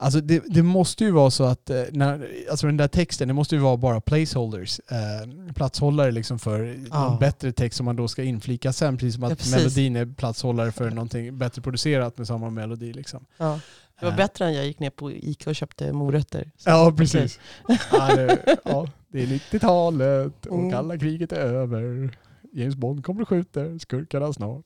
[0.00, 3.34] Alltså det, det måste ju vara så att eh, när, alltså den där texten, det
[3.34, 7.12] måste ju vara bara placeholders, eh, platshållare liksom för Ja.
[7.12, 9.56] en bättre text som man då ska inflika sen, precis som att Ja, precis.
[9.56, 12.92] melodin är platshållare för någonting bättre producerat med samma melodi.
[12.92, 13.24] Liksom.
[13.36, 13.60] Ja.
[14.00, 16.50] Det var Eh, bättre än jag gick ner på Ica och köpte morötter.
[16.56, 17.40] Så- Ja, precis.
[17.92, 20.70] ja, det, ja, det är 90-talet och Mm.
[20.70, 22.10] kalla kriget är över.
[22.52, 24.64] James Bond kommer och skjuter skurkarna snart.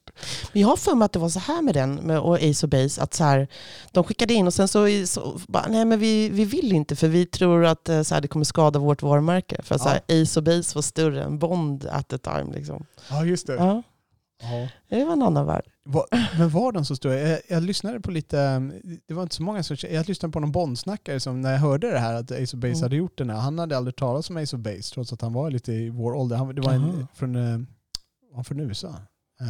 [0.52, 2.66] Men jag har för mig att det var så här med den med, och Ace
[2.66, 3.48] och Base, att så här,
[3.92, 7.08] de skickade in och sen så, så bara, nej men vi, vi vill inte för
[7.08, 9.62] vi tror att eh, så här, det kommer skada vårt varumärke.
[9.62, 12.54] För att så här, Ace och Base var större än Bond at the time.
[12.54, 12.86] Liksom.
[13.10, 13.54] Ja, just det.
[13.54, 13.82] Ja,
[14.43, 14.68] Ja.
[14.88, 15.64] det var en annan värld.
[15.84, 16.07] Va-
[16.38, 17.14] Men var de så stora?
[17.20, 18.59] Jag, jag lyssnade på lite,
[19.07, 21.90] det var inte så många som jag lyssnade på någon Bondsnackare som när jag hörde
[21.90, 22.82] det här att Ace of Base Mm.
[22.82, 25.32] hade gjort den här, han hade aldrig talat om Ace of Base trots att han
[25.32, 26.36] var lite i vår ålder.
[26.36, 27.07] Han, det var en Aha.
[27.14, 27.59] från, eh,
[28.30, 28.88] var han från USA
[29.40, 29.47] ehm,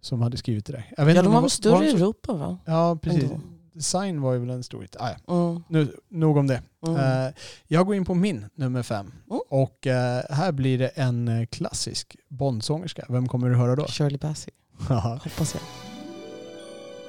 [0.00, 0.92] som hade skrivit det där.
[0.96, 2.58] Jag vet Ja, de var väl större i Europa va?
[2.64, 3.22] Ja, precis.
[3.22, 3.40] Ändå.
[3.72, 4.96] Design var ju väl en storhet.
[4.98, 5.34] Ah, ja.
[5.34, 5.62] Mm.
[5.68, 6.62] nu, nog om det.
[6.86, 7.26] Mm.
[7.26, 7.32] Eh,
[7.66, 9.12] jag går in på min nummer fem.
[9.30, 9.40] Mm.
[9.48, 13.04] Och eh, här blir det en eh, klassisk Bondsångerska.
[13.08, 13.86] Vem kommer du höra då?
[13.86, 14.52] Shirley Bassey,
[14.88, 15.62] hoppas jag.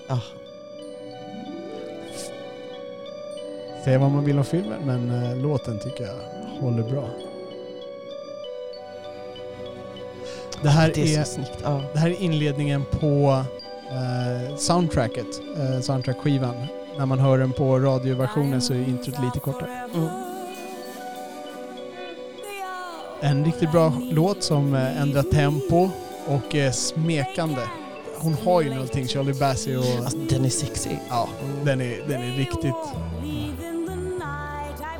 [0.07, 0.21] Ja.
[3.83, 6.17] Säga vad man vill om filmen, men eh, låten tycker jag
[6.61, 7.09] håller bra.
[10.63, 11.51] Det här, det är är.
[11.63, 11.83] Ja.
[11.93, 13.43] det här är inledningen på
[13.91, 15.27] eh, soundtracket,
[15.57, 16.55] eh, soundtrack-skivan.
[16.97, 19.89] När man hör den på radioversionen så är introt lite kortare.
[19.93, 20.07] Mm.
[23.21, 25.89] En riktigt bra låt som eh, ändrar tempo
[26.27, 27.61] och är smekande.
[28.17, 29.85] Hon har ju någonting, Shirley Bassey och...
[29.99, 30.99] Alltså, den är sexig.
[31.09, 31.29] Ja,
[31.63, 32.75] den är, den är riktigt...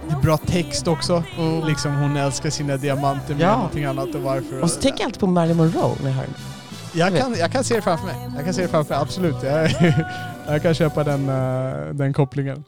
[0.07, 1.23] Det är bra text också.
[1.37, 1.67] Mm.
[1.67, 3.51] Liksom hon älskar sina diamanter mer Ja.
[3.51, 4.61] än någonting annat och varför.
[4.61, 6.33] Och så tänker jag alltid på Marilyn Monroe när jag hör den.
[6.95, 8.15] Jag, kan, jag kan se det framför mig.
[8.35, 9.35] Jag kan se det framför mig, absolut.
[9.43, 9.71] Jag,
[10.47, 12.63] jag kan köpa den, eh, den kopplingen.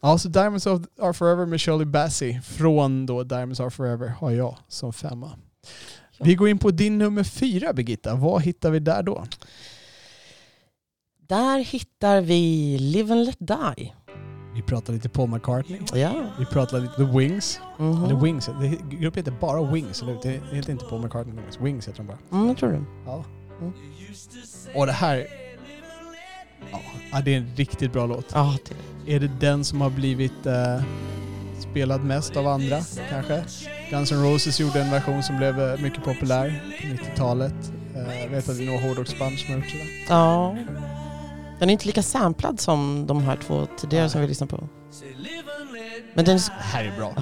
[0.00, 4.30] Ja, så Diamonds of Are Forever med Shirley Bassey från då Diamonds Are Forever har
[4.30, 5.30] jag som femma.
[6.20, 8.14] Vi går in på din nummer fyra Birgitta.
[8.14, 9.24] Vad hittar vi där då?
[11.28, 13.92] Där hittar vi Live and Let Die.
[14.54, 15.80] Vi pratar lite Paul McCartney.
[15.94, 16.12] Ja.
[16.38, 17.60] Vi pratar lite The Wings.
[17.78, 18.04] Mhm.
[18.04, 18.50] Eller Wings.
[18.90, 20.20] Gruppen heter bara Wings, eller hur?
[20.22, 21.34] Det heter inte Paul McCartney.
[21.36, 21.60] Wings.
[21.60, 22.18] Wings heter de bara.
[22.32, 22.84] Mm, jag tror det.
[23.06, 23.24] Ja.
[23.60, 23.72] Mm.
[24.74, 25.26] Och det här...
[27.12, 28.26] Ja, det är en riktigt bra låt.
[28.34, 28.56] Ja,
[29.04, 30.82] det Är det den som har blivit eh,
[31.58, 32.80] spelad mest av andra,
[33.10, 33.44] kanske?
[33.90, 37.54] Guns N' Roses gjorde en version som blev eh, mycket populär på 90-talet.
[37.94, 39.86] Eh, jag vet att det är några hårdrocksband som har gjort sådär.
[40.08, 40.56] Ja.
[41.58, 44.68] Den är inte lika samplad som de här två tidigare som vi lyssnade på.
[46.14, 46.36] Men den.
[46.36, 47.14] Det här är bra.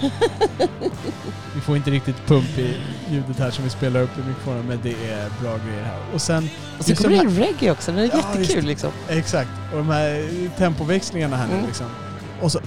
[1.54, 2.76] vi får inte riktigt pump i
[3.10, 5.98] ljudet här som vi spelar upp i mikrofonen, men det är bra grejer här.
[6.14, 6.48] Och sen,
[6.78, 7.92] Och så Just kommer de det in reggae också.
[7.92, 8.66] Den är Ja, jättekul visst.
[8.66, 8.90] liksom.
[9.08, 11.66] exakt, och de här tempoväxlingarna här nu Mm.
[11.66, 11.86] liksom.
[12.42, 12.60] Och så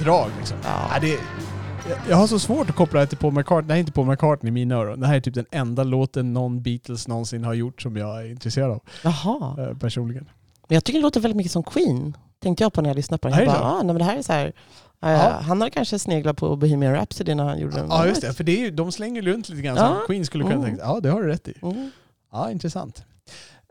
[0.00, 0.56] drag liksom.
[0.64, 0.90] Ja.
[0.94, 3.66] Ja, det, jag- jag har så svårt att koppla det till Paul McCartney.
[3.68, 5.00] Det här är inte Paul McCartney i mina öron.
[5.00, 8.30] Det här är typ den enda låten någon Beatles någonsin har gjort som jag är
[8.30, 9.56] intresserad av Jaha.
[9.70, 10.24] eh, personligen.
[10.68, 12.16] Men jag tycker det låter väldigt mycket som Queen.
[12.42, 13.38] Tänkte jag på när jag lyssnade på den.
[13.38, 14.52] Jag bara, ah, nej, men det här är så här.
[15.00, 15.40] Ja.
[15.42, 17.86] Han har kanske sneglat på Bohemian Rhapsody när han gjorde den.
[17.88, 19.86] Ja just det, för det är ju, de slänger runt lite grann Ja.
[19.86, 20.66] som Queen skulle kunna Mm.
[20.66, 21.54] tänka Ja det har du rätt i.
[21.62, 21.90] Mm.
[22.32, 23.04] Ja, intressant.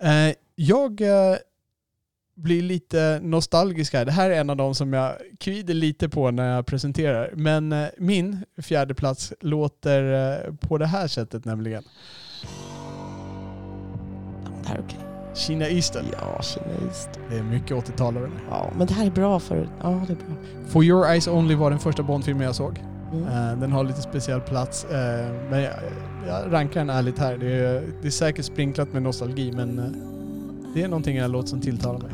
[0.02, 1.38] Eh, jag eh,
[2.36, 4.06] blir lite nostalgisk här.
[4.06, 7.32] Det här är en av de som jag kvider lite på när jag presenterar.
[7.36, 11.84] Men eh, min fjärde plats låter på det här sättet nämligen.
[14.64, 15.00] Det här är okej.
[15.38, 16.06] Kina Eastern.
[16.12, 17.20] Ja, kinesiskt.
[17.30, 18.38] Det är mycket 80-tal över den.
[18.50, 19.70] Ja, men det här är bra för...
[19.82, 20.36] Ja, det är bra.
[20.68, 22.84] For Your Eyes Only var den första Bondfilmen jag såg.
[23.14, 23.24] Mm.
[23.24, 24.86] Eh, den har lite speciell plats.
[24.86, 25.74] eh, men jag,
[26.28, 27.38] jag rankar den ärligt här.
[27.38, 29.86] Det är, det är säkert sprinklat med nostalgi men eh,
[30.74, 32.12] det är någonting i den här låten som tilltalar mig.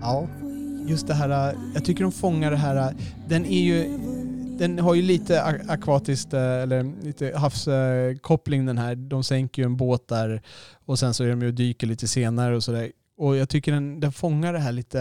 [0.00, 0.26] Ja,
[0.86, 1.54] just det här.
[1.74, 2.94] Jag tycker de fångar det här.
[3.28, 3.98] Den är ju...
[4.62, 8.94] Den har ju lite ak- akvatiskt, äh, eller lite havskoppling den här.
[8.94, 10.42] De sänker ju en båt där
[10.84, 12.92] och sen så är de ju och dyker lite senare och sådär.
[13.18, 14.98] Och jag tycker den, den fångar det här lite...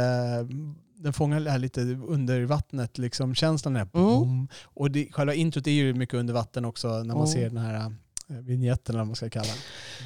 [1.03, 4.47] Den fångar det här lite under vattnet, liksom känslan är boom.
[4.63, 7.27] Och det, själva introt är ju mycket under vatten också när man Mm.
[7.27, 7.95] ser den här
[8.39, 9.57] vignetten eller vad man ska kalla den.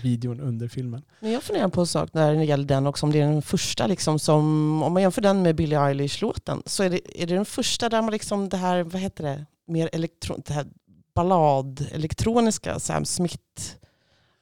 [0.03, 1.01] videon under filmen.
[1.19, 3.41] Men jag funderar på en sak när det gäller den också, om det är den
[3.41, 4.43] första liksom som,
[4.83, 8.01] om man jämför den med Billie Eilish-låten, så är det, är det den första där
[8.01, 10.65] man liksom det här, vad heter det, mer elektron, det här
[11.15, 13.41] ballad, elektroniska, Sam Smith.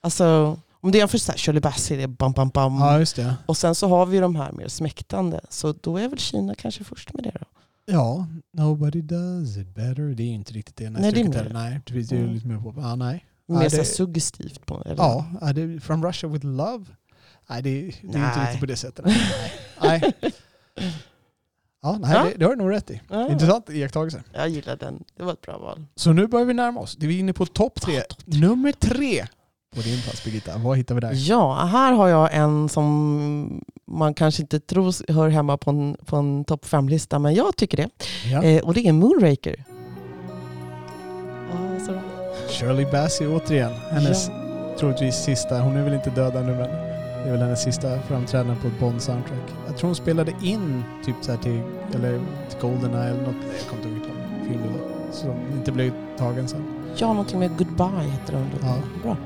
[0.02, 2.76] Alltså, om det är en första, så här, Shirley Bassey, det är bam bam bam.
[2.76, 3.36] Ja, just det.
[3.46, 6.84] Och sen så har vi de här mer smäktande, så då är väl Kina kanske
[6.84, 7.46] först med det då.
[7.86, 10.16] Ja, nobody does it better.
[10.16, 10.90] Det är inte riktigt det.
[10.90, 11.50] Nej, det är mer.
[11.54, 12.34] Nej, det är Mm.
[12.34, 12.74] lite mer på.
[12.78, 13.26] Ja, nej.
[13.48, 14.66] Mer Ja, det- suggestivt.
[14.66, 14.96] På, eller?
[14.96, 16.86] Ja, är det From Russia with Love?
[17.50, 19.06] Nej, det, det är inte riktigt på det sättet.
[19.82, 20.14] Nej.
[21.82, 22.24] Ja, nej, Ja.
[22.24, 23.02] Det, det har du nog rätt i.
[23.10, 23.32] Ja.
[23.32, 24.24] Intressant iakttagelse.
[24.34, 25.86] Jag gillar den, det var ett bra val.
[25.96, 26.98] Så nu börjar vi närma oss.
[27.00, 28.02] Vi är inne på topp tre.
[28.26, 29.26] Nummer tre
[29.76, 30.58] på din plats Birgitta?
[30.58, 31.12] Vad hittar vi där?
[31.16, 36.16] Ja, här har jag en som man kanske inte tror hör hemma på en, på
[36.16, 37.90] en topp 5-lista, men jag tycker det.
[38.32, 38.44] Ja.
[38.44, 39.64] Eh, och det är Moonraker.
[42.54, 43.72] Shirley Bassey återigen.
[43.92, 44.32] Hennes
[44.80, 46.70] troligtvis sista, hon är väl inte död ännu men
[47.24, 49.54] det är väl hennes sista framträdande på ett Bond-soundtrack.
[49.68, 51.62] Jag tror hon spelade in typ så här till,
[51.96, 55.72] eller till Goldeneye eller något, jag kommer inte ihåg vilken film det var, som inte
[55.72, 56.64] blev tagen sen.
[56.96, 58.50] Ja, någonting med Goodbye heter den.
[58.62, 58.76] Ja.
[59.04, 59.18] Bra.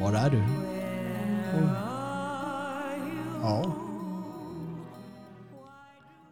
[0.00, 0.36] Var är du?
[0.38, 1.68] Mm.
[3.42, 3.64] Ja.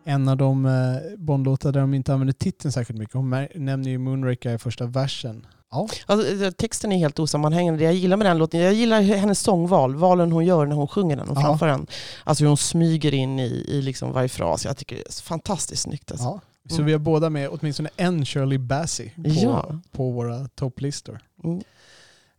[0.04, 3.14] En av de eh, Bond-låtar där de inte använder titeln särskilt mycket.
[3.14, 5.46] Hon nämner ju Moonraker i första versen.
[5.70, 5.88] Ja.
[6.06, 7.78] Alltså, eh, texten är helt osammanhängande.
[7.80, 10.88] Det jag gillar med den låten, jag gillar hennes sångval, valen hon gör när hon
[10.88, 11.40] sjunger den och Ja.
[11.42, 11.86] framför den.
[12.24, 14.64] Alltså hur hon smyger in i, i liksom varje fras.
[14.64, 16.10] Jag tycker det är fantastiskt snyggt.
[16.10, 16.24] Alltså.
[16.26, 16.40] ja.
[16.68, 16.86] Så Mm.
[16.86, 19.80] vi har båda med åtminstone en Shirley Bassey på, Ja.
[19.90, 21.20] på våra topplistor.
[21.44, 21.60] Mm.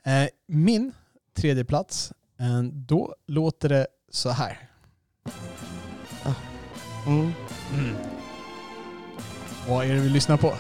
[0.06, 0.92] Eh, min
[1.38, 2.12] tredje plats,
[2.72, 4.70] då låter det så här.
[7.08, 7.34] Mm.
[9.68, 10.54] Vad är det vi lyssnar på?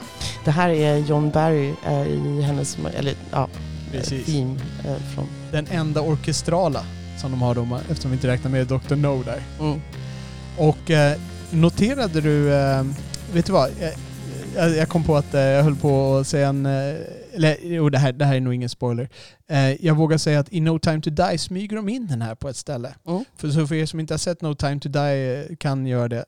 [0.46, 3.48] Det här är John Barry eh, i hennes, eller ja,
[3.92, 4.26] Precis.
[4.26, 5.28] theme eh, från...
[5.52, 6.86] Den enda orkestrala
[7.18, 8.96] som de har då, eftersom vi inte räknar med Dr.
[8.96, 9.44] No där.
[9.60, 9.82] Mm.
[10.58, 11.18] Och eh,
[11.52, 12.84] noterade du, eh,
[13.34, 13.70] vet du vad?
[13.80, 13.92] Jag,
[14.56, 16.96] jag, jag kom på att eh, jag höll på att säga en, eh,
[17.34, 19.10] eller jo, det, här, det här är nog ingen spoiler.
[19.50, 22.36] Eh, jag vågar säga att i No Time To Die smyger de in den här
[22.36, 22.94] på ett ställe.
[23.08, 23.26] Mm.
[23.38, 26.08] För, så för er som inte har sett No Time To Die eh, kan göra
[26.08, 26.24] det, eh,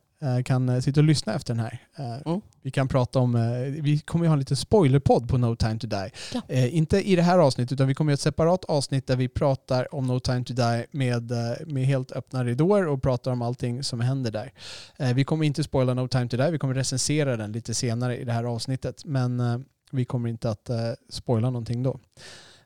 [0.46, 1.80] kan eh, sitta och lyssna efter den här.
[1.96, 2.42] Eh, Mm.
[2.62, 3.42] Vi kan prata om, eh,
[3.84, 6.12] vi kommer ju ha en liten spoilerpodd på No Time To Die.
[6.34, 6.42] Ja.
[6.48, 9.28] Eh, inte i det här avsnittet utan vi kommer göra ett separat avsnitt där vi
[9.28, 13.42] pratar om No Time To Die med, eh, med helt öppna ridåer och pratar om
[13.42, 14.52] allting som händer där.
[14.98, 18.18] Eh, vi kommer inte spoila No Time To Die, vi kommer recensera den lite senare
[18.18, 19.58] i det här avsnittet men eh,
[19.92, 20.78] vi kommer inte att eh,
[21.10, 22.00] spoila någonting då.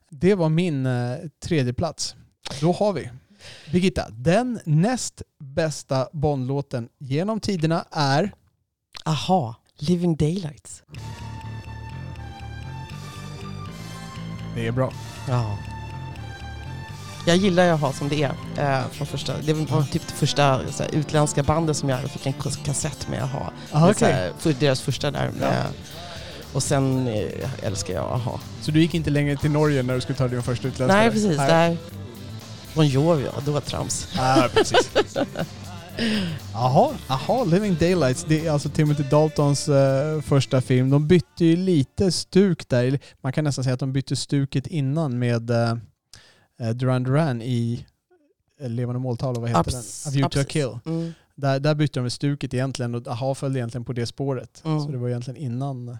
[0.09, 2.15] Det var min eh, tredje plats.
[2.61, 3.09] Då har vi
[3.71, 8.31] Birgitta, den näst bästa Bondlåten genom tiderna är
[9.05, 10.83] Aha, Living Daylights.
[14.55, 14.93] Det är bra.
[15.27, 15.57] Ja.
[17.27, 18.33] Jag gillar jag ha som det är.
[18.57, 22.25] Eh, från första, det var typ det första så här, utländska bandet som jag fick
[22.25, 23.51] en kas- kassett med att ha.
[23.71, 25.31] Aha, Så här, för deras första där.
[25.41, 25.47] Ja.
[25.47, 25.65] Eh,
[26.53, 28.39] och sen eh, älskar jag AHA.
[28.61, 30.97] Så du gick inte längre till Norge när du skulle ta din första utländska?
[30.97, 31.47] Nej precis, Nej.
[31.47, 31.77] där.
[32.79, 34.07] Bon Jovi, ja, det var trams.
[34.17, 34.91] Ah, precis.
[36.53, 38.25] Jaha, aha, Living Daylights.
[38.27, 40.89] Det är alltså Timothy Daltons eh, första film.
[40.89, 42.99] De bytte ju lite stuk där.
[43.21, 47.85] Man kan nästan säga att de bytte stuket innan med uh, Duran Duran i
[48.61, 50.11] eh, Levande måltavla, vad heter Abs- den?
[50.11, 50.79] A View to a Kill.
[50.85, 51.13] Mm.
[51.35, 54.61] Där, där bytte de stuket egentligen och aha följde egentligen på det spåret.
[54.65, 54.81] Mm.
[54.81, 55.97] Så det var egentligen innan.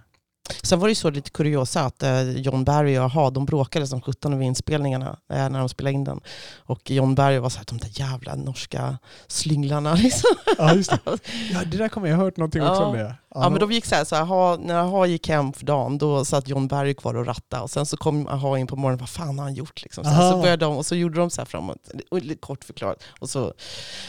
[0.64, 3.88] Sen var det ju så lite kuriosa att eh, John Barry och AHA, de bråkade
[3.88, 6.20] som sjutton över inspelningarna eh, när de spelade in den.
[6.58, 8.98] Och John Barry var så här, de där jävla norska
[9.28, 9.94] slynglarna.
[10.04, 10.30] Liksom.
[10.58, 11.00] Ja, just det.
[11.52, 12.86] Ja, det där kommer jag ha hört någonting också Ja.
[12.86, 13.16] om det.
[13.36, 16.26] Ja, men de gick så här, så AHA, när AHA gick hem för dagen, då
[16.26, 17.64] satt John Barry kvar och rattade.
[17.64, 19.84] Och sen så kom AHA in på morgonen, vad fan har han gjort?
[19.84, 20.04] Liksom.
[20.04, 23.04] Så, här, så började de, och så gjorde de så här framåt, lite kort förklarat.
[23.20, 23.54] Och så,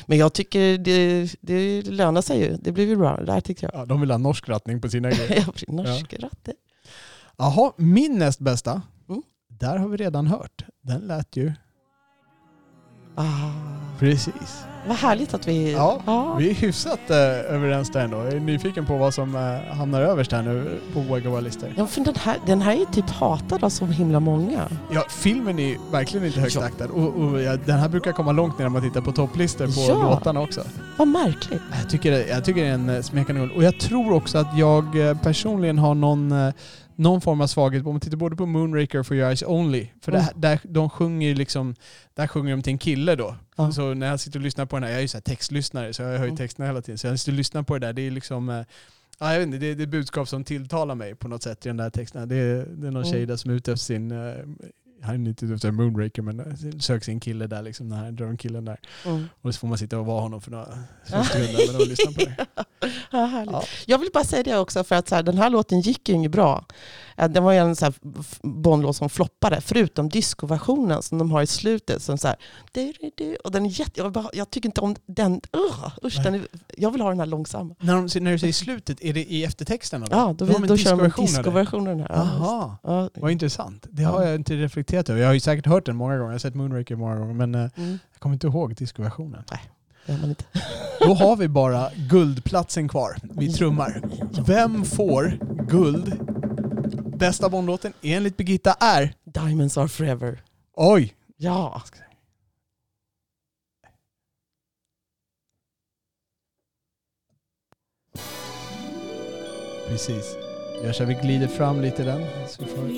[0.07, 3.17] men jag tycker det, det lönar sig ju, det blev ju bra.
[3.17, 3.75] Det där tyckte jag.
[3.75, 5.47] Ja, de vill ha norsk rattning på sina grejer.
[5.69, 6.53] Norsk ratte.
[7.37, 8.83] Jaha, min näst bästa.
[9.09, 9.23] Mm.
[9.49, 10.65] Där har vi redan hört.
[10.83, 11.53] Den lät ju
[13.15, 13.25] Ah,
[13.99, 14.65] precis.
[14.89, 15.73] vad härligt att vi...
[15.73, 17.17] Ja, Vi är hyfsat eh,
[17.55, 18.17] överens där ändå.
[18.17, 21.75] Jag är nyfiken på vad som eh, hamnar överst här nu på våra våra listor.
[21.77, 24.69] Ja, för den här, den här är typ hatad av så himla många.
[24.93, 26.65] Ja, filmen är ju verkligen inte högt Ja.
[26.65, 26.85] aktad.
[26.87, 29.93] Och, och ja, den här brukar komma långt ner när man tittar på topplistor på
[29.93, 30.03] Ja.
[30.11, 30.61] låtarna också.
[30.99, 31.63] Vad märkligt.
[31.83, 33.55] Jag tycker, jag tycker det är en eh, smekande.
[33.55, 36.53] Och jag tror också att jag eh, personligen har någon, eh,
[37.01, 37.87] någon form av svaghet.
[37.87, 39.89] Om man tittar både på Moonraker och For Your Eyes Only.
[40.03, 40.25] För Mm.
[40.25, 41.75] där, där, de sjunger liksom,
[42.15, 43.37] där sjunger de till en kille då.
[43.57, 43.73] Ja.
[43.73, 45.93] Så när jag sitter och lyssnar på den här, jag är ju så här textlyssnare
[45.93, 46.37] så jag hör ju Mm.
[46.37, 46.99] texterna hela tiden.
[46.99, 48.63] Så jag sitter och lyssnar på det där, det är liksom eh,
[49.23, 51.69] Ja, jag vet inte, det är det budskap som tilltalar mig på något sätt i
[51.69, 52.29] den där texten.
[52.29, 53.13] Det är, det är någon Mm.
[53.13, 54.35] tjej där som är ute efter sin, eh,
[55.03, 58.13] han är inte ute efter en Moonraker men söker sin kille där liksom, den här
[58.13, 58.81] drömkillen där.
[59.07, 59.29] Mm.
[59.41, 60.67] Och så får man sitta och vara honom för några
[61.05, 62.47] sekunder och lyssna på det.
[63.11, 63.53] Ja, härligt.
[63.53, 63.65] Ja.
[63.87, 66.15] Jag vill bara säga det också, för att så här, den här låten gick ju
[66.15, 66.67] inget bra.
[67.29, 72.03] Den var ju en så här som floppade, förutom discoversionen som de har i slutet.
[72.03, 72.37] Som så här,
[73.45, 75.33] och den är jätte, jag, bara, jag tycker inte om den.
[75.33, 76.47] Uh, usch, den är,
[76.77, 77.75] jag vill ha den här långsamma.
[77.81, 80.03] När, de, när du säger slutet, är det i eftertexten?
[80.03, 80.17] Eller?
[80.17, 81.37] Ja, då, en då kör de en discoversion av det.
[81.37, 82.09] discoversion av den här.
[82.11, 83.87] Ja, Jaha, Ja, vad intressant.
[83.91, 85.21] Det har jag inte reflekterat över.
[85.21, 86.29] Jag har ju säkert hört den många gånger.
[86.29, 89.45] Jag har sett Moonraker många gånger men eh, mm, jag kommer inte ihåg discoversionen.
[89.49, 89.61] det.
[91.01, 93.17] Då har vi bara guldplatsen kvar.
[93.23, 94.03] Vi trummar.
[94.47, 96.19] Vem får guld?
[97.21, 100.43] Bästa Bondlåten enligt Birgitta är Diamonds are forever.
[100.77, 101.15] Oj!
[101.37, 101.83] Ja.
[109.89, 110.37] Precis.
[110.85, 112.21] Jag kör vi glider fram lite den.
[112.59, 112.89] Vi får...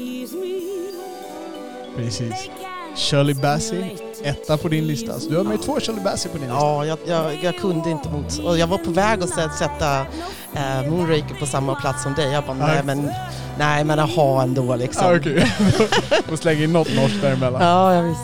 [1.96, 2.50] Precis.
[2.96, 5.20] Shirley Bassey, etta på din lista.
[5.20, 6.60] Så du har med två Shirley Bassey på din lista.
[6.64, 8.38] Ja, jag, jag, jag kunde inte mot...
[8.38, 10.00] Och jag var på väg att sä- sätta
[10.54, 12.32] eh, Moonraker på samma plats som dig.
[12.32, 12.82] Jag bara, nej Ja.
[12.82, 13.10] men,
[13.58, 15.06] nej men aha ändå liksom.
[15.06, 15.52] Ah, Okej.
[16.32, 17.62] Och slänger in något norskt däremellan.
[17.62, 18.20] Ja, jag visst.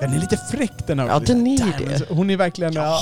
[0.00, 1.06] Den är lite fräck den här.
[1.06, 1.92] Ja, den är det.
[1.92, 2.72] alltså, Hon är verkligen...
[2.72, 2.98] Ja.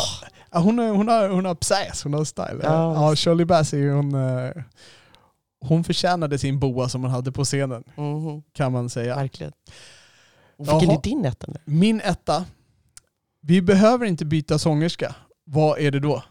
[0.53, 2.61] Ja, hon, har, hon, har, hon har psäs, hon har style.
[2.62, 2.95] Ja.
[3.11, 4.51] Ja, Shirley Bassey, hon, eh,
[5.61, 9.16] hon förtjänade sin boa som hon hade på scenen, Mhm, kan man säga.
[9.16, 9.53] verkligen.
[10.59, 10.92] Vilken Jaha.
[10.92, 11.59] är din etta nu?
[11.64, 12.44] Min etta,
[13.42, 15.14] vi behöver inte byta sångerska.
[15.44, 16.22] Vad är det då?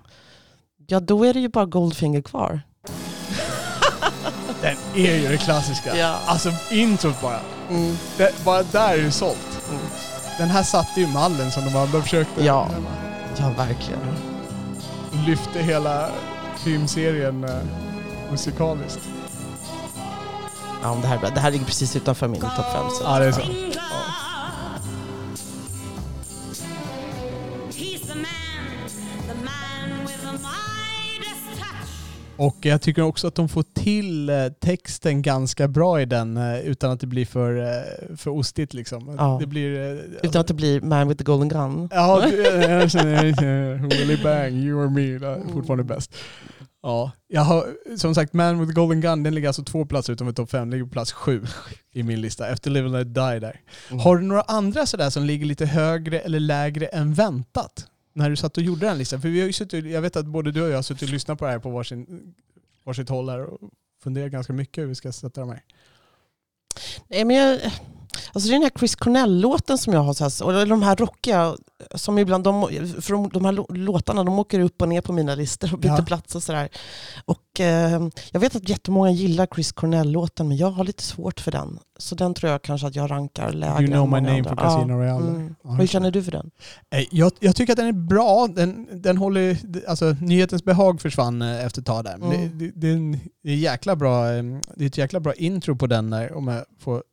[0.87, 2.61] Ja, då är det ju bara Goldfinger kvar.
[4.61, 5.95] Den är ju det klassiska.
[5.97, 6.17] Ja.
[6.25, 7.39] Alltså introt bara.
[7.69, 9.61] Mm, Det, bara där är det sålt.
[9.69, 9.81] mm.
[10.37, 12.43] Den här satte ju mallen som de andra försökte.
[12.45, 12.69] Ja.
[13.37, 13.99] Ja, verkligen.
[15.27, 16.09] Lyfte hela
[16.63, 17.55] filmserien eh,
[18.31, 19.09] musikaliskt.
[20.83, 21.29] Ja, det, här, är bra.
[21.29, 22.85] det här ligger precis utanför min topp fem.
[22.89, 23.03] Så.
[23.03, 23.41] Ja, det är så.
[32.35, 36.59] Och jag tycker också att de får till eh, texten ganska bra i den eh,
[36.59, 39.15] utan att det blir för, eh, för ostigt liksom.
[39.17, 39.37] Ja.
[39.39, 39.91] Det blir...
[39.91, 41.89] eh, Utan att det blir Man with the Golden Gun.
[41.91, 46.15] Ja, jag känner Willy Bang, you or me, fortfarande bäst.
[46.83, 50.13] Ja, jag har, som sagt, Man with the Golden Gun, den ligger alltså två platser
[50.13, 51.45] utanför topp fem, ligger på plats sju
[51.91, 53.61] i min lista, efter Live and Let Die där.
[53.89, 53.99] Mm.
[53.99, 57.87] Har du några andra sådär som ligger lite högre eller lägre än väntat?
[58.13, 59.21] När du satt och gjorde den listan?
[59.21, 61.13] För vi har ju suttit, jag vet att både du och jag har suttit och
[61.13, 62.33] lyssnat på det här på varsin,
[62.83, 63.59] varsitt håll här och
[64.03, 65.63] funderat ganska mycket hur vi ska sätta de här.
[67.07, 67.59] Nej, men jag,
[68.33, 70.95] alltså det är den här Chris Cornell-låten som jag har, så här, och de här
[70.95, 71.55] rockiga,
[71.95, 72.61] som ibland, de,
[73.01, 75.79] för de, de här lå- låtarna de åker upp och ner på mina listor och
[75.79, 76.05] byter Ja.
[76.05, 76.69] plats och sådär.
[77.25, 81.51] Och eh, jag vet att jättemånga gillar Chris Cornell-låten, men jag har lite svårt för
[81.51, 81.79] den.
[81.97, 84.49] Så den tror jag kanske att jag rankar lägre You know my name andra.
[84.49, 85.27] på Casino Royale.
[85.27, 85.55] Mm.
[85.63, 86.51] Ja, Hur känner du för den?
[86.95, 88.47] Eh, Jag, jag tycker att den är bra.
[88.55, 89.57] Den, den håller,
[89.87, 92.17] alltså, nyhetens behag försvann eh, efter ett tag där.
[92.17, 92.57] Men Mm.
[92.57, 93.11] Det, det, det, är en,
[93.43, 94.43] det, är jäkla bra, eh,
[94.75, 97.03] det är ett jäkla bra intro på den där, om jag får...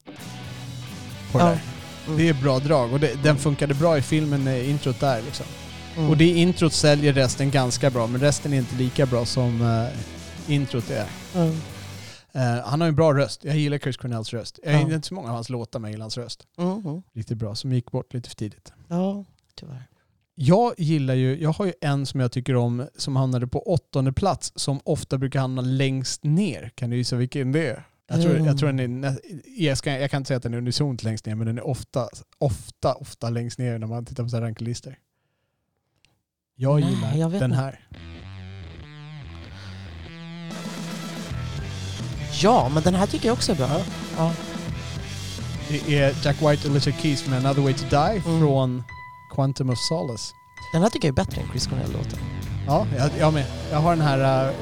[1.33, 1.51] På det, Ja.
[1.51, 1.61] där.
[2.07, 2.19] Mm.
[2.19, 5.47] det är bra drag och det, den funkade bra i filmen, introt där liksom.
[5.97, 6.11] Mm.
[6.11, 10.53] Och det introt säljer resten ganska bra, men resten är inte lika bra som eh,
[10.55, 11.07] introt är.
[11.35, 11.57] Mm.
[12.33, 13.45] Eh, han har en bra röst.
[13.45, 14.59] Jag gillar Chris Cornells röst.
[14.65, 14.79] Jag Ja.
[14.79, 16.47] gillar inte så många av hans låtar, men jag gillar hans röst.
[16.59, 16.87] Mm.
[16.87, 17.03] Mm.
[17.15, 18.73] Riktigt bra, som gick bort lite för tidigt.
[18.89, 19.25] Ja,
[19.55, 19.83] tyvärr.
[20.35, 24.13] Jag gillar ju, jag har ju en som jag tycker om som hamnade på åttonde
[24.13, 26.71] plats som ofta brukar hamna längst ner.
[26.75, 27.85] Kan du gissa vilken det är?
[28.13, 29.19] Jag tror, jag, tror den är,
[29.57, 31.67] jag, ska, jag kan inte säga att den är unisont längst ner men den är
[31.67, 32.09] ofta,
[32.39, 34.95] ofta, ofta längst ner när man tittar på så ranklistor.
[36.57, 37.57] Jag Nej, gillar jag den inte.
[37.57, 37.81] här.
[42.43, 43.69] Ja, men den här tycker jag också är bra.
[43.69, 43.83] Ja.
[44.17, 44.33] Ja.
[45.69, 48.41] Det är Jack White och Alicia Keys med Another Way to Die Mm.
[48.41, 48.83] från
[49.35, 50.35] Quantum of Solace.
[50.73, 52.19] Den här tycker jag är bättre än Chris Cornell-låten.
[52.67, 53.45] Ja, jag, jag med.
[53.71, 54.55] Jag har den här äh,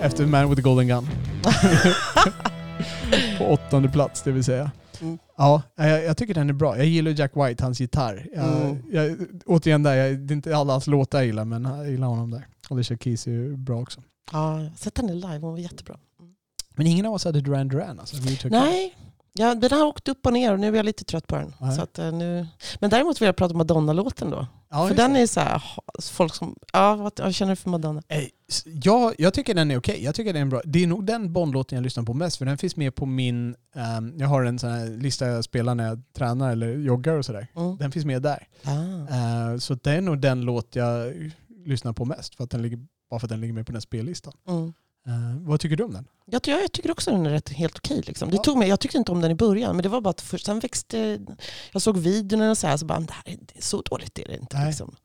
[0.00, 1.08] efter Man with the Golden Gun.
[3.38, 4.70] på åttonde plats, det vill säga.
[5.00, 5.18] Mm.
[5.36, 6.76] Ja, jag, jag tycker den är bra.
[6.76, 8.26] Jag gillar Jack White, hans gitarr.
[8.34, 8.82] Jag, Mm.
[8.92, 9.16] jag,
[9.46, 12.30] återigen där, jag, det är inte alla hans låtar jag gillar, men jag gillar honom
[12.30, 12.46] där.
[12.70, 14.00] Alicia Keys är ju bra också.
[14.32, 15.96] Ja, jag har sett henne live, hon var jättebra.
[16.74, 18.16] Men ingen av oss hade Duran Duran alltså.
[18.44, 18.96] Nej,
[19.32, 21.54] ja, den har åkt upp och ner och nu är jag lite trött på den.
[21.58, 22.46] Att, eh, nu...
[22.80, 24.46] Men däremot vill jag prata om Madonna-låten då.
[24.70, 25.62] Ja, för den är så här,
[26.12, 28.02] folk som, ja vad jag känner för Madonna.
[28.64, 30.04] Ja, jag tycker den är okej.
[30.04, 30.60] Jag tycker den är bra.
[30.64, 33.56] Det är nog den Bond-låten jag lyssnar på mest, för den finns med på min...
[33.74, 37.24] ehm, jag har en sån här lista jag spelar när jag tränar eller joggar och
[37.24, 37.46] sådär.
[37.56, 37.76] Mm.
[37.76, 38.48] Den finns med där.
[38.64, 39.14] Ah.
[39.14, 41.14] Eh, så det är nog den låt jag
[41.64, 42.78] lyssnar på mest, för att den ligger,
[43.10, 44.32] bara för att den ligger med på den här spellistan.
[44.48, 44.72] Mm.
[45.06, 46.06] Eh, vad tycker du om den?
[46.26, 48.02] Jag, jag tycker också den är rätt, helt okej.
[48.06, 48.30] Liksom.
[48.30, 48.42] Det Ja.
[48.42, 50.46] tog mig, jag tyckte inte om den i början, men det var bara att först,
[50.46, 51.18] sen växte...
[51.72, 54.36] Jag såg videon och så här, så bara, det här är, så dåligt är det
[54.36, 54.66] inte.
[54.66, 54.96] Liksom.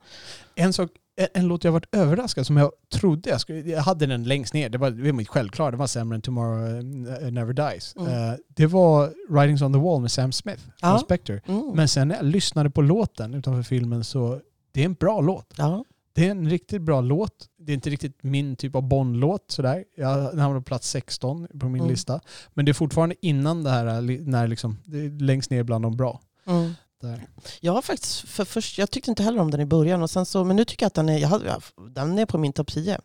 [0.55, 3.59] En, sak, en, en låt jag varit överraskad som jag trodde jag skulle...
[3.59, 6.21] Jag hade den längst ner, det var, det var mitt självklara, det var sämre än
[6.21, 6.77] Tomorrow
[7.23, 7.95] eh, Never Dies.
[7.95, 8.29] Mm.
[8.29, 10.99] Eh, det var Writings on the Wall med Sam Smith Ja.
[10.99, 11.41] Spectre.
[11.47, 11.71] Mm.
[11.75, 14.39] Men sen när jag lyssnade på låten utanför filmen så
[14.71, 15.53] det är en bra låt.
[15.57, 15.85] ja.
[16.16, 17.32] Det är en riktigt bra låt.
[17.59, 19.84] Det är inte riktigt min typ av Bond-låt sådär.
[19.97, 21.89] Jag hamnar på plats 16 på min Mm.
[21.91, 22.20] lista.
[22.53, 25.97] Men det är fortfarande innan det här, när liksom, det är längst ner bland de
[25.97, 26.22] bra.
[26.47, 26.74] Mm.
[27.01, 27.28] Där.
[27.61, 30.26] Jag har faktiskt, för först, jag tyckte inte heller om den i början, och sen
[30.26, 31.55] så, men nu tycker jag att den är, jag hade,
[31.89, 32.99] den är på min topp 10.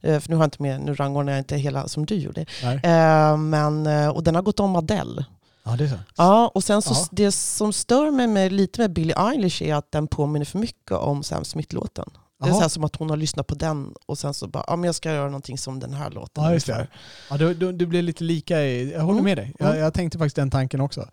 [0.00, 2.46] Eh, för nu har jag inte med, nu rangordnar jag inte hela som du gjorde.
[2.62, 5.24] Eh, men, eh, och den har gått om Adele.
[5.64, 5.96] Ja, det är så.
[6.16, 7.06] Ja, och sen så Ja.
[7.10, 10.92] det som stör mig med, lite med Billie Eilish är att den påminner för mycket
[10.92, 12.10] om Sam Smith-låten.
[12.42, 14.64] Det är så här som att hon har lyssnat på den och sen så bara,
[14.66, 16.44] ja men jag ska göra någonting som den här låten.
[16.44, 16.88] Ja, just det.
[17.30, 19.24] Ja, du, du, du blir lite lika i, jag håller Mm.
[19.24, 19.54] med dig.
[19.58, 19.80] Jag, Mm.
[19.80, 21.08] jag tänkte faktiskt den tanken också.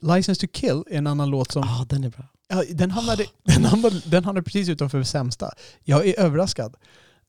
[0.00, 2.24] License to kill är en annan låt som, Ja, den är bra.
[2.48, 5.50] ja, den, hamnade, den, hamnade, den hamnade precis utanför sämsta.
[5.84, 6.74] Jag är överraskad.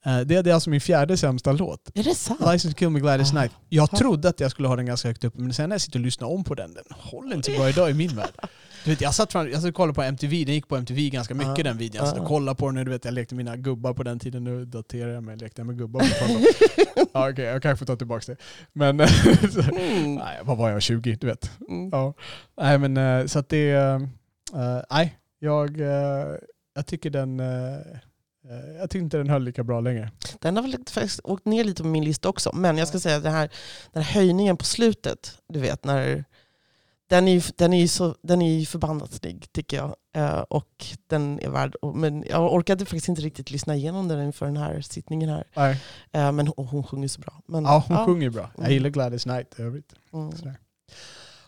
[0.06, 1.92] Eh, Det är, alltså min fjärde sämsta låt.
[1.94, 2.40] Är det sant?
[2.40, 3.32] License to kill med Gladys Ah.
[3.32, 3.52] Knight.
[3.70, 3.98] Jag Ja.
[3.98, 6.06] trodde att jag skulle ha den ganska högt uppe, men sen när jag sitter och
[6.06, 8.34] lyssnar om på den, den håller inte så bra idag i min värld.
[8.86, 11.10] Du vet, jag satt fram, jag satt och kollade på MTV, den gick på MTV
[11.10, 11.64] ganska mycket Ja.
[11.64, 11.98] den videon.
[11.98, 12.28] Jag satt och Ja.
[12.28, 14.44] kollade på den och du vet, jag lekte mina gubbar på den tiden.
[14.44, 16.02] Nu daterar jag mig, lekte jag med gubbar
[17.14, 18.38] ja, Okej, jag kanske får ta tillbaka det.
[18.74, 19.08] Men,
[19.52, 20.16] så, Mm.
[20.16, 21.16] nej, vad var jag, 20?
[21.16, 21.52] Du vet.
[21.70, 21.90] Mm.
[21.92, 22.14] Ja.
[22.62, 24.00] Nej men eh, så att det, eh,
[24.92, 25.80] nej, jag,
[26.76, 27.40] jag tycker den,
[28.80, 30.12] jag tycker inte den höll lika bra längre.
[30.42, 32.52] Den har väl faktiskt åkt ner lite på min lista också.
[32.56, 33.50] Men jag ska säga att den här,
[33.94, 36.26] den här höjningen på slutet, du vet när
[37.08, 39.96] den är, ju, den, är ju så, den är ju förbannat snygg tycker jag.
[40.16, 44.46] Eh, och den är värd, men jag orkade faktiskt inte riktigt lyssna igenom den inför
[44.46, 45.44] den här sittningen här.
[46.12, 47.34] Eh, men hon, hon sjunger så bra.
[47.48, 48.50] Men, Ja, hon sjunger bra.
[48.56, 48.74] Jag Mm.
[48.74, 49.94] gillar Gladys Knight i övrigt.
[50.14, 50.32] Mm.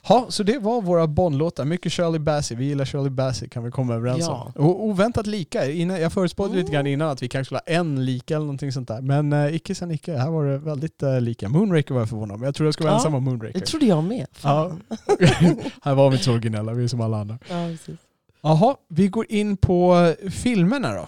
[0.09, 1.65] Ja, så det var våra Bondlåtar.
[1.65, 2.57] Mycket Shirley Bassey.
[2.57, 4.51] Vi gillar Shirley Bassey kan vi komma överens Ja.
[4.55, 4.65] om.
[4.65, 5.71] Och oväntat lika.
[5.71, 6.73] Innan, jag förutspådde lite Mm.
[6.73, 9.01] grann innan att vi kanske skulle ha en lika eller någonting sånt där.
[9.01, 10.17] Men uh, icke sen icke.
[10.17, 11.49] Här var det väldigt eh, lika.
[11.49, 12.43] Moonraker var jag förvånad om.
[12.43, 13.59] Jag trodde jag skulle vara Ja, ensam om Moonraker.
[13.59, 14.27] Det trodde jag med.
[14.31, 14.83] Fan.
[15.83, 17.37] här var vi inte så originella, vi är som alla andra.
[17.49, 17.99] Ja, precis.
[18.41, 21.07] Jaha, vi går in på eh, filmerna då.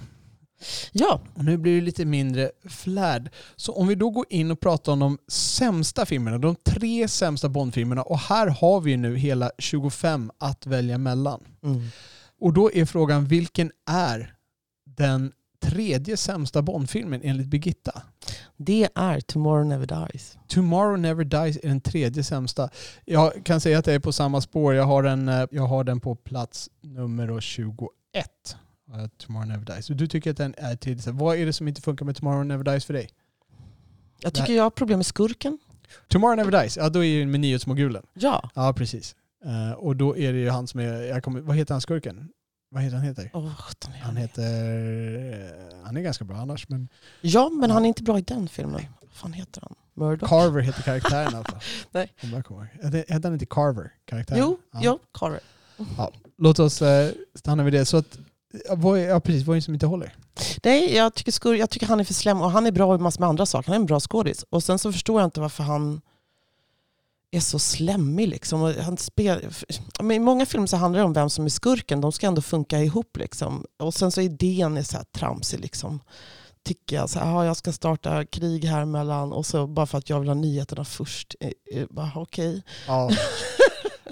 [0.91, 3.29] Ja, Och nu blir det lite mindre flärd.
[3.55, 7.49] Så om vi då går in och pratar om de sämsta filmerna, de tre sämsta
[7.49, 8.01] Bondfilmerna.
[8.01, 11.43] Och här har vi nu hela 25 att välja mellan.
[11.63, 11.81] mm.
[12.41, 14.35] Och då är frågan, vilken är
[14.97, 15.31] den
[15.61, 18.01] tredje sämsta Bondfilmen enligt Birgitta?
[18.57, 20.37] det är Tomorrow Never Dies.
[20.47, 22.69] Tomorrow Never Dies är den tredje sämsta.
[23.05, 24.73] Jag kan säga att jag är på samma spår.
[24.73, 27.87] Jag har den, eh, jag har den på plats nummer 21.
[28.93, 29.87] Eh, Tomorrow Never Dies.
[29.87, 31.11] Du tycker att den är sämsta.
[31.11, 33.09] Vad är det som inte funkar med Tomorrow Never Dies för dig?
[34.19, 35.57] Jag tycker jag har problem med skurken.
[36.07, 38.03] Tomorrow Never Dies, ja då är det med nyhetsmogulen.
[38.13, 38.49] Ja.
[38.55, 39.15] Ja precis.
[39.45, 42.29] Eh, och då är det ju han som är, jag kommer, vad heter han skurken?
[42.71, 43.29] Vad heter han heter?
[43.33, 43.51] Oh,
[44.01, 44.43] Han heter,
[45.71, 46.89] eh, han är ganska bra annars men
[47.21, 48.81] Ja, men han är inte bra i den filmen.
[49.01, 49.75] Vad fan heter han?
[49.93, 50.29] Murdoch?
[50.29, 51.59] Carver heter karaktären i alla fall.
[51.91, 52.13] Nej.
[52.23, 52.65] Om jag kommer.
[53.09, 54.39] Hette han inte Carver, karaktären?
[54.41, 54.79] Jo, Ja.
[54.83, 54.99] ja.
[55.13, 55.39] Carver.
[56.37, 56.81] Låt oss
[57.35, 57.85] stanna vid det.
[57.85, 58.21] Så att, ja,
[58.69, 60.15] vad är, ja precis, vad är det som inte håller?
[60.63, 62.97] Nej, jag tycker, skur, jag tycker han är för slem och han är bra i
[62.97, 63.67] massor med andra saker.
[63.67, 64.45] Han är en bra skådis.
[64.49, 66.01] Och sen så förstår jag inte varför han
[67.31, 68.27] är så slemmig.
[68.27, 68.61] Liksom.
[68.61, 69.45] Och Han spel,
[70.01, 72.01] men I många filmer så handlar det om vem som är skurken.
[72.01, 73.17] De ska ändå funka ihop.
[73.17, 73.65] Liksom.
[73.79, 75.59] Och sen så idén är så här tramsig.
[75.59, 75.99] Liksom.
[76.65, 77.09] Tycker jag.
[77.09, 80.19] Så här, "Ja, jag ska starta krig här mellan och så bara för att jag
[80.19, 81.35] vill ha nyheterna först.
[81.39, 82.63] Eh, eh, bara, Okej.
[82.87, 83.09] Ja.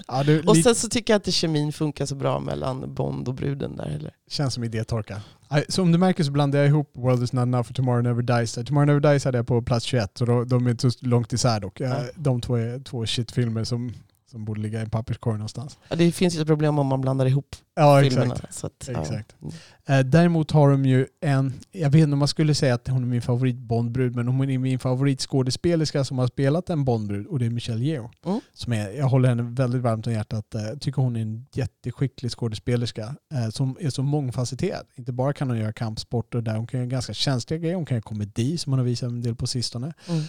[0.08, 3.34] ja, du, Och sen så tycker jag inte kemin funkar så bra mellan Bond och
[3.34, 4.12] bruden där heller.
[4.30, 5.22] känns som idétorka.
[5.68, 8.22] Så om du märker så blandar jag ihop World is not enough och Tomorrow Never
[8.22, 8.52] Dies.
[8.54, 11.32] Tomorrow Never Dies hade jag på plats 21 så då, de är inte så långt
[11.32, 11.80] isär dock.
[11.80, 12.04] Eh, Ja.
[12.14, 13.92] De två är två shitfilmer som,
[14.30, 15.78] som borde ligga i en papperskorg någonstans.
[15.88, 18.34] Ja, Det finns ju ett problem om man blandar ihop Ja, filmerna.
[18.34, 18.64] exakt.
[18.64, 19.00] Att, ja.
[19.00, 19.36] Exakt.
[19.42, 19.54] Mm.
[19.86, 23.02] Eh, däremot har de ju en, jag vet inte om man skulle säga att hon
[23.02, 27.38] är min favorit Bondbrud, men hon är min favoritskådespelerska som har spelat en Bondbrud och
[27.38, 28.10] det är Michelle Yeoh.
[28.26, 28.40] Mm.
[28.52, 30.54] Som är, jag håller henne väldigt varmt om hjärtat.
[30.54, 34.86] Eh, Jag tycker hon är en jätteskicklig skådespelerska eh, som är så mångfacetterad.
[34.96, 37.94] Inte bara kan hon göra kampsporter där hon kan göra ganska känsliga grejer, hon kan
[37.94, 39.92] göra komedi som hon har visat en del på sistone.
[40.08, 40.22] Mm.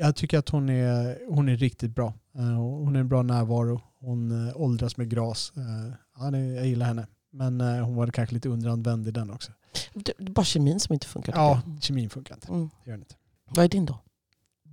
[0.00, 2.14] Jag tycker att hon är, hon är riktigt bra.
[2.34, 3.80] Eh, Hon är en bra närvaro.
[4.00, 5.52] Hon eh, åldras med gras.
[5.56, 7.06] Eh, Ja, jag gillar henne.
[7.32, 9.52] Men hon var kanske lite underanvänd i den också.
[9.94, 11.32] Det är bara kemin som inte funkar.
[11.36, 12.48] Ja, kemin funkar inte.
[12.48, 12.70] Mm.
[12.84, 13.14] Det gör inte.
[13.50, 13.98] Vad är din då?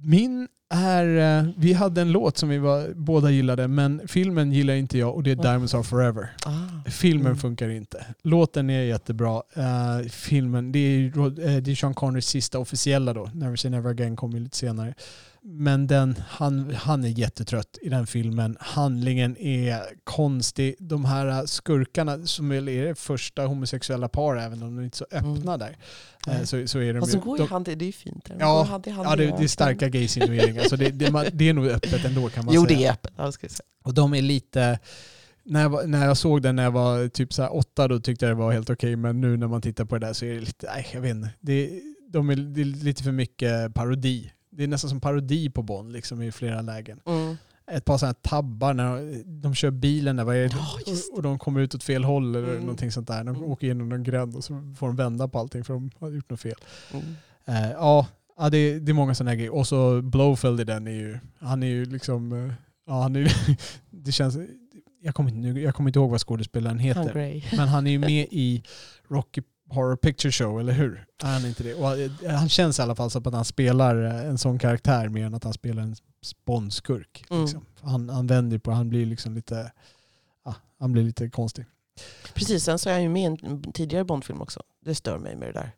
[0.03, 4.73] Min är, eh, vi hade en låt som vi var, båda gillade, men filmen gillar
[4.73, 5.35] inte jag och det är.
[5.35, 6.29] Diamonds Are Forever.
[6.45, 6.89] Ah.
[6.89, 7.37] Filmen Mm.
[7.37, 8.05] funkar inte.
[8.23, 9.41] Låten är jättebra.
[9.55, 13.29] Eh, filmen, det är, eh, det är Sean Connerys sista officiella då.
[13.33, 14.93] Never Say Never Again kom ju lite senare.
[15.43, 18.57] Men den, han, han är jättetrött i den filmen.
[18.59, 20.75] Handlingen är konstig.
[20.79, 25.05] De här skurkarna som är det första homosexuella par, även om de inte är så
[25.11, 25.59] öppna Mm.
[25.59, 25.69] där,
[26.27, 26.47] eh, Nej.
[26.47, 27.19] så, så är de Fast ju...
[27.19, 28.25] går de- hand det är ju fint.
[28.25, 30.63] De Ja, hand hand Ja, det, det är starka gaysinnueringar.
[30.63, 32.77] så det, det, man, det är nog öppet ändå kan man Jo, säga.
[32.79, 33.13] det är öppet.
[33.17, 33.65] Ja, ska säga.
[33.83, 34.79] Och de är lite...
[35.49, 38.31] När jag, när jag såg den när jag var typ så åtta då tyckte jag
[38.31, 38.95] det var helt okej.
[38.95, 40.65] men nu när man tittar på det där så är det lite...
[40.75, 41.29] Nej, jag vet inte.
[41.39, 44.31] Det, de är, det är lite för mycket parodi.
[44.57, 46.99] Det är nästan som parodi på Bond liksom, i flera lägen.
[47.05, 47.37] Mm.
[47.71, 50.43] Ett par sådana här tabbar när de, de kör bilen där, vad är?
[50.43, 50.67] Ja,
[51.11, 52.59] och, och de kommer ut åt fel håll eller Mm.
[52.61, 53.23] någonting sånt där.
[53.23, 53.43] De Mm.
[53.43, 56.29] åker igenom någon gränd och så får de vända på allting för de har gjort
[56.29, 56.55] något fel.
[56.93, 57.05] Mm.
[57.45, 59.53] Eh, ja, ja det, det är många sådana grejer.
[59.55, 62.53] Och så Blowfield i den är ju, han är ju liksom, eh,
[62.87, 63.31] Ja, han är,
[63.89, 64.37] det känns,
[65.01, 67.43] jag, kommer inte, jag kommer inte ihåg vad skådespelaren heter.
[67.57, 68.63] Men han är ju med i
[69.09, 71.05] Rocky Horror Picture Show, eller hur?
[71.23, 71.73] Är han inte det?
[71.73, 75.09] Och eh, han känns i alla fall som att han spelar eh, en sån karaktär
[75.09, 75.95] mer än att han spelar en
[76.45, 77.25] Bondskurk.
[77.29, 77.43] Mm.
[77.43, 77.65] Liksom.
[77.81, 79.71] Han, han vänder på, han blir liksom lite,
[80.45, 81.65] ja, han blir lite konstig.
[82.33, 84.63] Precis, sen så är han ju med i en tidigare Bondfilm också.
[84.85, 85.71] Det stör mig med det där.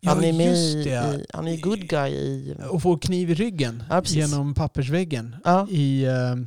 [0.00, 0.90] Ja, Han är med just i, det.
[0.90, 2.56] i, han är good guy i...
[2.70, 6.44] Och får kniv i ryggen Ja, genom pappersväggen Ja, i uh,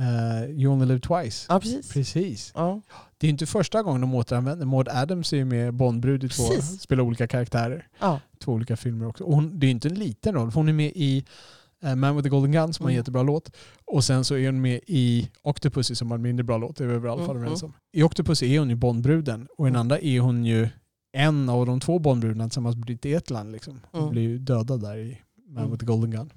[0.00, 1.46] uh, You Only Live Twice.
[1.48, 1.92] ja precis.
[1.92, 2.52] Precis.
[2.54, 2.80] Ja.
[3.18, 4.66] Det är inte första gången de återanvänder.
[4.66, 6.80] Maud Adams är ju med Bondbrud i två, Precis.
[6.80, 7.88] spelar olika karaktärer.
[8.00, 8.20] Ja.
[8.38, 9.24] Två olika filmer också.
[9.24, 11.24] Och hon, det är inte en liten roll, för hon är med i
[11.82, 13.00] eh, Man with the Golden Gun som har en Mm.
[13.00, 13.50] jättebra låt.
[13.84, 16.84] Och sen så är hon med i Octopussy som har en mindre bra låt, det
[16.84, 17.72] är vi väl i alla fall Mm, överens om.
[17.92, 19.80] I Octopussy är hon ju Bondbruden och i den Mm.
[19.80, 20.68] andra är hon ju
[21.16, 23.52] en av de två Bondbrudarna tillsammans med Britt Ekland.
[23.52, 23.80] Liksom.
[23.92, 24.12] Hon Mm.
[24.12, 25.18] blir ju dödad där i
[25.48, 25.70] Man Mm.
[25.70, 26.30] with the Golden Gun.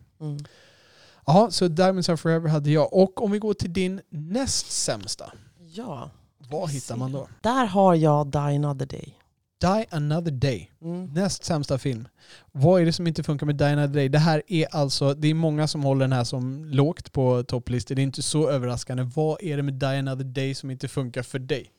[1.25, 2.93] Ja, så Diamonds Are Forever hade jag.
[2.93, 5.31] Och om vi går till din näst sämsta,
[5.75, 6.09] ja.
[6.49, 7.27] vad hittar man då?
[7.41, 9.17] Där har jag Die Another Day.
[9.61, 10.71] Die Another Day.
[10.81, 11.05] Mm.
[11.05, 12.07] Näst sämsta film.
[12.51, 14.09] Vad är det som inte funkar med Die Another Day?
[14.09, 17.95] Det här är alltså, det är många som håller den här som lågt på topplistor.
[17.95, 19.03] Det är inte så överraskande.
[19.15, 21.71] Vad är det med Die Another Day som inte funkar för dig?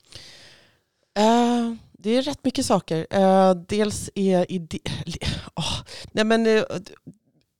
[1.17, 3.07] Eh, det är rätt mycket saker.
[3.09, 4.79] Eh, dels är ide-
[5.55, 5.81] Åh,
[6.11, 6.63] nej men, eh,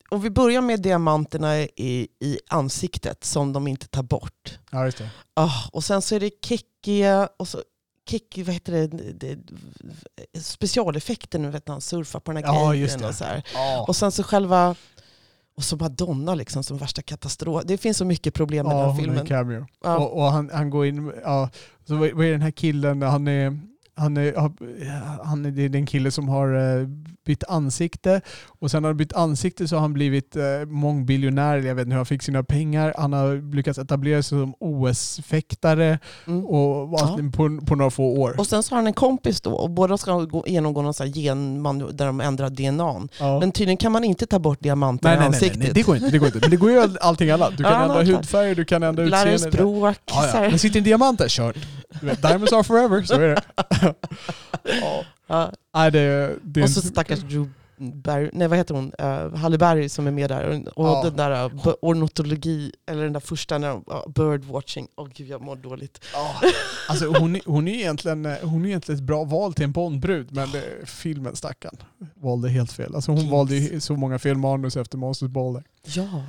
[0.10, 4.60] om vi börjar med diamanterna i, i ansiktet som de inte tar bort.
[4.72, 5.10] Ja, just det.
[5.34, 7.62] Ah, och sen så är det kickiga och så
[8.10, 9.38] kick, vad heter det, det
[10.41, 13.03] specialeffekten, vet när han surfar på den här Ja, grejen.
[13.05, 13.43] Och, så här.
[13.88, 14.76] och sen så själva,
[15.58, 17.64] och så Madonna liksom som värsta katastrof.
[17.66, 19.26] Det finns så mycket problem med Ja, den här är en filmen.
[19.26, 19.66] cameo.
[19.84, 19.97] Ja.
[19.97, 21.49] Och, och han, han går in, ja,
[21.88, 23.60] så vad är den här killen, han är,
[23.97, 24.33] han är,
[25.25, 26.87] han är, det är den kille som har eh,
[27.25, 28.21] bytt ansikte
[28.59, 31.89] och sen har han bytt ansikte så har han blivit eh, mångbiljonär, jag vet inte
[31.91, 32.93] hur han fick sina pengar.
[32.97, 36.45] Han har lyckats etablera sig som OS-fäktare Mm.
[36.45, 38.35] och allt på, på några få år.
[38.39, 41.11] Och sen så har han en kompis då och båda ska gå, genomgå någon sån
[41.13, 43.07] genman där de ändrar DNA.
[43.19, 43.39] Ja.
[43.39, 45.63] Men tydligen kan man inte ta bort diamanter nej, i nej, nej, nej, ansiktet.
[45.63, 46.09] nej, det går inte.
[46.09, 46.39] Det går inte.
[46.41, 47.57] Men det går ju all- allting annat.
[47.57, 49.57] Du kan Ja, ändra hudfärg, du kan ändra Lära utseende.
[49.57, 49.97] språk.
[50.05, 50.41] Ja, ja.
[50.41, 51.55] Men sitter en diamant där, kört.
[52.01, 53.41] Du vet, Diamonds are forever, så är det.
[55.29, 55.51] Ja.
[55.73, 59.57] Nej, det, det Och så inte- stackars Drew Barry, nej vad heter hon, uh, Halle
[59.57, 60.63] Berry som är med där.
[60.75, 61.01] Och, Ja.
[61.03, 64.88] den där uh, ornitologi, eller den där första, när uh, birdwatching.
[64.95, 66.05] Åh gud jag mår dåligt.
[66.13, 66.35] Ja.
[66.89, 70.51] Alltså hon, hon, är egentligen, hon är egentligen ett bra val till en Bondbrud, men
[70.51, 71.77] det, filmen stackarn
[72.15, 72.95] valde helt fel.
[72.95, 73.31] Alltså hon Jinx.
[73.31, 75.53] valde ju så många fel manus efter Monsters Ball.
[75.53, 75.63] där.
[75.83, 76.23] Ja.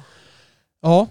[0.83, 1.07] Ja,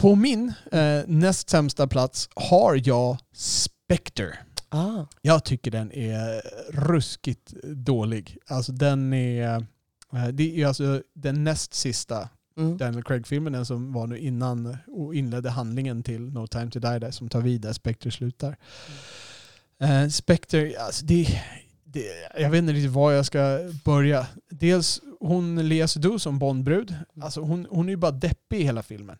[0.00, 4.38] på min eh, näst sämsta plats har jag Spectre.
[4.68, 5.04] Ah.
[5.22, 6.42] Jag tycker den är
[6.72, 8.36] ruskigt dålig.
[8.46, 9.66] Alltså den är,
[10.12, 12.76] eh, det är alltså den näst sista Mm.
[12.76, 16.98] Daniel Craig-filmen, den som var nu innan och inledde handlingen till No time to die
[16.98, 18.56] där, som tar vid där Spectre slutar.
[19.78, 21.42] Eh, Spectre, alltså det,
[21.84, 22.04] det,
[22.38, 24.26] jag vet inte riktigt var jag ska börja.
[24.50, 28.82] Dels hon Lea Seydoux som Bondbrud, alltså hon, hon är ju bara deppig i hela
[28.82, 29.18] filmen.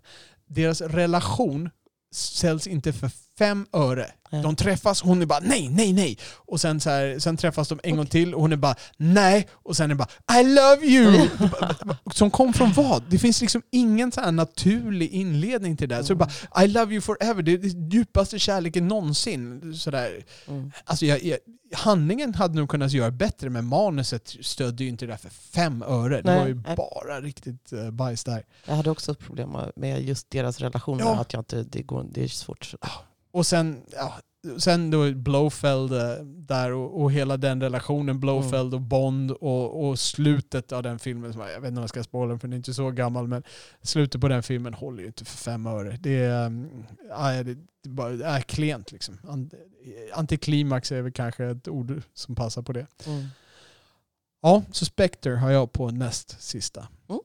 [0.51, 1.71] Deras relation
[2.15, 3.11] säljs inte för
[3.41, 4.07] fem öre.
[4.31, 4.43] Nej.
[4.43, 6.19] De träffas, hon är bara nej, nej, nej.
[6.35, 9.49] Och sen, så här, sen träffas de en gång till och hon är bara nej.
[9.53, 11.29] Och sen är det bara I love you!
[12.13, 13.03] Som kom från vad?
[13.09, 16.03] Det finns liksom ingen så naturlig inledning till det här.
[16.03, 19.75] Så det är bara I love you forever, det är den djupaste kärleken någonsin.
[19.75, 20.25] Sådär.
[20.49, 20.73] Mm.
[20.85, 21.39] Alltså jag, jag,
[21.75, 25.83] handlingen hade nog kunnat göra bättre men manuset stödde ju inte det där för fem
[25.83, 26.23] öre.
[26.23, 28.45] Det Nej, var ju bara riktigt uh, bajs där.
[28.67, 31.05] Jag hade också problem med just deras relationer.
[31.05, 31.21] Ja.
[31.21, 32.75] Att jag inte, det, går, det är svårt.
[33.31, 34.19] Och sen, ja,
[34.59, 39.99] sen då Blowfeld eh, där och, och hela den relationen, Blowfeld och Bond och, och
[39.99, 42.53] slutet av den filmen, som, jag vet inte om jag ska spoila den för den
[42.53, 43.43] är inte så gammal, men
[43.83, 45.99] slutet på den filmen håller ju inte för fem öre.
[46.01, 46.69] Det är,
[47.09, 49.19] ja, det, det bara, det är klent liksom.
[49.23, 49.55] Ant-
[50.13, 52.87] Antiklimax är väl kanske ett ord som passar på det.
[53.07, 53.27] Mm.
[54.43, 56.89] Ja, så Spectre har jag på näst sista.
[57.09, 57.21] Mm.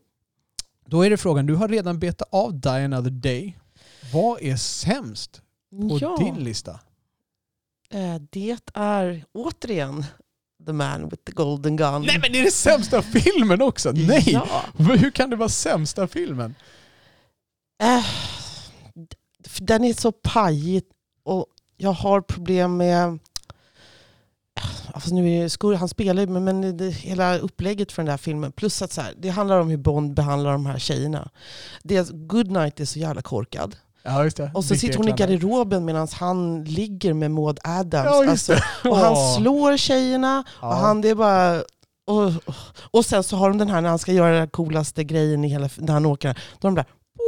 [0.85, 3.57] Då är det frågan, du har redan betat av Die Another Day.
[4.13, 5.41] Vad är sämst
[5.71, 6.79] på Ja, din lista?
[7.89, 10.05] eh, det är återigen
[10.65, 12.01] The Man with the Golden Gun.
[12.01, 13.91] Nej men är det sämsta filmen också?
[13.91, 14.23] Nej!
[14.31, 14.47] Ja.
[14.77, 16.55] Hur kan det vara sämsta filmen?
[19.47, 20.83] För den är så pajig
[21.23, 21.45] och
[21.77, 23.19] jag har problem med...
[24.93, 28.09] Alltså nu är det, Skur- han spelar ju, men, men det, hela upplägget för den
[28.11, 28.51] där filmen.
[28.51, 31.29] Plus att så här, det handlar om hur Bond behandlar de här tjejerna.
[31.83, 33.75] Dels Goodnight är så jävla korkad.
[34.05, 34.51] Ja just det.
[34.53, 38.05] Och så sitter hon i garderoben medan han ligger med Maud Adams.
[38.05, 38.53] Ja alltså,
[38.89, 40.43] och han slår tjejerna.
[40.61, 40.67] Ja.
[40.67, 41.63] Och han det är bara...
[42.07, 42.31] Och,
[42.91, 45.47] och sen så har de den här när han ska göra den coolaste grejen i
[45.47, 45.69] hela...
[45.77, 46.33] När han åker.
[46.59, 46.85] Då har de där...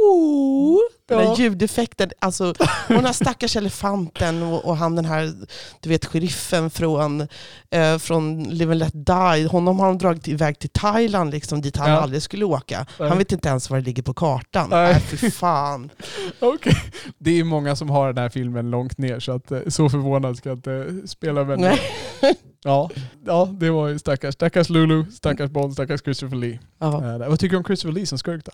[0.08, 0.78] Oh,
[1.08, 2.10] den där ljudeffekten.
[2.18, 2.56] Alltså, och
[2.88, 5.32] den här stackars elefanten och, och han den här,
[5.80, 7.20] du vet sheriffen från,
[7.70, 9.46] eh, från Live and Let Die.
[9.48, 11.96] Honom har de dragit iväg till Thailand liksom, dit han Ja.
[11.96, 12.86] aldrig skulle åka.
[12.98, 13.08] Nej.
[13.08, 14.68] Han vet inte ens var det ligger på kartan.
[14.70, 14.92] Nej.
[14.92, 15.90] Nej, fy fan.
[16.40, 16.74] Okej.
[17.18, 20.36] Det är många som har den här filmen långt ner så att eh, så förvånad
[20.36, 21.58] ska jag inte spela med.
[21.58, 21.80] Nej.
[22.64, 22.90] Ja,
[23.26, 26.58] ja, det var ju stackars, stackars Lulu, stackars Bond, stackars Christopher Lee.
[26.82, 27.28] Eh, där.
[27.28, 28.52] vad tycker du om Christopher Lee som skurk då?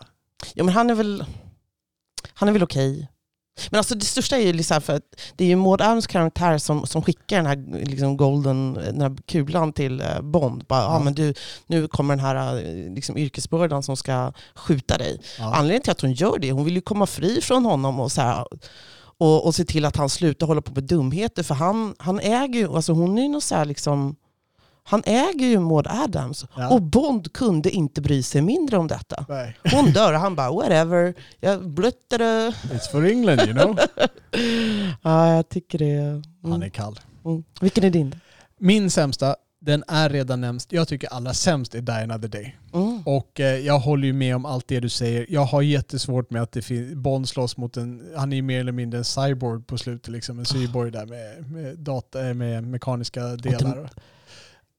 [0.54, 1.24] Ja, men han är väl,
[2.34, 3.08] han är väl okej.
[3.70, 5.02] Men alltså det största är ju liksom för att
[5.36, 9.16] det är ju Maud Adams karaktär som, som skickar den här liksom golden, den här
[9.26, 10.64] kulan till eh, Bond.
[10.66, 10.92] Bara, Ja.
[10.92, 10.98] ja.
[11.04, 11.34] men du,
[11.66, 15.20] nu kommer den här eh, liksom, yrkesbördan som ska skjuta dig.
[15.38, 15.54] Ja.
[15.54, 18.20] Anledningen till att hon gör det, hon vill ju komma fri från honom och, så
[18.20, 18.46] här,
[19.18, 21.42] och, och se till att han slutar hålla på med dumheter.
[21.42, 24.16] För han, han äger ju, alltså hon är ju någon så här liksom,
[24.86, 26.46] han äger ju Maud Adams.
[26.56, 26.70] Ja.
[26.70, 29.24] Och Bond kunde inte bry sig mindre om detta.
[29.28, 29.56] Nej.
[29.72, 32.24] Hon dör och han bara whatever, jag blöttade.
[32.48, 33.78] It's for England you know.
[35.02, 35.92] Ja, jag tycker det.
[35.94, 36.22] Mm.
[36.42, 37.00] Han är kall.
[37.24, 37.44] Mm.
[37.60, 38.14] Vilken är din?
[38.58, 40.62] Min sämsta, den är redan nämnd.
[40.68, 42.56] Jag tycker allra sämst är Die Another Day.
[42.74, 43.02] Mm.
[43.06, 45.26] Och eh, jag håller ju med om allt det du säger.
[45.28, 48.72] Jag har jättesvårt med att det Bond slåss mot en, han är ju mer eller
[48.72, 53.26] mindre en cyborg på slutet, liksom en cyborg där med, med, data, eh, med mekaniska
[53.36, 53.90] delar.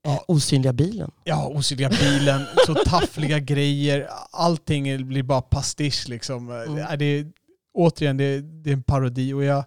[0.05, 0.25] Ja.
[0.27, 1.11] Osynliga bilen.
[1.23, 4.07] Ja, osynliga bilen, så taffliga grejer.
[4.31, 6.51] Allting blir bara pastisch liksom.
[6.51, 6.99] Mm.
[6.99, 7.31] Det är,
[7.73, 9.63] återigen, det är, det är en parodi och jag,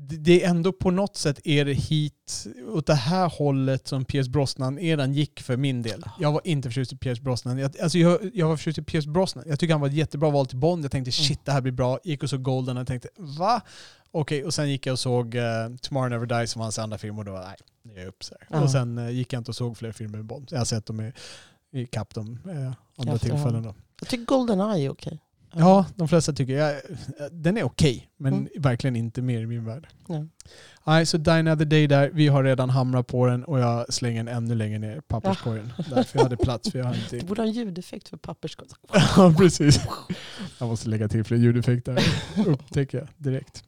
[0.00, 4.28] det- är ändå på något sätt är det hit, åt det här hållet som Pierce
[4.28, 6.02] Brosnan-eran gick för min del.
[6.18, 7.58] Jag var inte förtjust i Pierce Brosnan.
[7.58, 9.44] Jag, alltså jag, jag var förtjust i Pierce Brosnan.
[9.48, 10.84] Jag tycker han var ett jättebra val till Bond.
[10.84, 11.24] Jag tänkte Mm.
[11.28, 11.98] shit, det här blir bra.
[12.04, 13.60] Gick och såg Golden och tänkte va?
[14.10, 15.42] Okej, och sen gick jag och såg uh,
[15.82, 18.08] Tomorrow Never Dies som var hans andra film och då var nej, nu ger jag
[18.08, 18.24] upp.
[18.24, 18.34] Så.
[18.50, 18.62] Ja.
[18.62, 20.48] Och sen eh, gick jag inte och såg fler filmer med Bond.
[20.50, 21.12] Jag har sett dem i,
[21.72, 23.62] i kapp dem eh, andra tillfällen.
[23.62, 23.74] Då.
[24.00, 25.20] Jag tycker Goldeneye är okej.
[25.54, 26.74] Ja, de flesta tycker jag,
[27.32, 28.48] den är okej, men Mm.
[28.58, 29.86] verkligen inte mer i min värld.
[30.08, 30.24] Ja.
[30.86, 34.24] Nej, så Die Another Day där, vi har redan hamrat på den och jag slänger
[34.24, 35.72] den ännu längre ner i papperskorgen.
[35.90, 37.26] Därför jag hade plats, för jag har Du inte...
[37.26, 38.68] borde ha en ljudeffekt för pappersskott.
[39.16, 39.80] Ja, precis.
[40.58, 41.98] Jag måste lägga till fler ljudeffekter,
[42.46, 43.64] upptäcker jag direkt.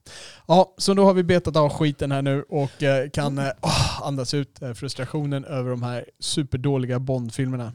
[0.49, 4.35] Ja, så då har vi betat av skiten här nu och eh, kan åh, andas
[4.35, 7.73] ut eh, frustrationen över de här superdåliga Bond-filmerna.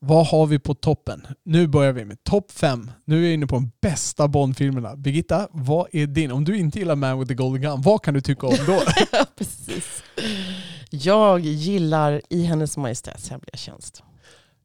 [0.00, 1.26] Vad har vi på toppen?
[1.44, 2.90] Nu börjar vi med topp fem.
[3.04, 4.96] Nu är vi inne på de bästa Bond-filmerna.
[4.96, 6.32] Birgitta, vad är din?
[6.32, 8.80] Om du inte gillar Man with the Golden Gun, vad kan du tycka om då?
[9.36, 10.02] Precis.
[10.90, 14.02] Jag gillar I Hennes Majestäts Hemliga Tjänst.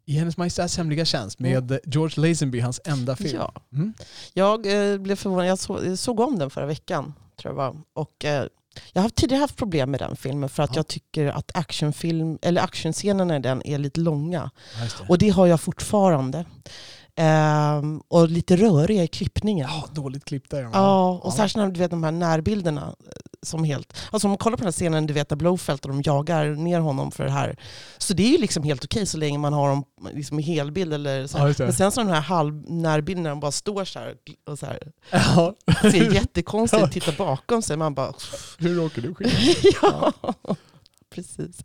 [0.06, 3.40] I Hennes Majestäts Hemliga Tjänst med George Lazenby, hans enda film.
[3.40, 3.54] Ja.
[3.74, 3.94] Mm.
[4.34, 5.48] Jag eh, blev förvånad.
[5.48, 7.14] Jag så, jag såg om den förra veckan.
[7.42, 7.76] Tror jag var.
[7.94, 8.46] Och, eh,
[8.94, 10.80] jag har tidigare haft problem med den filmen för att Ja.
[10.80, 14.52] jag tycker att actionfilm, eller actionscenerna i den är lite långa.
[14.80, 15.10] Det.
[15.10, 16.46] Och det har jag fortfarande.
[17.16, 19.68] Ehm, och lite röriga i klippningen.
[19.72, 20.62] Ja, dåligt klippt där.
[20.74, 21.32] Ja, och Ja.
[21.32, 22.96] särskilt när du vet de här närbilderna.
[23.46, 25.92] Som helt, alltså om man kollar på den här scenen, du vet där Blowfelt och
[25.92, 27.56] de jagar ner honom för det här.
[27.98, 29.84] Så det är ju liksom helt okej så länge man har dem
[30.14, 30.94] liksom i helbild.
[30.94, 31.38] Eller så.
[31.38, 31.54] Ja.
[31.58, 34.16] Men sen så de här halvnärbilderna, de bara står så här
[34.46, 34.80] och så här,
[35.12, 35.56] Ja.
[35.82, 37.78] ser jättekonstigt ut, tittar bakom sig.
[37.78, 38.14] Man bara,
[38.58, 39.58] Hur åker du skit?
[39.82, 40.14] ja,
[41.14, 41.64] precis.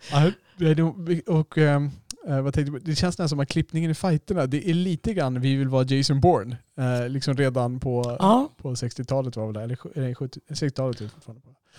[1.26, 1.90] Och, ehm,
[2.28, 5.14] eh, vad tänkte jag, det känns nästan som att klippningen i fighterna, det är lite
[5.14, 6.56] grann vi vill vara Jason Bourne.
[6.78, 11.00] Eh, liksom redan på, Ja, på 60-talet var väl det, eller sju- nej, 70 60-talet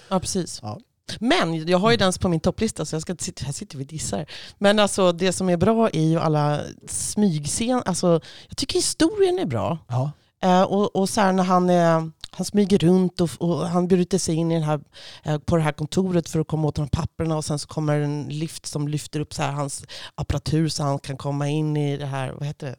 [0.09, 0.59] ja precis.
[0.61, 0.79] Ja.
[1.19, 3.83] Men jag har ju den på min topplista så jag ska sitta, här sitter vi
[3.83, 4.25] och dissar.
[4.57, 7.83] Men alltså det som är bra är ju alla smygscener.
[7.85, 9.77] Alltså, jag tycker historien är bra.
[9.87, 10.11] Ja.
[10.43, 14.35] Eh, och, och så när han, eh, han smyger runt och, och han bryter sig
[14.35, 14.79] in i den här,
[15.23, 17.67] eh, på det här kontoret för att komma åt de här papperna och sen så
[17.67, 19.85] kommer en lift som lyfter upp så här hans
[20.15, 22.75] apparatur så han kan komma in i det här, vad heter det?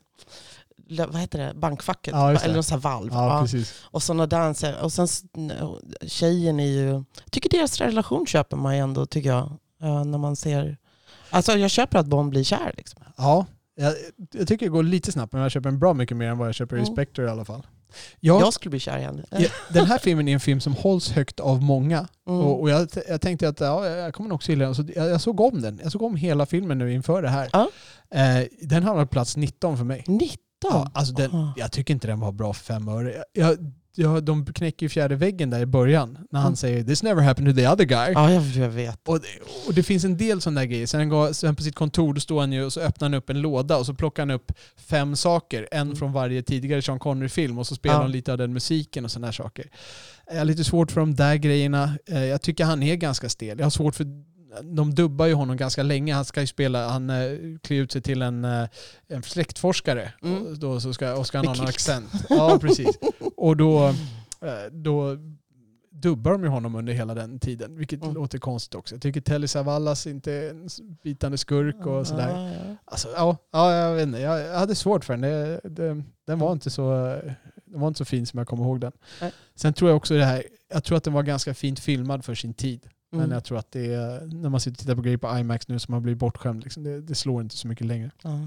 [0.89, 1.53] Vad heter det?
[1.55, 2.13] Bankfacket?
[2.13, 2.31] Ja.
[2.41, 3.11] Eller någon sån här valv.
[3.13, 3.59] Ja, Ja.
[3.85, 4.83] Och sådana danser.
[4.83, 5.09] Och sen
[6.07, 6.89] tjejen är ju...
[7.25, 9.53] Jag tycker deras relation köper man ju ändå, tycker jag.
[9.83, 10.77] eh, när man ser...
[11.31, 12.75] Alltså jag köper att Bond blir kär.
[12.77, 13.03] Liksom.
[13.17, 13.95] Ja, jag,
[14.33, 16.49] jag tycker det går lite snabbt men jag köper en bra mycket mer än vad
[16.49, 16.93] jag köper i Mm.
[16.93, 17.67] Spectre i alla fall.
[18.21, 19.25] Jag, Jag skulle bli kär i henne.
[19.73, 22.09] den här filmen är en film som hålls högt av många.
[22.29, 22.41] Mm.
[22.41, 24.75] Och, och jag, jag tänkte att ja, jag kommer också gilla den.
[24.75, 25.81] Så jag, jag såg om den.
[25.83, 27.49] Jag såg om hela filmen nu inför det här.
[27.53, 27.69] Ja.
[28.11, 30.05] Eh, den hamnar på plats 19 för mig.
[30.07, 30.37] 19?
[30.65, 31.53] Ja, alltså den, Aha.
[31.57, 33.25] jag tycker inte den var bra för fem öre.
[33.33, 33.57] Jag,
[33.95, 36.57] jag, de knäcker ju fjärde väggen där i början när han Mm.
[36.57, 38.13] säger “This never happened to the other guy”.
[38.15, 39.09] Ja, jag, jag vet.
[39.09, 39.27] Och, det,
[39.69, 40.87] och det finns en del sådana där grejer.
[40.87, 43.31] Sen, går, sen på sitt kontor då står han ju och så öppnar han upp
[43.31, 45.69] en låda och så plockar han upp fem saker.
[45.73, 45.97] En Mm.
[45.97, 48.03] från varje tidigare Sean Connery-film och så spelar Ja.
[48.03, 49.67] han lite av den musiken och sådana saker.
[50.31, 51.99] Jag har lite svårt för de där grejerna.
[52.09, 53.59] Eh, Jag tycker han är ganska stel.
[53.59, 54.07] Jag har svårt för
[54.63, 56.15] de dubbar ju honom ganska länge.
[56.15, 58.69] Han ska ju spela, han uh, klär ut sig till en, eh,
[59.09, 60.13] en släktforskare.
[60.23, 60.47] Mm.
[60.47, 61.69] Och, då så ska, och ska han ha kilt.
[61.69, 62.11] accent.
[62.29, 62.99] Ja, precis.
[63.37, 65.17] Och då, eh, då
[65.91, 68.15] dubbar de ju honom under hela den tiden, vilket Mm.
[68.15, 68.95] låter konstigt också.
[68.95, 70.69] Jag tycker Telly Savalas inte är en
[71.03, 72.29] bitande skurk och sådär.
[72.29, 72.77] Ja, ja.
[72.85, 74.19] Alltså, ja, ja, jag vet inte.
[74.19, 75.21] Jag hade svårt för den.
[75.21, 76.91] Det, det, den, var inte så,
[77.65, 78.93] den var inte så fin som jag kommer ihåg den.
[79.21, 79.33] Nej.
[79.55, 80.43] Sen tror jag också det här,
[80.73, 82.87] jag tror att den var ganska fint filmad för sin tid.
[83.11, 83.33] Men Mm.
[83.33, 85.79] jag tror att det är, när man sitter och tittar på grejer på IMAX nu
[85.79, 88.11] som har blivit bortskämd, liksom, det, det slår inte så mycket längre.
[88.23, 88.41] Ja.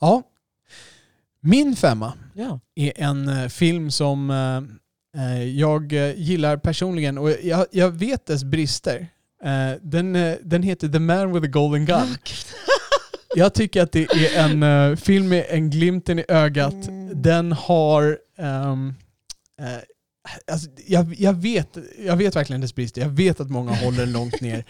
[0.00, 0.22] Ja,
[1.40, 2.60] min femma Ja.
[2.74, 8.26] är en eh, film som eh, eh, jag eh, gillar personligen och jag, jag vet
[8.26, 9.06] dess brister.
[9.44, 10.12] Eh, den,
[10.42, 12.16] den heter The Man with the Golden Gun.
[13.36, 16.72] Jag tycker att det är en eh, film med en glimten i ögat.
[16.88, 17.22] Mm.
[17.22, 18.18] Den har...
[18.38, 18.74] eh,
[20.52, 23.00] alltså, jag, jag, vet, jag vet verkligen dess brister.
[23.02, 24.64] Jag vet att många håller den långt ner.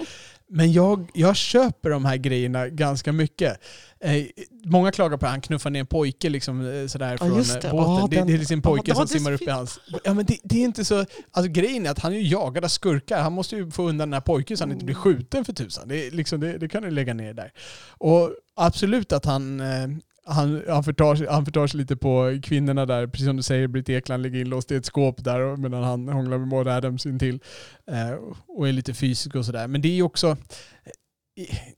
[0.53, 3.59] Men jag, jag köper de här grejerna ganska mycket.
[4.01, 4.24] Eh,
[4.65, 7.70] många klagar på att han knuffar ner en pojke liksom, eh, sådär från eh, det.
[7.70, 7.77] båten.
[7.77, 9.81] Ja, det, den- det är liksom en pojke ja, som simmar upp i hans...
[10.05, 11.05] Ja, men det, det är inte så...
[11.31, 13.23] Alltså grejen är att han är ju jagad av skurkar.
[13.23, 15.03] Han måste ju få undan den här pojken så han inte blir Mm.
[15.03, 15.89] skjuten för tusan.
[15.89, 17.53] Det, liksom, det, det kan du lägga ner där.
[17.89, 19.61] Och absolut att han...
[19.61, 19.89] Eh,
[20.31, 23.69] han, han, förtar sig, han förtar sig lite på kvinnorna där, precis som du säger,
[23.69, 27.40] Britt Ekland ligger inlåst i ett skåp där medan han hånglar med Maud Adams intill.
[27.86, 28.11] Eh,
[28.48, 29.69] och är lite fysisk och sådär.
[29.69, 30.36] Men det är ju också...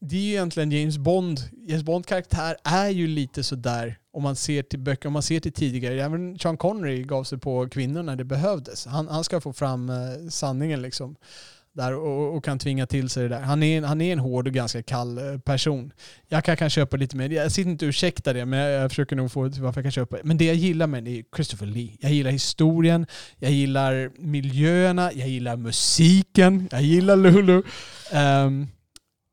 [0.01, 1.41] Det är ju egentligen James Bond.
[1.69, 5.41] James Bond karaktär är ju lite sådär om man ser till böcker, om man ser
[5.41, 6.03] till tidigare.
[6.03, 8.87] Även Sean Connery gav sig på kvinnor när det behövdes.
[8.87, 11.16] Han, han ska få fram eh, sanningen liksom.
[11.74, 13.40] Där och, och kan tvinga till sig det där.
[13.40, 15.93] Han är, en- han är en hård och ganska kall eh, person.
[16.28, 17.31] Jag kan, kan köpa lite mer.
[17.31, 19.85] Jag sitter inte och ursäkta det, men jag, jag försöker nog få till varför jag
[19.85, 20.23] kan köpa det.
[20.24, 21.97] Men det jag gillar med det är Christopher Lee.
[22.01, 23.07] Jag gillar historien,
[23.39, 27.62] jag gillar miljöerna, jag gillar musiken, jag gillar Lulu.
[28.15, 28.69] Um,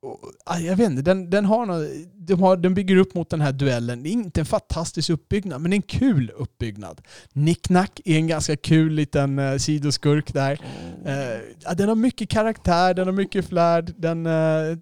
[0.02, 1.90] och, ah, jag vet inte, den, den, har något,
[2.30, 4.04] de har, den bygger upp mot den här duellen.
[4.04, 7.02] Det är inte en fantastisk uppbyggnad, men en kul uppbyggnad.
[7.34, 10.60] Nick Nack är en ganska kul liten uh, sidoskurk där.
[11.06, 11.14] Eh,
[11.60, 14.32] ja, den har mycket karaktär, den har mycket flärd, den, eh,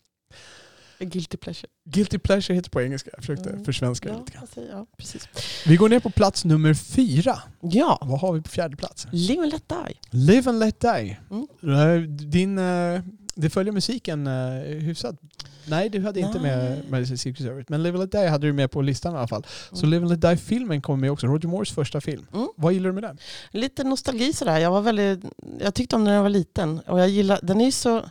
[1.01, 1.69] Guilty pleasure.
[1.85, 3.11] Guilty pleasure heter på engelska.
[3.13, 3.65] Jag försökte Mm.
[3.65, 4.41] försvenska Ja, lite grann.
[4.43, 5.29] alltså, ja, precis.
[5.67, 7.39] Vi går ner på plats nummer fyra.
[7.61, 9.07] Ja, Vad har vi på fjärde plats?
[9.13, 9.95] Live and let die.
[10.11, 11.19] Live and let die.
[11.31, 12.17] Mm.
[12.31, 12.57] Din,
[13.35, 14.27] det följer musiken
[14.65, 15.17] hyfsat.
[15.69, 16.83] Nej, du hade inte med, Nej.
[17.07, 17.67] med Secret Service.
[17.69, 19.47] Men Live and let die hade du med på listan i alla fall.
[19.73, 19.91] Så Mm.
[19.91, 21.27] Live and let die-filmen kommer med också.
[21.27, 22.27] Roger Moores första film.
[22.35, 22.49] Mm.
[22.57, 23.19] Vad gillar du med den?
[23.51, 24.59] Lite nostalgi sådär.
[24.59, 25.21] Jag, var väldigt,
[25.61, 26.79] jag tyckte om den när jag var liten.
[26.81, 28.05] Och jag gillar, den är ju så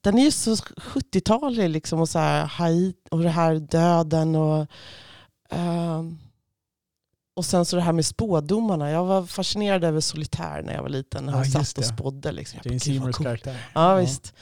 [0.00, 4.66] den är ju så 70-talig liksom och så här Haiti och det här döden och
[5.50, 6.18] ehm,
[7.36, 8.90] och sen så det här med spådomarna.
[8.90, 11.24] Jag var fascinerad över Solitär när jag var liten.
[11.26, 12.32] Ja, han just satt och spådde.
[12.32, 12.60] Liksom.
[12.62, 13.56] Jag bara, Jane "Gud, vad Seymours coolt." karaktär.
[13.74, 14.34] Ja, visst.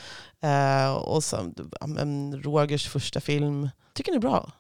[0.45, 3.69] Eh, och så, ja, men Rogers första film.
[3.95, 4.53] Tycker ni är bra?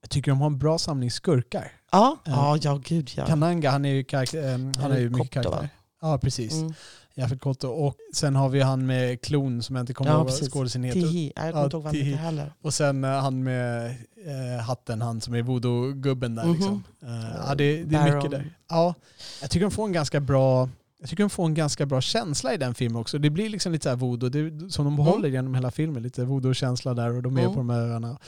[0.00, 1.72] Jag tycker de har en bra samling skurkar.
[1.92, 2.58] Ja, Ja.
[2.62, 3.26] ja, gud ja.
[3.26, 5.56] Kananga, han är ju, karaktär, eh, han är ju mycket Kotto, va?
[5.56, 5.68] karaktär.
[6.00, 6.52] Ja, precis.
[6.52, 6.72] Mm.
[7.14, 7.68] Jaffet Kotto.
[7.68, 11.00] Och sen har vi han med klon som jag inte kommer Ja, ihåg skådisen heter.
[11.00, 11.32] Tihi.
[11.36, 12.52] Jag kommer inte ihåg vad han heter heller.
[12.62, 13.86] Och sen eh, han med
[14.26, 16.52] eh, hatten, han som är voodoo-gubben där Mhm.
[16.54, 16.84] liksom.
[17.02, 18.50] Eh, ja, det, det är mycket där.
[18.68, 18.94] Ja,
[19.40, 20.68] jag tycker de får en ganska bra
[21.00, 23.18] jag tycker de får en ganska bra känsla i den filmen också.
[23.18, 26.02] Det blir liksom lite så här voodoo, det, som de behåller genom hela filmen.
[26.02, 27.52] Lite voodoo-känsla där och de är Mm.
[27.52, 28.18] på de här öarna.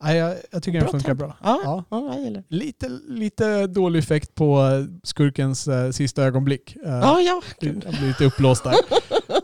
[0.00, 1.24] Ja, jag, jag tycker den Bra funkar tempo.
[1.24, 1.36] bra.
[1.42, 1.84] Ja, Ja.
[1.90, 2.18] ja.
[2.18, 2.42] jag.
[2.48, 4.60] Lite, lite dålig effekt på
[5.02, 6.76] skurkens eh, sista ögonblick.
[6.76, 7.42] Eh, Ja, ja.
[7.60, 8.74] Han blir lite uppblåst där.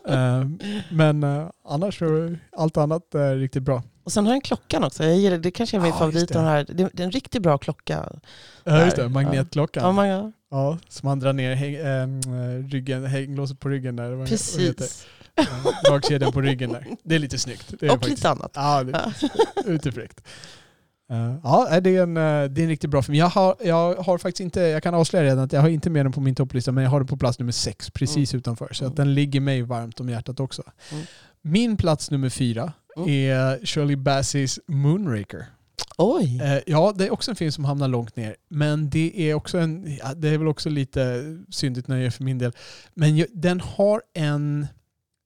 [0.08, 0.44] Eh,
[0.92, 3.82] men eh, annars är allt annat eh, riktigt bra.
[4.10, 5.04] Och sen har den klockan också.
[5.04, 6.28] Jag gillar, det kanske är min Ja, favorit.
[6.28, 6.34] det.
[6.34, 6.64] Den här.
[6.68, 8.08] Det, det är en riktigt bra klocka.
[8.64, 9.08] Ja, just det.
[9.08, 9.82] Magnetklockan.
[9.84, 12.20] Ja, man, ja, Ja, som man drar ner häng, ähm,
[12.70, 14.10] ryggen, hänglåset på ryggen där.
[14.10, 14.26] Det?
[14.26, 15.06] precis.
[15.34, 15.44] Ja,
[15.90, 16.86] Dragkedjan på ryggen där.
[17.02, 17.74] Det är lite snyggt.
[17.80, 18.50] Det är Och faktiskt- lite annat.
[18.54, 18.92] Ja, det
[19.66, 20.20] är lite fräckt.
[21.10, 23.14] Eh, ja, det är, en, eh, det är en riktigt bra film.
[23.14, 26.04] Jag har, jag har faktiskt inte, jag kan avslöja redan att jag har inte med
[26.04, 28.68] den på min topplista, men jag har den på plats nummer sex, precis utanför.
[28.72, 28.94] Så att Mm.
[29.06, 30.62] den ligger mig varmt om hjärtat också.
[30.92, 31.04] Mm.
[31.42, 33.30] Min plats nummer fyra Mm.
[33.30, 35.46] är Shirley Bassey's Moonraker.
[35.98, 36.40] Oj.
[36.42, 38.36] Eh, ja, det är också en film som hamnar långt ner.
[38.48, 42.38] Men det är också en, ja, det är väl också lite syndigt nöje för min
[42.38, 42.52] del.
[42.94, 44.66] Men den har en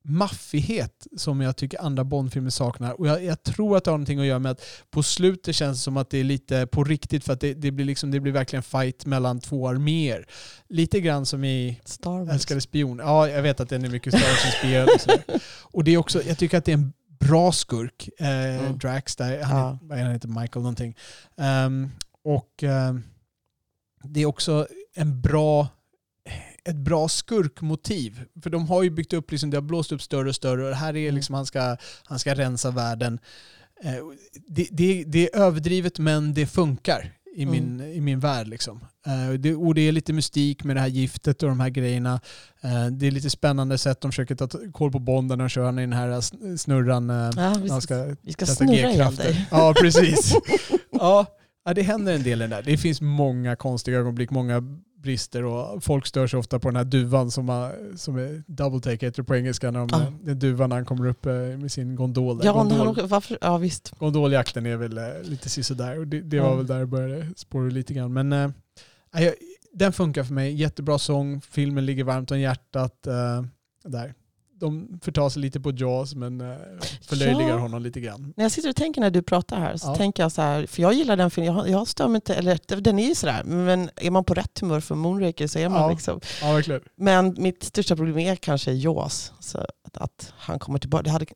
[0.04, 3.00] maffighet som jag tycker andra Bondfilmer saknar.
[3.00, 5.78] Och jag, jag tror att det har någonting att göra med att på slutet känns
[5.78, 8.20] det som att det är lite på riktigt för att det, det, blir, liksom, det
[8.20, 10.26] blir verkligen fight mellan två arméer.
[10.68, 12.34] Lite grann som i Star Wars.
[12.34, 12.98] Älskade spion.
[12.98, 14.88] Ja, jag vet att den är mycket Star Wars-inspirerad.
[14.94, 15.22] och sådär.
[15.62, 16.92] Och det är också, jag tycker att det är en
[17.28, 18.08] bra skurk.
[18.18, 18.28] Eh,
[18.60, 18.78] Mm.
[18.78, 19.96] Drax där, han, Ja.
[19.96, 20.96] han heter Michael någonting.
[21.36, 21.90] Ehm,
[22.24, 23.02] och ehm,
[24.02, 25.68] det är också en bra
[26.66, 28.24] ett bra skurkmotiv.
[28.42, 30.68] För de har ju byggt upp, liksom, det har blåst upp större och större och
[30.70, 31.14] det här är Mm.
[31.14, 33.18] liksom, han ska, han ska rensa världen.
[33.82, 33.94] Eh,
[34.46, 37.52] det, det, det är överdrivet men det funkar i Mm.
[37.76, 38.48] min, i min värld.
[38.48, 38.80] Liksom.
[39.06, 42.20] Eh, det, och det är lite mystik med det här giftet och de här grejerna.
[42.60, 45.74] Eh, det är lite spännande sätt de försöker ta koll på Bonden och köra i
[45.86, 47.10] den här sn- snurran.
[47.10, 49.24] eh, Ja, vi ska, ska vi ska snurra G-krafter.
[49.24, 49.46] dig.
[49.50, 50.34] Ja, precis.
[50.92, 51.26] ja,
[51.64, 52.62] ja, det händer en del i den där.
[52.62, 54.62] Det finns många konstiga ögonblick, många
[55.02, 58.80] brister och folk stör sig ofta på den här duvan som, har, som är double
[58.80, 59.70] take heter det på engelska.
[59.70, 60.12] När de, Ja.
[60.22, 62.40] Den duvan när han kommer upp eh, med sin gondol.
[62.44, 63.94] Ja, Gondol, han, varför, ja visst.
[63.98, 66.54] gondoljakten är väl eh, lite sisådär och det, det var Ja.
[66.54, 68.12] väl där det började spåra lite grann.
[68.12, 68.32] Men
[69.12, 69.32] jag,
[69.72, 70.54] den funkar för mig.
[70.54, 73.06] Jättebra sång, filmen ligger varmt om hjärtat.
[73.06, 73.42] Eh,
[73.84, 74.14] där.
[74.60, 76.56] De förtar sig lite på Jaws men eh,
[77.02, 77.56] förlöjligar Ja.
[77.58, 78.34] honom lite grann.
[78.36, 79.94] När jag sitter och tänker när du pratar här så Ja.
[79.96, 82.80] tänker jag så här, för jag gillar den filmen, jag, jag stör mig inte, eller
[82.80, 85.80] den är ju sådär, men är man på rätt humör för Moonraker så är man
[85.82, 85.90] Ja.
[85.90, 86.20] liksom.
[86.42, 86.80] Ja, verkligen.
[86.96, 91.02] Men mitt största problem är kanske Jaws, så att, att han kommer tillbaka.
[91.02, 91.26] Det hade,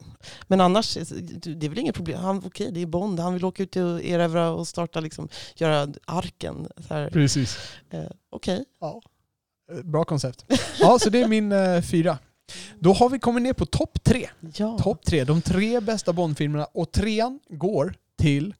[0.46, 2.18] men annars, det är väl inget problem.
[2.20, 5.88] Han, okej, det är Bond, han vill åka ut och erövra och starta, liksom, göra
[6.04, 6.68] arken.
[7.12, 7.58] Precis.
[7.90, 8.00] eh,
[8.30, 8.64] okej.
[8.80, 9.02] Ja.
[9.72, 10.44] Eh, Bra koncept.
[10.80, 12.18] Ja, så det är min eh, fyra.
[12.78, 14.28] Då har vi kommit ner på topp tre.
[14.56, 14.78] Ja.
[14.78, 15.24] Topp tre.
[15.24, 16.64] De tre bästa Bondfilmerna.
[16.64, 18.54] Och trean går till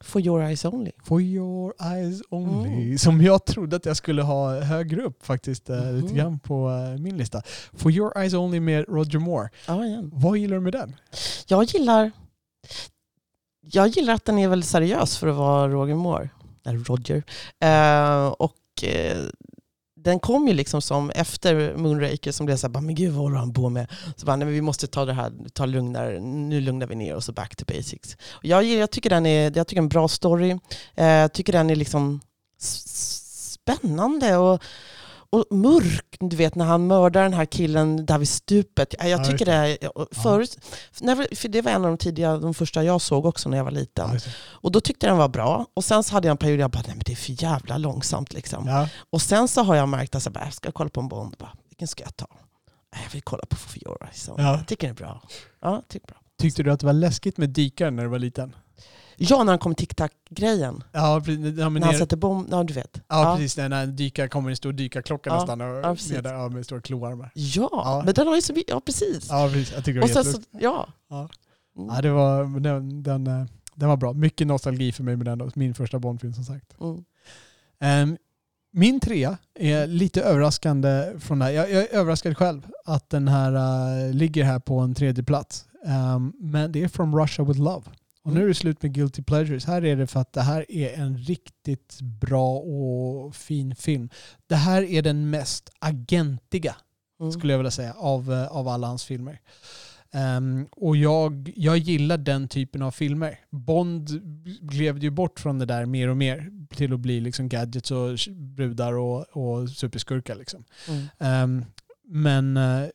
[0.00, 0.90] For your eyes only.
[1.04, 2.84] For your eyes only.
[2.84, 2.98] Mm.
[2.98, 5.68] Som jag trodde att jag skulle ha högre upp faktiskt.
[5.68, 5.96] Mhm.
[6.00, 7.42] Lite grann på eh, min lista.
[7.72, 9.48] For your eyes only med Roger Moore.
[9.66, 10.10] Ja, igen.
[10.14, 10.96] Vad gillar du med den?
[11.46, 12.10] Jag gillar,
[13.60, 16.28] jag gillar att den är väldigt seriös för att vara Roger Moore.
[16.66, 17.22] Eller Roger.
[17.60, 19.18] Eh, och eh,
[20.04, 23.22] den kom ju liksom som efter Moonraker som blev så här, bara, men gud vad
[23.22, 23.86] håller han på med?
[24.16, 27.14] Så bara, nej, men vi måste ta det här, ta lugnare, nu lugnar vi ner
[27.14, 28.16] oss och back to basics.
[28.30, 30.50] Och jag, jag tycker den är, jag tycker en bra story.
[30.94, 32.20] Eh, Jag tycker den är liksom
[32.58, 34.62] spännande och,
[35.34, 36.16] och mörk.
[36.20, 38.94] Du vet när han mördar den här killen där vid stupet.
[38.98, 40.58] Jag, jag Ja, tycker det är, förut,
[41.00, 43.64] när, för det var en av de tidiga, de första jag såg också när jag
[43.64, 44.10] var liten.
[44.48, 45.66] Och då tyckte jag den var bra.
[45.74, 47.42] Och sen så hade jag en period där jag bara, nej men det är för
[47.42, 48.66] jävla långsamt liksom.
[48.68, 48.88] Ja.
[49.10, 51.34] Och sen så har jag märkt att jag, bara, jag ska kolla på en Bond.
[51.38, 52.26] Bara, Vilken ska jag ta?
[52.94, 53.56] "Nej, Jag vill kolla på
[53.86, 54.42] Only.
[54.44, 54.56] Ja.
[54.56, 55.22] Jag tycker den är bra.
[55.62, 56.16] Ja, tycker bra.
[56.38, 58.54] Tyckte du att det var läskigt med dykaren när du var liten?
[59.16, 60.82] Ja, när han kom tic-tac-grejen.
[60.92, 61.22] Ja.
[61.26, 63.00] Ja, När han sätter bomb, ja du vet.
[63.08, 63.56] ja, precis.
[63.56, 66.80] När en dykare kommer en stor dykarklocka Ja, nästan och ja, med, ja, med stora
[66.80, 67.30] kloarmar.
[67.34, 68.02] Ja, Ja.
[68.04, 69.26] men den har ju så ja precis.
[69.30, 69.72] Ja, precis.
[69.74, 70.88] Jag tycker det var så, ja.
[71.10, 71.28] Ja.
[71.78, 71.94] Mm.
[71.94, 74.12] Ja, det var, den, den, eh, den var bra.
[74.12, 75.50] Mycket nostalgi för mig med den.
[75.54, 76.80] Min första Bondfilm som sagt.
[76.80, 77.04] Mm.
[77.80, 78.16] Ehm,
[78.72, 81.52] min trea är lite överraskande från det här.
[81.52, 83.52] Jag, jag är överraskad själv att den här
[84.06, 85.64] eh, ligger här på en tredje plats.
[85.86, 87.82] Ehm, men det är From Russia with Love.
[88.24, 89.64] Och nu är det slut med Guilty Pleasures.
[89.64, 94.10] Här är det för att det här är en riktigt bra och fin film.
[94.46, 96.76] Det här är den mest agentiga
[97.20, 97.32] Mm.
[97.32, 99.40] skulle jag vilja säga, av, eh, av alla hans filmer.
[100.12, 103.38] Ehm, och jag, jag gillar den typen av filmer.
[103.50, 104.10] Bond
[104.60, 108.18] gled ju bort från det där mer och mer till att bli liksom gadgets och
[108.30, 110.34] brudar och, och superskurkar.
[110.34, 110.64] Liksom.
[110.88, 111.06] Mm.
[111.18, 111.64] Ehm,
[112.08, 112.86] men eh,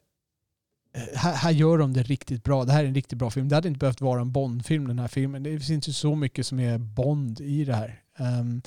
[1.14, 2.66] här, här gör de det riktigt bra.
[2.66, 3.50] Det här är en riktigt bra film.
[3.50, 5.44] Det hade inte behövt vara en Bond-film den här filmen.
[5.44, 8.02] Det finns ju så mycket som är Bond i det här.
[8.20, 8.62] Um,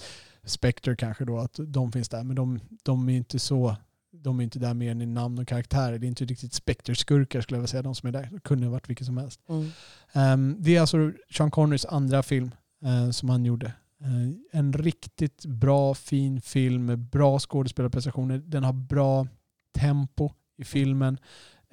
[0.44, 2.24] Spectre kanske då, att de finns där.
[2.24, 3.76] Men de, de är inte så
[4.12, 5.98] de är inte där mer än i namn och karaktär.
[5.98, 8.28] Det är inte riktigt Spectre-skurkar skulle jag vilja säga, de som är där.
[8.32, 9.40] Det kunde ha varit vilket som helst.
[9.48, 9.70] Mm.
[10.12, 12.50] Ehm, det är alltså Sean Connerys andra film
[12.84, 13.66] eh, som han gjorde.
[14.00, 18.38] Eh, en riktigt bra, fin film med bra skådespelarprestationer.
[18.38, 19.26] Den har bra
[19.74, 21.18] tempo i filmen.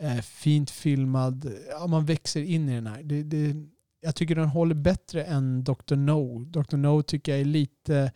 [0.01, 1.51] Eh, fint filmad.
[1.69, 3.03] Ja, man växer in i den här.
[3.03, 3.55] Det, det,
[4.01, 5.95] jag tycker den håller bättre än Dr.
[5.95, 6.45] No.
[6.45, 6.77] Dr.
[6.77, 8.11] No tycker jag är lite,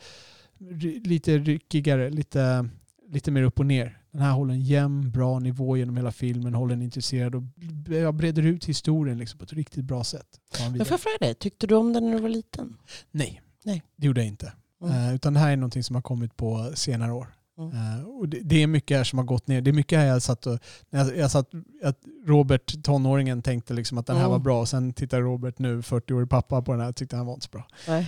[1.03, 2.69] lite ryckigare, lite,
[3.07, 3.99] lite mer upp och ner.
[4.11, 7.43] Den här håller en jämn, bra nivå genom hela filmen, håller en intresserad och
[7.87, 10.39] jag breder ut historien liksom på ett riktigt bra sätt.
[10.59, 12.77] Men får jag fråga dig, tyckte du om den när du var liten?
[13.11, 13.41] Nej.
[13.63, 13.83] Nej.
[13.95, 14.53] Det gjorde jag inte.
[14.81, 14.95] Mm.
[14.95, 17.27] Eh, utan det här är någonting som har kommit på senare år.
[17.57, 17.71] Mm.
[17.99, 19.61] Eh, och det, det är mycket här som har gått ner.
[19.61, 20.59] Det är mycket här jag satt och...
[20.89, 21.49] Jag, jag satt,
[21.83, 24.31] att Robert, tonåringen, tänkte liksom att den här Mm.
[24.31, 24.61] var bra.
[24.61, 27.45] Och sen tittar Robert nu, 40-årig pappa, på den här och tyckte den var inte
[27.45, 27.67] så bra.
[27.87, 28.07] Nej.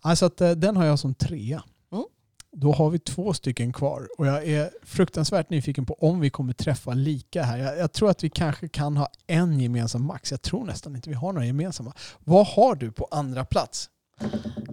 [0.00, 1.62] Alltså att, eh, den har jag som trea.
[1.92, 2.04] Mm.
[2.52, 4.08] Då har vi två stycken kvar.
[4.18, 7.58] Och jag är fruktansvärt nyfiken på om vi kommer träffa lika här.
[7.58, 10.30] Jag, jag tror att vi kanske kan ha en gemensam max.
[10.30, 11.92] Jag tror nästan inte vi har några gemensamma.
[12.18, 13.90] Vad har du på andra plats?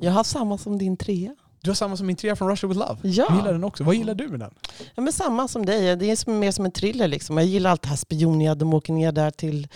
[0.02, 1.36] Jag har samma som din trea.
[1.62, 2.98] Du har samma som min trea från Russia with Love.
[3.02, 3.26] Ja.
[3.30, 3.84] Jag gillar den också.
[3.84, 4.54] Vad gillar du med den?
[4.96, 5.96] Ja, men samma som dig.
[5.96, 7.08] Det är som, mer som en thriller.
[7.08, 7.38] Liksom.
[7.38, 8.56] Jag gillar allt det här spioniga.
[8.56, 9.68] De åker ner där till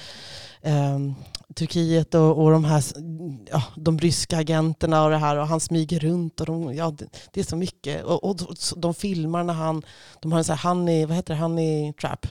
[0.62, 1.14] ehm,
[1.56, 2.84] Turkiet och, och de här
[3.52, 5.38] ja, de ryska agenterna och det här.
[5.38, 6.40] Och han smyger runt.
[6.40, 8.04] Och de, ja, det, det är så mycket.
[8.04, 8.38] Och, och
[8.76, 9.82] de, filmar när han...
[10.22, 11.40] De har en sån här honey, vad heter det?
[11.40, 12.28] Honey trap.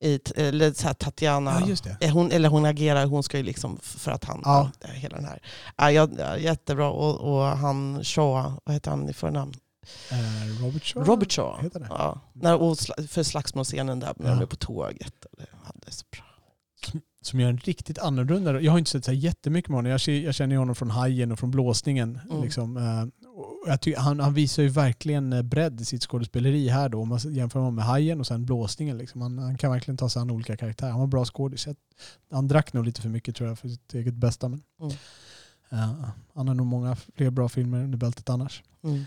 [0.00, 1.60] I, eller så här Tatjana.
[1.60, 1.96] det.
[2.00, 4.70] Eh, Hon, eller hon agerar, hon ska ju liksom för att han, Ja.
[4.80, 4.88] ja.
[4.88, 5.38] hela den här.
[5.76, 6.90] Ja, ja, ja, jättebra.
[6.90, 9.52] Och, och han Shaw, vad heter han i förnamn?
[10.10, 11.04] Eh, Robert Shaw.
[11.08, 11.62] Robert Shaw.
[11.62, 11.86] Heter det?
[11.90, 12.20] Ja.
[12.32, 14.34] När, och för slagsmålscenen där när Ja.
[14.34, 15.14] de är på tåget.
[15.38, 16.24] Det är så bra.
[17.22, 18.60] Som gör en riktigt annorlunda...
[18.60, 19.90] Jag har inte sett så här jättemycket med honom.
[19.90, 22.20] Jag, känner ju honom från Hajen och från Blåsningen.
[22.30, 22.42] Mm.
[22.42, 22.76] Liksom.
[23.80, 27.00] Tycker, han, han visar ju verkligen eh, bredd i sitt skådespeleri här då.
[27.02, 28.98] Om man jämför honom med Hajen och sen Blåsningen.
[28.98, 29.20] Liksom.
[29.20, 30.90] Han, han kan verkligen ta sig an olika karaktärer.
[30.90, 31.68] Han var bra skådis.
[32.30, 34.48] Han drack nog lite för mycket tror jag för sitt eget bästa.
[34.48, 34.92] Men, Mm.
[35.70, 38.62] eh, han har nog många fler bra filmer under bältet annars.
[38.84, 39.04] Mm.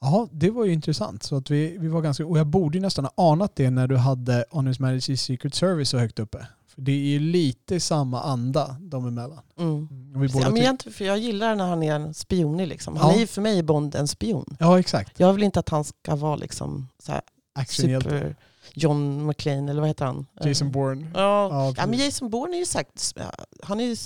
[0.00, 1.22] Jaha, det var ju intressant.
[1.22, 3.88] Så att vi, vi var ganska, och jag borde ju nästan ha anat det när
[3.88, 6.46] du hade On His Majesty's Secret Service så högt uppe.
[6.76, 9.40] Det är ju lite samma anda de emellan.
[9.58, 9.88] Mm.
[10.16, 12.68] Och vi båda Ja, men jag, inte- för jag gillar när han är en spionig.
[12.68, 12.96] Liksom.
[12.96, 13.16] Han Ja.
[13.16, 14.56] är ju för mig Bond en spion.
[14.60, 15.20] ja exakt.
[15.20, 17.22] Jag vill inte att han ska vara liksom så här
[17.68, 18.36] super
[18.76, 20.26] John McClane, eller vad heter han?
[20.44, 21.10] Jason Eh, Bourne.
[21.14, 21.98] Ja, Ja, ja, men.
[21.98, 23.14] Jason Bourne är ju sagt,
[23.62, 23.96] han är ju,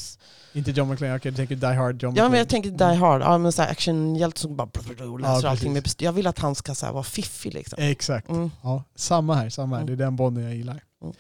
[0.53, 2.31] Inte John McClane, okej du tänker Die Hard John ja McClane.
[2.31, 4.69] men jag tänker Die Hard, ja, men så här actionhjälte som bara
[5.20, 7.78] läser Ja, allting med Jag vill att han ska så här, vara fiffig liksom.
[7.82, 8.28] Exakt.
[8.28, 8.51] Mm.
[8.62, 9.82] Ja, samma här, samma här.
[9.82, 9.97] Mm.
[9.97, 10.82] Det är den Bonden jag gillar.
[11.03, 11.15] Mm.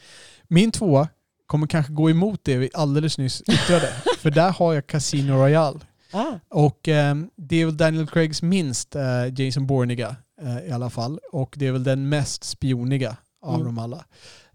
[0.48, 1.08] Min tvåa
[1.48, 3.88] kommer kanske gå emot det vi alldeles nyss yttrade.
[4.18, 5.78] För där har jag Casino Royale.
[6.12, 10.90] Ah, Och ehm, det är väl Daniel Craigs minst eh, Jason Bourneiga eh, i alla
[10.90, 11.18] fall.
[11.32, 13.66] Och det är väl den mest spioniga av Mm.
[13.66, 14.04] dem alla.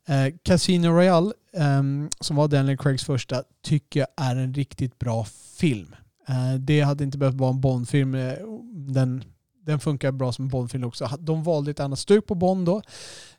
[0.08, 5.26] Eh, Casino Royale, ehm, som var Daniel Craigs första, tycker jag är en riktigt bra
[5.58, 5.96] film.
[6.28, 8.16] Eh, det hade inte behövt vara en Bond-film.
[8.16, 8.34] eh,
[8.74, 9.24] Den,
[9.66, 11.10] den funkar bra som en Bond-film också.
[11.20, 12.82] De valde ett annat stuk på Bond då.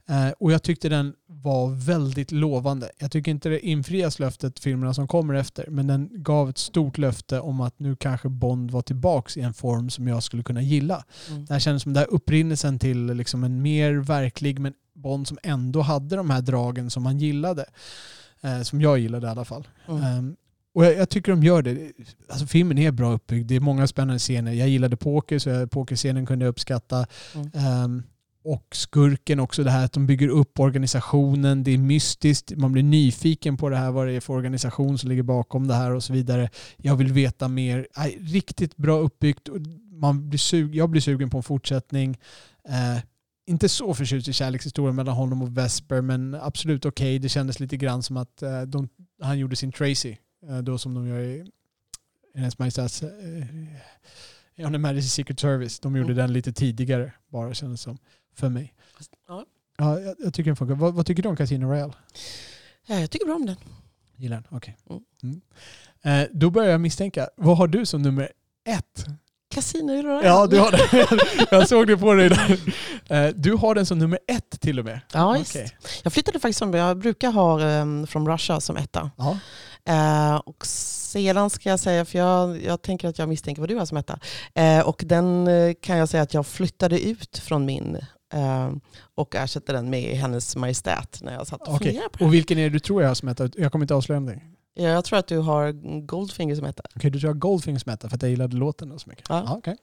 [0.08, 2.90] Eh, och jag tyckte den var väldigt lovande.
[2.98, 6.98] Jag tycker inte det infrias löftet filmerna som kommer efter, men den gav ett stort
[6.98, 10.62] löfte om att nu kanske Bond var tillbaks i en form som jag skulle kunna
[10.62, 11.04] gilla.
[11.30, 11.44] mm.
[11.44, 15.38] Det här kändes som den där upprinnelsen till liksom en mer verklig men Bond som
[15.42, 17.64] ändå hade de här dragen som man gillade.
[18.40, 19.68] Eh, som jag gillade i alla fall.
[19.88, 20.02] Mm.
[20.02, 20.36] Ehm,
[20.74, 21.92] och jag, jag tycker de gör det.
[22.28, 23.46] Alltså filmen är bra uppbyggd.
[23.46, 24.52] Det är många spännande scener.
[24.52, 27.06] Jag gillade poker så jag, pokerscenen kunde jag uppskatta.
[27.34, 27.50] Mm.
[27.54, 28.02] Ehm,
[28.44, 31.64] och skurken också, det här att de bygger upp organisationen.
[31.64, 32.52] Det är mystiskt.
[32.56, 35.74] Man blir nyfiken på det här, vad det är för organisation som ligger bakom det
[35.74, 36.50] här och så vidare.
[36.76, 37.86] Jag vill veta mer.
[37.96, 39.48] Nej, riktigt bra uppbyggt.
[39.92, 42.18] Man blir sug, jag blir sugen på en fortsättning.
[42.68, 43.02] Eh,
[43.46, 47.18] inte så förtjust i kärlekshistorien mellan honom och Vesper, men absolut okej.
[47.18, 48.88] Det kändes lite grann som att eh, de,
[49.22, 50.16] han gjorde sin Tracy,
[50.48, 51.46] eh, då som de gör i,
[52.34, 53.10] Hennes Majestäts eh,
[54.56, 55.80] i On Majesty's Secret Service.
[55.80, 56.16] De gjorde Mm.
[56.16, 57.98] den lite tidigare, bara kändes som,
[58.34, 58.74] för mig.
[59.28, 59.44] Ja.
[59.78, 60.74] Ja, jag, jag tycker den funkar.
[60.74, 61.92] Vad, vad tycker du om Casino Royale?
[62.86, 63.56] Ja, jag tycker bra om den.
[64.16, 64.46] Gillar den?
[64.50, 64.76] Okej.
[64.90, 65.02] Mm.
[65.22, 65.40] Mm.
[66.22, 67.28] Eh, då börjar jag misstänka.
[67.36, 68.32] Vad har du som nummer
[68.68, 69.06] ett?
[69.54, 70.26] Casino Royale.
[70.26, 71.46] Ja, du har det.
[71.50, 72.58] jag såg det på dig där.
[73.06, 75.00] Eh, du har den som nummer ett till och med.
[75.12, 75.56] Ja, just.
[75.56, 75.76] Okej.
[76.02, 79.10] Jag flyttade faktiskt om, jag brukar ha um, From Russia som etta.
[79.16, 79.38] Ja.
[79.86, 83.76] Eh, och sedan ska jag säga, för jag, jag tänker att jag misstänker vad du
[83.76, 84.18] har som etta.
[84.54, 88.04] Eh, och den eh, kan jag säga att jag flyttade ut från min eh,
[89.14, 92.24] och ersatte den med Hennes Majestät när jag satt och funderade på det.
[92.24, 93.48] Och vilken är det du tror jag har som etta?
[93.56, 94.50] Jag kommer inte avslöja någonting.
[94.76, 95.72] Ja, Jag tror att du har
[96.06, 96.82] Goldfinger som etta.
[96.96, 99.24] Okej, du tror jag har Goldfinger som etta för att jag gillade låten så mycket.
[99.28, 99.42] Ja.
[99.46, 99.76] Ja, okej.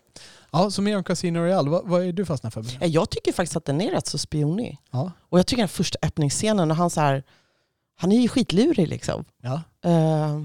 [0.52, 1.70] ja, så mer om Casino Royale.
[1.70, 2.66] Vad, vad är du fastnat för?
[2.84, 4.78] Eh, Jag tycker faktiskt att den är rätt så spionig.
[4.92, 5.12] Ja.
[5.30, 7.24] Och jag tycker den första öppningsscenen, när han så här,
[7.98, 9.26] han är ju skitlurig liksom.
[9.42, 9.62] Ja.
[9.84, 10.42] eh,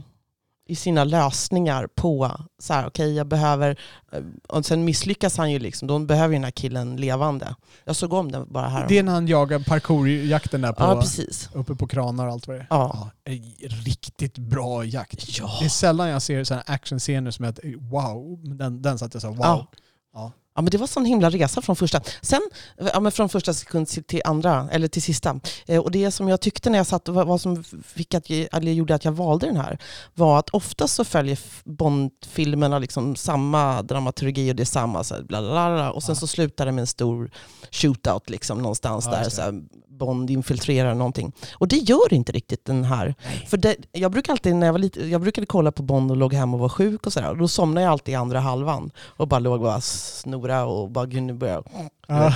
[0.67, 3.79] i sina lösningar på så här, okej jag behöver,
[4.13, 7.55] eh, och sen misslyckas han ju liksom, då behöver ju den här killen levande.
[7.85, 8.89] Jag såg om den bara här.
[8.89, 11.51] Det är när han jagar parkourjakten där på, ja, precis.
[11.53, 12.67] uppe på kranar och allt vad det är.
[12.71, 13.11] Ja.
[13.25, 13.33] Ja,
[13.69, 15.39] riktigt bra jakt.
[15.39, 15.57] Ja.
[15.61, 19.29] Det är sällan jag ser sådana actionscener som att wow, den, den satt jag så
[19.29, 19.39] wow.
[19.41, 19.67] Ja.
[20.15, 20.33] Ja.
[20.57, 22.01] Ja, men det var sån himla resa från första.
[22.23, 22.41] Sen,
[22.93, 25.41] ja, men från första sekund till- andra, eller till sista.
[25.67, 28.73] Eh, och det som jag tyckte när jag satt, vad, vad som fick att, eller
[28.73, 29.79] gjorde att jag valde den här,
[30.15, 35.23] var att oftast så följer Bond-filmerna liksom samma dramaturgi och det är samma, så här,
[35.23, 36.21] bla, bla, bla, och sen Ja.
[36.21, 37.31] så slutar det med en stor
[37.71, 39.29] shootout liksom, någonstans Ja, där.
[39.31, 39.55] Så här,
[39.99, 41.33] Bond infiltrerar någonting.
[41.53, 43.15] Och det gör inte riktigt den här.
[43.47, 46.17] För det, jag, brukar alltid, när jag, var lite, jag brukade kolla på Bond och
[46.17, 47.31] låg hemma och var sjuk och sådär.
[47.31, 48.91] Och då somnade jag alltid i andra halvan.
[48.99, 51.63] Och bara låg och bara snora och bara gud nu börjar.
[52.07, 52.35] Ja.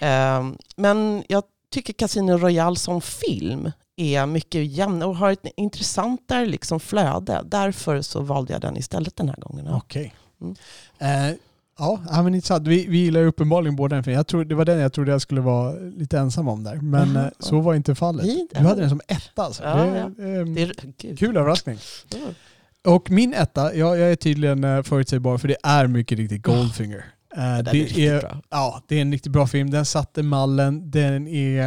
[0.00, 1.42] Ehm, men jag
[1.72, 7.42] tycker Casino Royale som film är mycket jämn och har ett intressantare liksom flöde.
[7.44, 9.68] Därför så valde jag den istället den här gången.
[9.68, 10.14] Okej.
[10.40, 10.56] Mm.
[10.98, 11.36] Eh,
[11.78, 12.66] ja, men intressant.
[12.66, 14.16] Vi, vi gillar ju uppenbarligen båda den filmen.
[14.16, 16.76] Jag tror, det var den jag trodde jag skulle vara lite ensam om där.
[16.76, 18.26] Men eh, så var inte fallet.
[18.50, 19.62] Du hade den som etta alltså.
[19.62, 20.04] Ja, det, ja.
[20.40, 21.16] eh, Det är.
[21.16, 21.78] Kul överraskning.
[22.10, 22.92] Ja.
[22.92, 27.04] Och min etta, ja, jag är tydligen eh, förutsägbar för det är mycket riktigt Goldfinger.
[27.36, 29.70] Eh, Det, det, är är, ja, det är en riktigt bra film.
[29.70, 30.90] Den satte mallen.
[30.90, 31.64] Den är,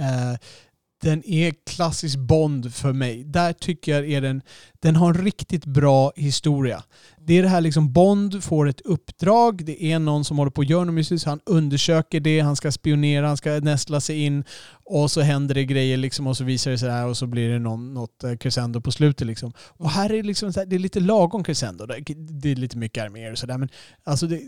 [0.00, 0.36] eh,
[1.00, 3.24] den är klassisk Bond för mig.
[3.24, 4.42] Där tycker jag är den,
[4.80, 6.82] den har en riktigt bra historia.
[7.18, 10.60] Det är det här liksom Bond får ett uppdrag, det är någon som håller på
[10.60, 14.44] att göra något mystiskt, han undersöker det, han ska spionera, han ska nästla sig in
[14.84, 17.48] och så händer det grejer liksom och så visar det sig här och så blir
[17.48, 19.52] det någon, något eh, crescendo på slutet liksom.
[19.58, 21.86] Och här är det liksom så här, det är lite lagom crescendo.
[21.86, 23.68] Det det är lite mycket arméer och sådär men
[24.04, 24.40] alltså det,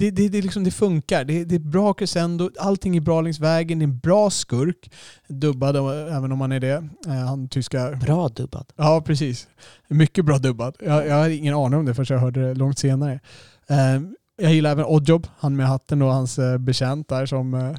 [0.00, 1.24] det, det, det, liksom, det funkar.
[1.24, 4.92] Det, det är bra crescendo, allting är bra längs vägen, det är en bra skurk.
[5.28, 6.88] Dubbad eh, även om han är det.
[7.06, 8.72] Eh, Han tyska Bra dubbad.
[8.76, 9.48] Ja, precis.
[9.88, 10.76] Mycket bra dubbad.
[10.80, 13.20] Jag, jag hade ingen aning om det förrän jag hörde det långt senare.
[13.68, 14.00] Eh,
[14.42, 17.74] jag gillar även Oddjob, han med hatten och hans betjänt där som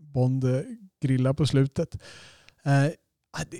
[0.00, 0.44] Bond
[1.02, 1.96] grillar på slutet.
[2.64, 3.58] Det-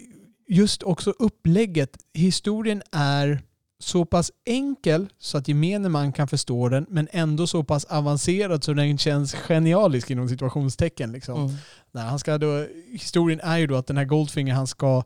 [0.49, 1.97] just också upplägget.
[2.15, 3.41] Historien är
[3.79, 8.65] så pass enkel så att gemene man kan förstå den men ändå så pass avancerad
[8.65, 11.13] så den känns genialisk inom situationstecken.
[11.13, 11.41] Liksom.
[11.41, 11.57] Mm.
[11.93, 15.03] Nej, han ska då, historien är ju då att den här Goldfinger han ska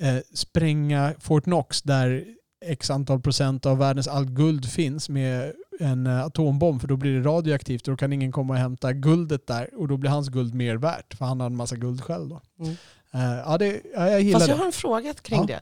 [0.00, 2.24] eh, spränga Fort Knox där
[2.64, 7.20] x antal procent av världens allt guld finns med en eh, atombomb för då blir
[7.20, 10.28] det radioaktivt och då kan ingen komma och hämta guldet där och då blir hans
[10.28, 12.40] guld mer värt för han har en massa guld själv då.
[12.60, 12.76] Mm.
[13.14, 15.46] Eh, ja, det, ja, jag gillar Fast jag har en fråga kring Ja.
[15.46, 15.60] det.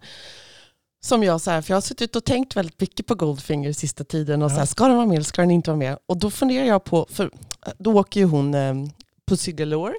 [1.05, 4.05] Som jag, så här, för jag har suttit och tänkt väldigt mycket på Goldfinger sista
[4.05, 4.43] tiden.
[4.43, 4.59] Och så Ja.
[4.59, 5.99] här, ska den vara med eller ska den inte vara med?
[6.07, 7.31] Och då funderar jag på, för
[7.79, 8.75] då åker ju hon eh,
[9.29, 9.95] Pussy Galore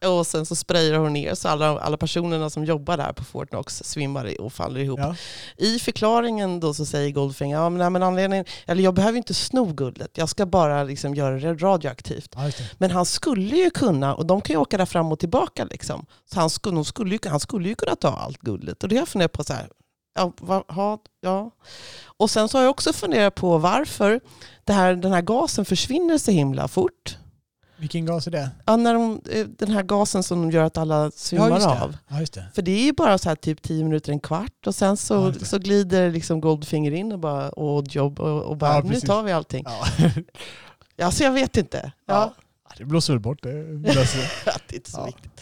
[0.00, 3.24] Ja, och sen så sprayar hon ner så alla, alla personerna som jobbar där på
[3.24, 5.00] Fort Knox svimmar och faller ihop.
[5.00, 5.14] Ja.
[5.56, 9.34] I förklaringen då så säger Goldfinger, ja, men, nej, men anledningen, eller jag behöver inte
[9.34, 12.32] sno guldet, jag ska bara liksom göra det radioaktivt.
[12.36, 12.54] Ja, det.
[12.78, 15.64] Men han skulle ju kunna, och de kan ju åka där fram och tillbaka.
[15.64, 16.06] Liksom.
[16.32, 18.82] Så han skulle, skulle, ju, han skulle ju kunna ta allt guldet.
[18.82, 19.68] Och det har jag funderat på så här.
[20.14, 21.50] Ja, va, ha, ja.
[22.04, 24.20] Och sen så har jag också funderat på varför
[24.64, 27.16] det här, den här gasen försvinner så himla fort.
[27.76, 28.50] Vilken gas är det?
[28.66, 31.66] Ja, när de, eh, den här gasen som gör att alla svimmar det.
[31.66, 31.96] av.
[32.08, 32.44] Ja, just det.
[32.54, 34.96] För det är ju bara så här typ tio minuter, en kvart och sen Ja,
[34.96, 35.44] så, det.
[35.44, 39.22] så glider liksom Goldfinger in och bara och jobb och, och bara Ja, nu tar
[39.22, 39.64] vi allting.
[39.66, 41.06] Ja.
[41.06, 41.92] Alltså jag vet inte.
[42.06, 42.34] Ja,
[42.68, 43.52] Ja, Det blåser väl bort det.
[43.52, 45.04] det är inte så Ja.
[45.06, 45.40] viktigt.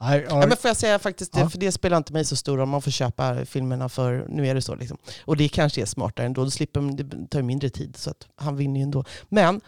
[0.00, 1.48] Nej, ja, men får jag säga faktiskt, Ja.
[1.50, 2.68] för det spelar inte mig så stor roll.
[2.68, 4.74] Man får köpa filmerna för nu är det så.
[4.74, 4.98] Liksom.
[5.24, 6.44] Och det kanske är smartare ändå.
[6.44, 9.04] Då slipper, det tar mindre tid så att han vinner ju ändå.
[9.28, 9.60] Men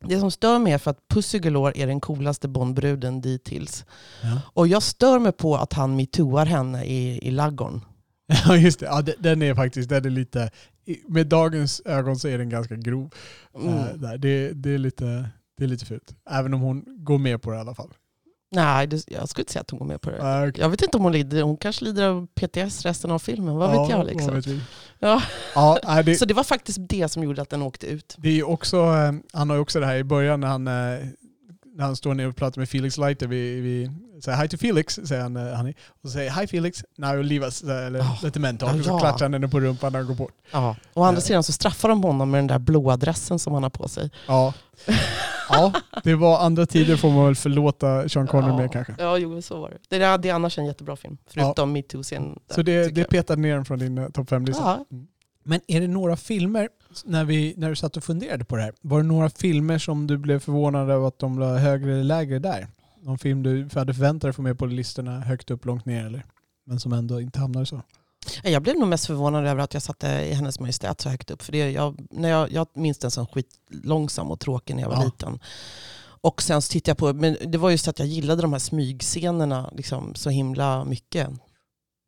[0.00, 3.84] det som stör mig är för att Pussy Galore är den coolaste Bondbruden dittills.
[4.22, 4.40] Ja.
[4.46, 7.80] Och jag stör mig på att han metooar henne i, i laggorn.
[8.46, 10.50] Ja just det, ja, de- den är faktiskt den är lite,
[11.08, 13.14] med dagens ögon så är den ganska grov.
[13.54, 13.78] Mm.
[13.78, 14.12] Eh.
[14.18, 16.14] Det, det, är lite, det är lite fult.
[16.30, 17.90] Även om hon går med på det i alla fall.
[18.54, 20.16] Nej, det, jag skulle inte säga att hon går med på det.
[20.48, 20.52] Okej.
[20.62, 23.56] Jag vet inte om hon lider, hon kanske lider av PTS resten av filmen.
[23.56, 24.34] Vad Ja, vet jag liksom.
[24.34, 24.46] vet.
[24.98, 25.22] Ja.
[25.54, 28.14] Ja, nej, det, Så det var faktiskt det som gjorde att den åkte ut.
[28.18, 30.72] det är också, eh, han har ju också det här i början när han, eh,
[31.74, 33.26] när han står ner och pratar med Felix Leiter.
[33.26, 33.90] Vi, vi
[34.24, 35.74] säger hi to Felix, säger han, eh, han och
[36.04, 38.18] så säger hi Felix, now leave us, eller Ja.
[38.22, 38.68] lite mental.
[38.68, 40.34] Ja, Och så klatschar han henne på rumpan när han går bort.
[40.50, 40.76] Ja.
[40.94, 43.70] Å andra sidan så straffar de honom med den där blåa dressen som han har
[43.70, 44.10] på sig.
[44.28, 44.52] Ja.
[45.48, 45.72] ja,
[46.04, 48.56] det var andra tider får man väl förlåta Sean Connery ja.
[48.56, 48.94] med kanske.
[48.98, 49.78] Ja, jo, så var det.
[49.88, 51.16] Det är, det är annars en jättebra film.
[51.26, 52.38] Förutom metoo-scenen.
[52.46, 54.62] där, Så det, det petade ner den från din uh, topp 5-lista.
[54.62, 54.98] Ja.
[55.44, 56.68] Men är det några filmer,
[57.04, 60.06] när, vi, när du satt och funderade på det här, var det några filmer som
[60.06, 62.66] du blev förvånad över att de la högre eller lägre där?
[63.02, 66.24] Någon film du hade förväntat dig få med på listorna högt upp, långt ner eller?
[66.64, 67.82] Men som ändå inte hamnade så?
[68.42, 71.42] Jag blev nog mest förvånad över att jag satte i Hennes Majestät så högt upp.
[71.42, 74.96] För det, jag, när jag, jag minns den som skitlångsam och tråkig när jag var
[74.96, 75.04] Ja.
[75.04, 75.38] liten.
[76.04, 78.60] Och sen så tittade jag på, men det var just att jag gillade de här
[78.60, 81.28] smygscenerna liksom, så himla mycket.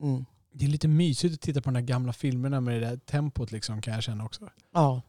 [0.03, 0.24] Mm.
[0.53, 3.53] Det är lite mysigt att titta på de här gamla filmerna med det där tempot
[3.53, 4.49] liksom kan jag känna också.
[4.74, 5.03] Ja.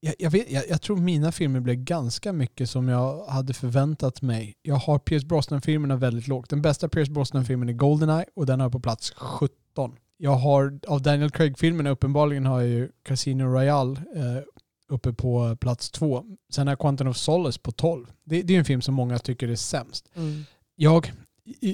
[0.00, 4.22] Jag, jag, vet, jag, jag tror mina filmer blev ganska mycket som jag hade förväntat
[4.22, 4.54] mig.
[4.62, 6.50] Jag har Pierce Brosnan-filmerna väldigt lågt.
[6.50, 9.96] Den bästa Pierce Brosnan-filmen är Goldeneye och den har på plats 17.
[10.24, 14.42] Jag har, av Daniel Craig-filmerna uppenbarligen har jag ju Casino Royale eh,
[14.88, 16.24] uppe på plats två.
[16.52, 18.06] Sen har Quantum of Solace på 12.
[18.24, 20.08] Det, det är en film som många tycker är sämst.
[20.14, 20.44] Mm.
[20.76, 21.12] Jag,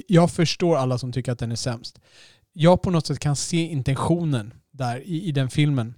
[0.07, 1.99] jag förstår alla som tycker att den är sämst.
[2.53, 5.93] Jag på något sätt kan se intentionen där i, i den filmen.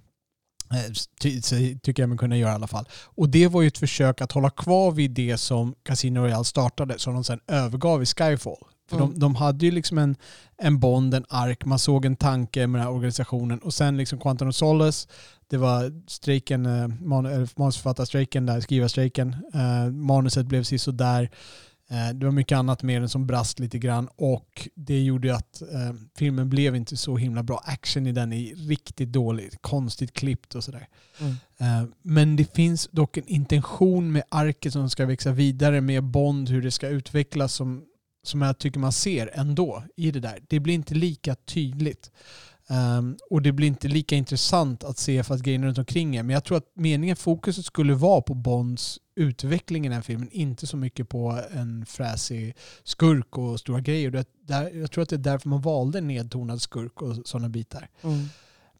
[0.72, 1.40] Eh, ty,
[1.78, 2.88] tycker jag mig kunna göra i alla fall.
[3.04, 6.98] Och det var ju ett försök att hålla kvar vid det som Casino Royale startade,
[6.98, 8.64] som de sen övergav i Skyfall.
[8.88, 9.10] För Mm.
[9.12, 10.16] de, de hade ju liksom en,
[10.56, 14.20] en bond, en ark, man såg en tanke med den här organisationen och sen liksom
[14.20, 15.08] Quantum of Solace,
[15.48, 19.36] det var strejken, eh, man, eller manusförfattarstrejken där, skrivarstrejken.
[19.54, 21.30] Eh, manuset blev sådär.
[21.90, 25.34] Eh, det var mycket annat med den som brast lite grann och det gjorde ju
[25.34, 27.62] att eh, filmen blev inte så himla bra.
[27.64, 30.88] Action i den är riktigt dålig, konstigt klippt och sådär.
[31.20, 31.32] Mm.
[31.58, 36.48] Eh, Men det finns dock en intention med arket som ska växa vidare med Bond,
[36.48, 37.84] hur det ska utvecklas som,
[38.26, 40.38] som jag tycker man ser ändå i det där.
[40.48, 42.10] Det blir inte lika tydligt.
[42.68, 46.22] Ehm, och det blir inte lika intressant att se för att grejerna runt omkring är.
[46.22, 50.28] Men jag tror att meningen, fokuset skulle vara på Bonds utveckling i den här filmen,
[50.32, 54.10] inte så mycket på en fräsig skurk och stora grejer.
[54.10, 57.88] Det, där, jag tror att det är därför man valde nedtonad skurk och sådana bitar.
[58.02, 58.26] Mm.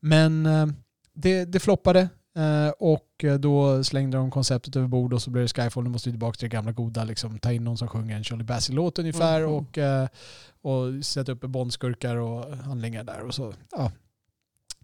[0.01, 0.67] Men eh,
[1.15, 2.09] det, det floppade
[2.79, 5.85] och eh, då slängde de konceptet över bord och så blev det Skyfall.
[5.85, 8.25] Nu måste vi tillbaka till det gamla goda, liksom, ta in någon som sjunger en
[8.25, 9.53] Charlie Bassey-låt ungefär Mhm.
[9.55, 10.09] och, eh,
[10.63, 13.21] och sätta upp bondskurkar och handlingar där.
[13.21, 13.93] Och så, ja.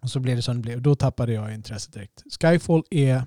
[0.02, 0.82] och så blev det som det blev.
[0.82, 2.22] Då tappade jag intresset direkt.
[2.42, 3.22] Skyfall är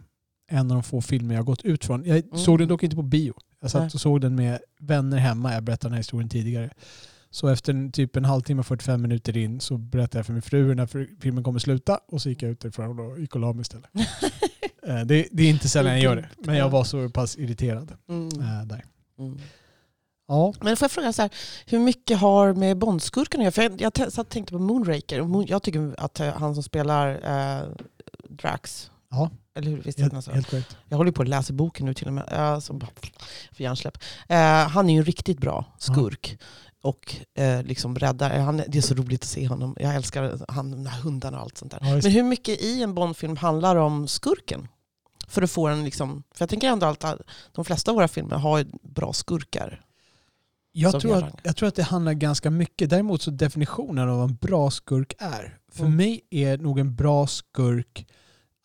[0.48, 2.06] en av de få filmer jag har gått ut från.
[2.06, 2.38] Jag Mm.
[2.38, 3.34] såg den dock inte på bio.
[3.62, 5.54] Jag satt och såg den med vänner hemma.
[5.54, 6.70] Jag berättade den här historien tidigare.
[7.34, 10.42] Så efter en, typ en halvtimme och 45 minuter in så berättade jag för min
[10.42, 13.36] fru hur den här filmen kommer sluta och så gick jag ut därifrån och gick
[13.36, 13.90] och la mig istället.
[14.88, 17.94] Eh, det, det är inte sällan jag gör det, men jag var så pass irriterad
[18.10, 18.28] Mm.
[18.42, 18.86] eh, där.
[19.20, 19.40] Mm.
[20.28, 21.32] Ja, Men får jag fråga så här,
[21.66, 23.52] hur mycket har med Bondskurken att göra?
[23.52, 25.22] För jag, jag satt tänkte på Moonraker.
[25.22, 27.08] och Moon, jag tycker att eh, han som spelar
[27.62, 27.68] eh,
[28.30, 29.82] Drax, ja eller hur?
[29.82, 30.78] Visst helt, helt korrekt.
[30.90, 32.60] Jag håller på att läsa boken nu till och med.
[32.64, 32.90] Så bara,
[33.52, 33.98] för hjärnsläpp.
[34.30, 34.38] Eh,
[34.68, 36.38] han är ju en riktigt bra skurk.
[36.84, 38.40] Och eh, liksom räddar.
[38.40, 39.76] Han, det är så roligt att se honom.
[39.80, 41.80] Jag älskar han, de här hundarna och allt sånt där.
[41.82, 44.68] Ja, Men hur mycket i en Bondfilm handlar om skurken?
[45.28, 47.06] För att få en liksom, för jag tänker ändå att
[47.52, 49.82] de flesta av våra filmer har bra skurkar.
[50.72, 52.90] Jag tror, att, jag tror att det handlar ganska mycket.
[52.90, 55.58] Däremot så definitionen av vad en bra skurk är.
[55.72, 55.96] För Mm.
[55.98, 58.08] mig är nog en bra skurk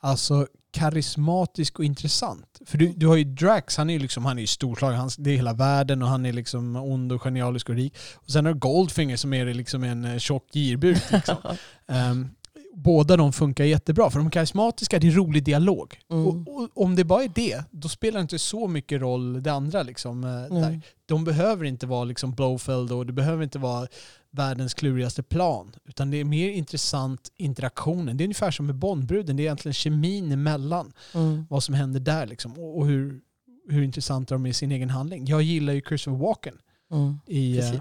[0.00, 0.46] alltså
[0.78, 2.60] karismatisk och intressant.
[2.66, 5.30] För du, du har ju Drax, han är ju liksom, han är storslagen, han, det
[5.30, 7.96] är hela världen och han är liksom ond och genialisk och rik.
[8.14, 11.02] Och sen har du Goldfinger som är liksom en eh, tjock girbuk.
[11.12, 11.36] Liksom.
[11.90, 12.28] Ehm,
[12.74, 14.10] båda de funkar jättebra.
[14.10, 15.98] För de karismatiska, det är rolig dialog.
[16.10, 16.26] Mm.
[16.26, 19.52] Och, och om det bara är det, då spelar det inte så mycket roll det
[19.52, 19.82] andra.
[19.82, 20.24] Liksom.
[20.24, 20.80] Mm.
[21.06, 23.86] De behöver inte vara liksom Blowfeld och det behöver inte vara
[24.30, 25.72] världens klurigaste plan.
[25.84, 28.16] Utan det är mer intressant interaktionen.
[28.16, 29.36] Det är ungefär som med Bondbruden.
[29.36, 30.92] Det är egentligen kemin emellan.
[31.14, 31.46] Mm.
[31.50, 32.52] Vad som händer där liksom.
[32.52, 33.20] Och, och hur,
[33.68, 35.26] hur intressanta de är i sin egen handling.
[35.26, 36.54] Jag gillar ju Christopher Walken
[36.90, 37.18] Mm.
[37.26, 37.74] i, eh,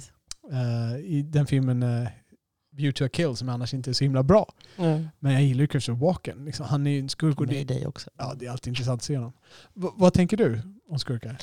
[0.52, 2.08] eh, i den filmen uh,
[2.72, 4.54] View to a kill som annars inte är så himla bra.
[4.78, 5.08] Mm.
[5.20, 6.46] Men jag gillar ju Christopher Walken.
[6.46, 8.10] Liksom, han är ju en skurk och det, dig också.
[8.18, 9.34] ja, det är alltid intressant att se honom.
[9.74, 11.38] V- vad tänker du om skurkar?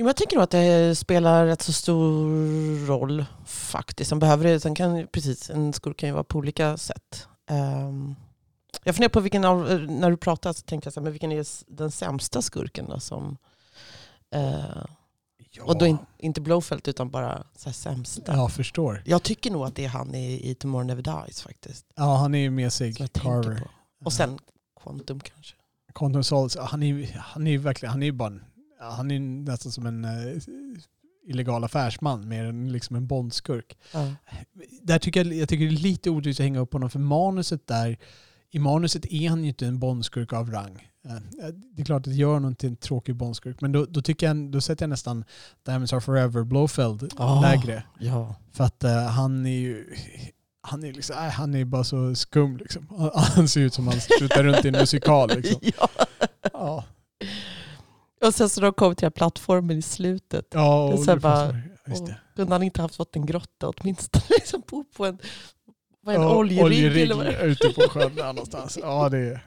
[0.00, 4.08] Jo, jag tänker nog att det spelar rätt så stor roll faktiskt.
[4.08, 7.26] Sen behöver det, sen kan, precis, en skurk kan ju vara på olika sätt.
[7.50, 8.14] Ehm,
[8.84, 11.32] jag funderar på vilken av, när du pratade så tänkte jag så här, men vilken
[11.32, 13.36] är den sämsta skurken då som...
[14.34, 14.84] eh,
[15.50, 18.32] Ja, och då in, inte Blowfelt utan bara så här sämsta.
[18.32, 19.02] jag förstår.
[19.06, 21.86] Jag tycker nog att det är han i, i Tomorrow Never Dies faktiskt.
[21.96, 23.68] Ja, han är ju med sig Carver.
[24.04, 24.38] Och sen
[24.82, 25.54] Quantum kanske.
[25.94, 28.44] Quantum Solace, han är ju han är verkligen, han är ju bara en,
[28.78, 30.10] ja, han är nästan som en eh,
[31.26, 33.78] illegal affärsman mer än liksom en bondskurk.
[33.94, 34.14] Ja.
[34.82, 37.66] Där tycker jag, jag tycker det är lite orättvist att hänga upp honom för manuset
[37.66, 37.98] där,
[38.50, 40.88] i manuset är han ju inte en bondskurk av rang.
[41.04, 41.12] Eh,
[41.72, 44.26] Det är klart att det gör honom till en tråkig bondskurk, men då, då, tycker
[44.26, 45.24] jag, då sätter jag nästan
[45.66, 47.40] Diamonds Are Forever, Blowfeld, Ah.
[47.40, 47.82] lägre.
[47.98, 48.34] ja.
[48.52, 49.94] För att eh, han är ju
[50.60, 52.86] han är, liksom, nej, han är bara så skum liksom.
[52.98, 55.60] Han- Han ser ut som han strutar runt i en musikal liksom.
[55.78, 55.88] ja.
[56.52, 56.84] Ja,
[58.20, 60.46] Och sen så de kom till den här plattformen i slutet.
[60.50, 61.54] ja och så bara-.
[62.36, 64.24] Kunde han inte haft fått en grotta åtminstone?
[64.30, 65.18] Liksom bo på en,
[66.00, 67.46] vad en Ja, oljerigg eller det är.
[67.46, 68.78] ute på sjön där någonstans.
[68.82, 69.46] Ja, det är,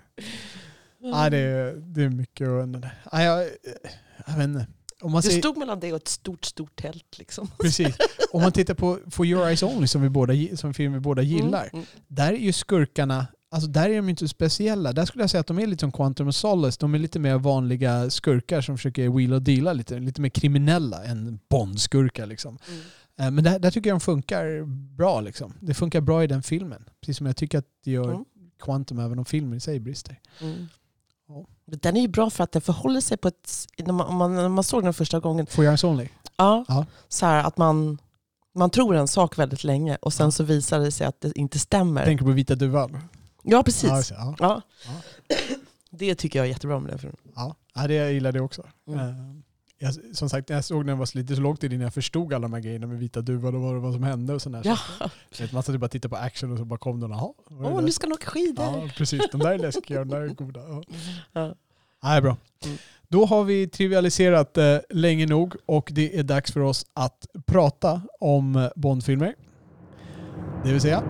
[1.00, 2.86] ja, det är, det är mycket att.
[3.12, 3.50] Ja, jag,
[4.28, 4.68] jag vet inte.
[5.02, 7.18] Om man Det stod mellan det och ett stort, stort tält.
[7.18, 7.48] Liksom.
[7.62, 7.98] precis.
[8.32, 11.22] Om man tittar på For Your Eyes Only som vi båda, som film vi båda
[11.22, 11.64] gillar.
[11.64, 11.86] Mm, mm.
[12.08, 14.94] Där är ju skurkarna alltså där är de inte så speciella.
[14.94, 16.78] Där skulle jag säga att de är lite som Quantum of Solace.
[16.80, 21.04] De är lite mer vanliga skurkar som försöker wheela och deala lite, lite mer kriminella
[21.04, 22.58] än Bond-skurkar liksom.
[22.68, 22.82] Mm.
[23.20, 24.64] Eh, Men där, där tycker jag de funkar
[24.98, 25.54] bra liksom.
[25.60, 26.86] Det funkar bra i den filmen.
[27.02, 28.26] Precis som jag tycker att det gör Mm.
[28.64, 30.20] Quantum även om filmen i sig brister.
[30.42, 30.68] Mm.
[31.28, 31.46] Ja.
[31.66, 33.68] Den är ju bra för att den förhåller sig på ett...
[33.78, 36.08] När man, man, när man såg den första gången, For Yours Only.
[36.38, 36.86] ja, Ja.
[37.08, 37.98] så här att man,
[38.56, 41.60] man tror en sak väldigt länge och sen så visar det sig att det inte
[41.60, 42.06] stämmer.
[42.06, 42.98] Tänker på Vita Duvan.
[43.44, 43.90] Ja, precis.
[43.90, 44.36] Ja, det.
[44.40, 44.62] ja.
[44.86, 45.36] Ja.
[45.90, 47.18] Det tycker jag är jättebra med den filmen.
[47.36, 48.64] Ja, det jag gillar det också.
[48.88, 49.00] Mm.
[49.00, 49.16] Eh,
[49.78, 52.54] Jag, som sagt, jag såg den var lite så långt innan jag förstod alla de
[52.54, 54.62] här grejerna med vita duvan och vad var som hände och sådär.
[54.66, 54.78] Ja.
[55.32, 57.80] Så man satt bara tittade på action och så bara kom de och vad Åh,
[57.80, 58.66] det nu ska han åka skidor.
[58.66, 59.22] Ja, precis.
[59.32, 60.60] De där är läskiga och de där är goda.
[60.60, 60.84] Ja.
[61.34, 61.56] Ja.
[62.04, 62.38] Nej, bra.
[62.66, 62.78] Mm.
[63.08, 68.02] Då har vi trivialiserat eh, länge nog och det är dags för oss att prata
[68.20, 69.36] om eh, Bondfilmer.
[70.64, 71.04] Det vill säga,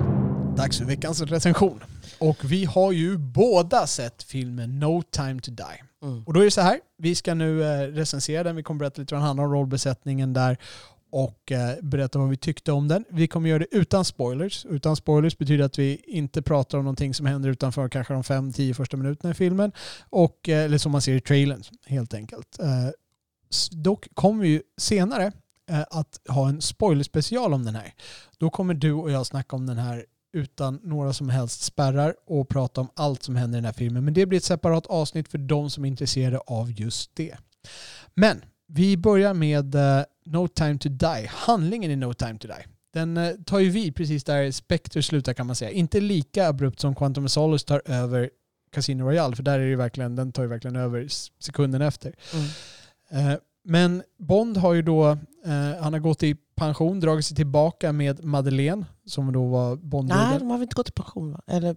[0.58, 1.84] dags för veckans recension.
[2.22, 5.84] Och vi har ju båda sett filmen No time to die.
[6.03, 6.23] Mm.
[6.23, 9.02] Och då är det så här, vi ska nu eh, recensera den, vi kommer berätta
[9.02, 10.57] lite vad den handlar om, rollbesättningen där
[11.11, 13.06] och eh, berätta vad vi tyckte om den.
[13.10, 14.65] Vi kommer göra det utan spoilers.
[14.65, 18.73] Utan spoilers betyder att vi inte pratar om någonting som händer utanför kanske de 5-10
[18.73, 19.72] första minuterna i filmen.
[20.10, 22.60] Och, eh, eller som man ser i trailern helt enkelt.
[23.72, 25.31] Dock kommer vi ju senare
[25.89, 27.93] att ha en spoilerspecial om den här.
[28.38, 32.49] Då kommer du och jag snacka om den här utan några som helst spärrar och
[32.49, 34.06] prata om allt som händer i den här filmen.
[34.06, 37.36] Men det blir ett separat avsnitt för de som är intresserade av just det.
[38.14, 41.28] Men vi börjar med eh, No time to die.
[41.30, 42.66] Handlingen i No time to die.
[42.94, 45.72] Den eh, tar ju vid precis där Spectre slutar kan man säga.
[45.72, 48.30] Inte lika abrupt som Quantum of Solace tar över
[48.72, 51.08] Casino Royale för där är det ju verkligen, den tar ju verkligen över
[51.40, 52.14] sekunden efter.
[52.34, 53.32] Mm.
[53.32, 55.18] Eh, Men Bond har ju då,
[55.82, 60.40] han har gått i pension, dragit sig tillbaka med Madeleine som då var Nej, Bondbruden.
[60.40, 61.42] de har väl inte gått i pension va?
[61.48, 61.76] Eller,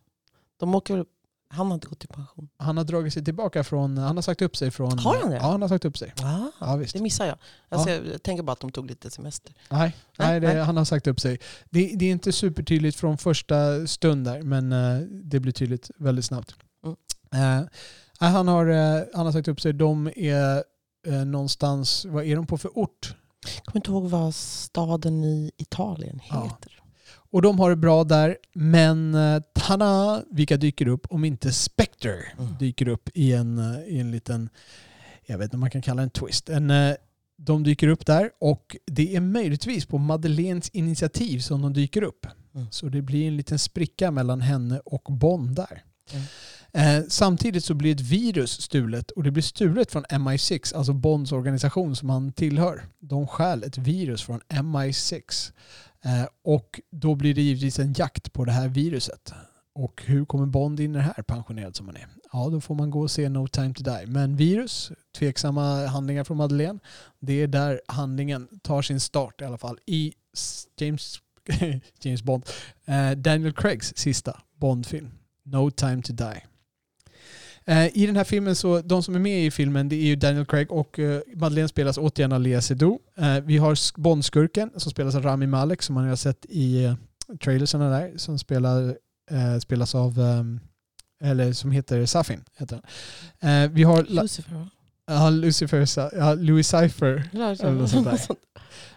[0.60, 1.04] de åker
[1.48, 2.48] han har inte gått i pension.
[2.56, 4.98] Han har dragit sig tillbaka från, han har sagt upp sig från...
[4.98, 5.36] Har han det?
[5.36, 6.14] Ja, han har sagt upp sig.
[6.22, 6.92] Ah, Ja, visst.
[6.94, 7.38] det missar jag.
[7.68, 9.52] Alltså, Jag tänker bara att de tog lite semester.
[9.70, 10.62] Nej, nej, Nej, det, nej.
[10.64, 11.38] han har sagt upp sig.
[11.70, 16.24] Det, det är inte supertydligt från första stund där, men eh, det blir tydligt väldigt
[16.24, 16.54] snabbt.
[16.84, 16.96] Mm.
[17.32, 17.66] Eh,
[18.20, 19.72] nej, han, har, eh, han har sagt upp sig.
[19.72, 20.64] De är
[21.06, 23.14] eh, någonstans, vad är de på för ort?
[23.56, 26.42] Jag kommer inte ihåg vad staden i Italien Ja.
[26.44, 26.72] heter.
[27.30, 32.14] Och de har det bra där, men eh, tada, vilka dyker upp om inte Spectre
[32.38, 32.54] Mm.
[32.58, 34.48] dyker upp i en, eh, i en liten,
[35.26, 36.48] jag vet inte om man kan kalla det en twist.
[36.48, 36.94] En, eh,
[37.38, 42.26] de dyker upp där och det är möjligtvis på Madeleines initiativ som de dyker upp.
[42.54, 42.66] Mm.
[42.70, 45.82] Så det blir en liten spricka mellan henne och Bond där.
[46.12, 46.24] Mm.
[46.76, 51.32] Eh, samtidigt så blir ett virus stulet och det blir stulet från MI6, alltså Bonds
[51.32, 52.84] organisation som han tillhör.
[52.98, 55.52] De stjäl ett virus från MI6.
[56.04, 59.32] Eh, och då blir det givetvis en jakt på det här viruset.
[59.74, 62.06] Och hur kommer Bond in i det här pensionerad som han är?
[62.32, 64.06] Ja, då får man gå och se No time to die.
[64.06, 66.78] Men virus, tveksamma handlingar från Madeleine,
[67.20, 70.12] det är där handlingen tar sin start i alla fall i
[70.80, 71.20] James,
[72.00, 72.46] James Bond,
[72.84, 75.10] eh, Daniel Craigs sista Bondfilm,
[75.44, 76.42] No time to die.
[77.68, 80.16] Eh, I den här filmen så, de som är med i filmen det är ju
[80.16, 83.04] Daniel Craig och eh, Madeleine spelas återigen av Lea Seydoux.
[83.18, 86.94] Eh, vi har sk- Bondskurken som spelas av Rami Malek som man har sett i
[87.44, 88.96] trailersarna där som spelar,
[89.60, 90.18] spelas av,
[91.24, 92.44] eller som heter Safin.
[92.56, 92.80] Heter
[93.40, 93.72] han.
[93.74, 94.68] Vi har Lucifer
[95.06, 95.86] ja, Lucifer,
[96.18, 97.28] ja, Louis Cypher
[97.66, 98.20] Eller något sånt där.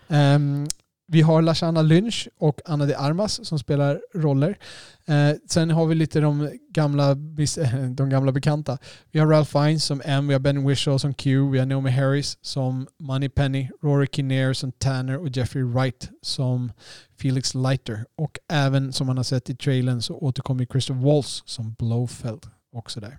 [1.12, 4.58] vi har Lashana Lynch och Anna de Armas som spelar roller.
[5.06, 7.16] Eh, sen har vi lite de gamla,
[7.96, 8.78] de gamla bekanta.
[9.12, 11.90] Vi har Ralph Fiennes som M, vi har Ben Whishaw som Q, vi har Naomi
[11.90, 16.72] Harris som Moneypenny, Rory Kinnear som Tanner och Jeffrey Wright som
[17.20, 18.06] Felix Leiter.
[18.18, 23.00] Och även som man har sett i trailern så återkommer Christopher Waltz som Blowfeld också
[23.00, 23.18] där.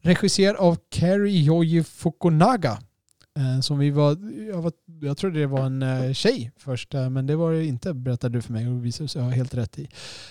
[0.00, 2.78] Regisserad av Kerry Yoji Fukunaga
[3.62, 4.16] som vi var,
[4.48, 7.64] jag, var, jag trodde det var en eh, tjej först, eh, men det var det
[7.66, 9.88] inte berättade du för mig och visade sig ha helt rätt i.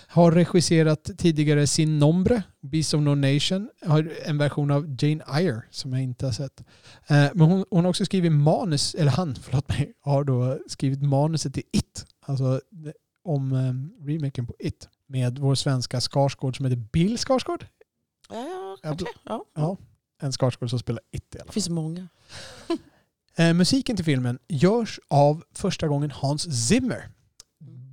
[0.07, 5.61] Har regisserat tidigare Sin Nombre, Beast of No Nation, har en version av Jane Eyre
[5.72, 6.60] som jag inte har sett.
[7.07, 11.02] Eh, Men hon, hon har också skrivit manus, eller han, förlåt mig, har då skrivit
[11.02, 16.65] manuset till It, alltså det- om eh, remaken på It med vår svenska Skarsgård som
[16.65, 17.65] heter Bill Skarsgård.
[18.30, 19.06] Ja, kanske.
[19.23, 19.45] Ja.
[19.56, 19.78] Ja,
[20.22, 21.53] en Skarsgård som spelar It i alla Det fall.
[21.53, 22.07] finns många.
[23.36, 27.10] Eh, musiken till filmen görs av första gången Hans Zimmer.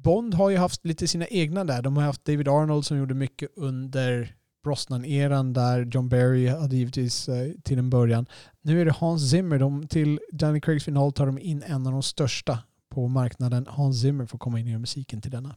[0.03, 1.83] Bond har ju haft lite sina egna där.
[1.83, 4.35] De har haft David Arnold som gjorde mycket under
[4.65, 8.27] Brosnan-eran där John Barry hade givetvis eh, till en början.
[8.63, 9.59] Nu är det Hans Zimmer.
[9.59, 12.59] De, till Danny Craigs final tar de in en av de största
[12.89, 13.67] på marknaden.
[13.71, 15.55] Hans Zimmer får komma in och göra musiken till denna.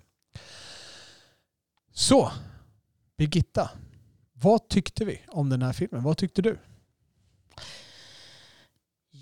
[1.93, 2.31] Så,
[3.17, 3.69] Birgitta,
[4.33, 6.03] vad tyckte vi om den här filmen?
[6.03, 6.57] Vad tyckte du?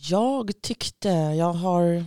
[0.02, 2.06] Jag tyckte, jag har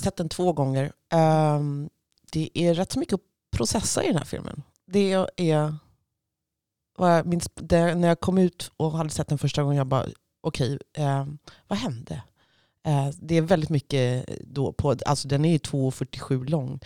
[0.00, 0.92] sett den två gånger.
[1.14, 1.90] um,
[2.32, 3.20] det är rätt så mycket att
[3.56, 4.62] processa i den här filmen.
[4.86, 5.76] Det är,
[6.96, 9.86] vad jag minns, det, när jag kom ut och hade sett den första gången, jag
[9.86, 10.06] bara
[10.40, 11.38] okej, ehm,
[11.68, 12.22] vad hände?
[12.82, 16.80] Ehm, det är väldigt mycket då på, alltså den är ju 2,47 lång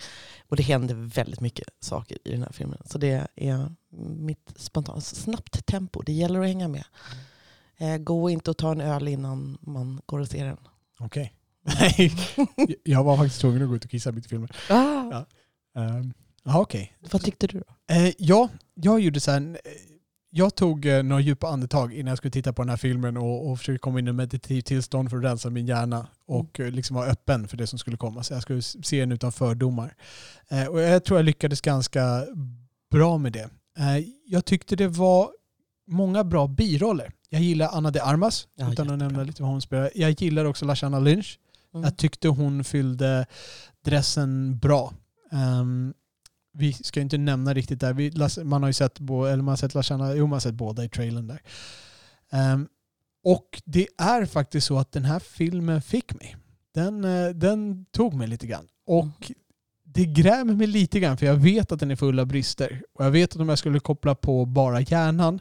[0.49, 2.81] och det händer väldigt mycket saker i den här filmen.
[2.85, 6.83] Så det är mitt spontana, snabbt tempo, det gäller att hänga med.
[7.11, 7.23] Mm.
[7.79, 10.57] Eh, gå inte och ta en öl innan man går och ser den.
[10.99, 11.33] Okej.
[11.79, 12.11] Nej,
[12.83, 14.49] jag var faktiskt tvungen att gå ut och kissa mitt i filmen.
[14.69, 15.25] Ah, Ja.
[15.81, 16.93] Um, Jaha, okej.
[17.11, 17.93] Vad tyckte du då?
[17.95, 19.41] Eh, ja, jag gjorde så här.
[19.41, 19.71] eh,
[20.29, 23.57] Jag tog några djupa andetag innan jag skulle titta på den här filmen och, och
[23.57, 27.07] försökte komma in i meditativt tillstånd för att rensa min hjärna och eh, liksom vara
[27.09, 28.23] öppen för det som skulle komma.
[28.23, 29.95] Så jag skulle se den utan fördomar.
[30.49, 32.25] Eh, och jag tror jag lyckades ganska
[32.91, 33.49] bra med det.
[33.77, 35.29] Eh, jag tyckte det var
[35.87, 37.11] många bra biroller.
[37.29, 39.91] Jag gillar Anna de Armas, Ja, utan att nämna lite vad hon spelar.
[39.95, 41.39] Jag gillar också Lashana Lynch.
[41.73, 41.83] Mm.
[41.83, 43.25] Jag tyckte hon fyllde
[43.85, 44.93] dressen bra.
[45.31, 45.93] Ehm,
[46.53, 47.93] vi ska inte nämna riktigt där.
[47.93, 48.11] Vi,
[48.43, 50.83] man har ju sett, bo, eller man har sett Lashana, jo man har sett båda
[50.83, 51.41] i trailern där.
[52.31, 52.67] Ehm,
[53.23, 56.35] och det är faktiskt så att den här filmen fick mig.
[56.73, 58.67] Den, eh, den tog mig lite grann.
[58.85, 59.31] Och
[59.83, 62.81] det grämer mig lite grann för jag vet att den är full av brister.
[62.93, 65.39] Och jag vet att om jag skulle koppla på bara hjärnan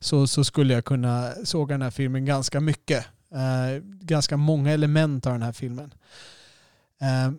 [0.00, 3.06] så, så skulle jag kunna såga den här filmen ganska mycket.
[3.30, 5.94] Eh, ganska många element av den här filmen.
[7.00, 7.32] Eh,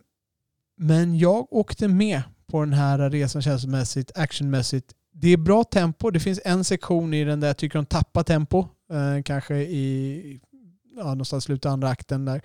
[0.77, 4.93] men jag åkte med på den här resan känslomässigt, actionmässigt.
[5.11, 6.09] Det är bra tempo.
[6.09, 8.67] Det finns en sektion i den där jag tycker de tappar tempo.
[8.91, 10.39] Eh, kanske i
[10.97, 12.41] ja, någonstans slutet av andra akten där.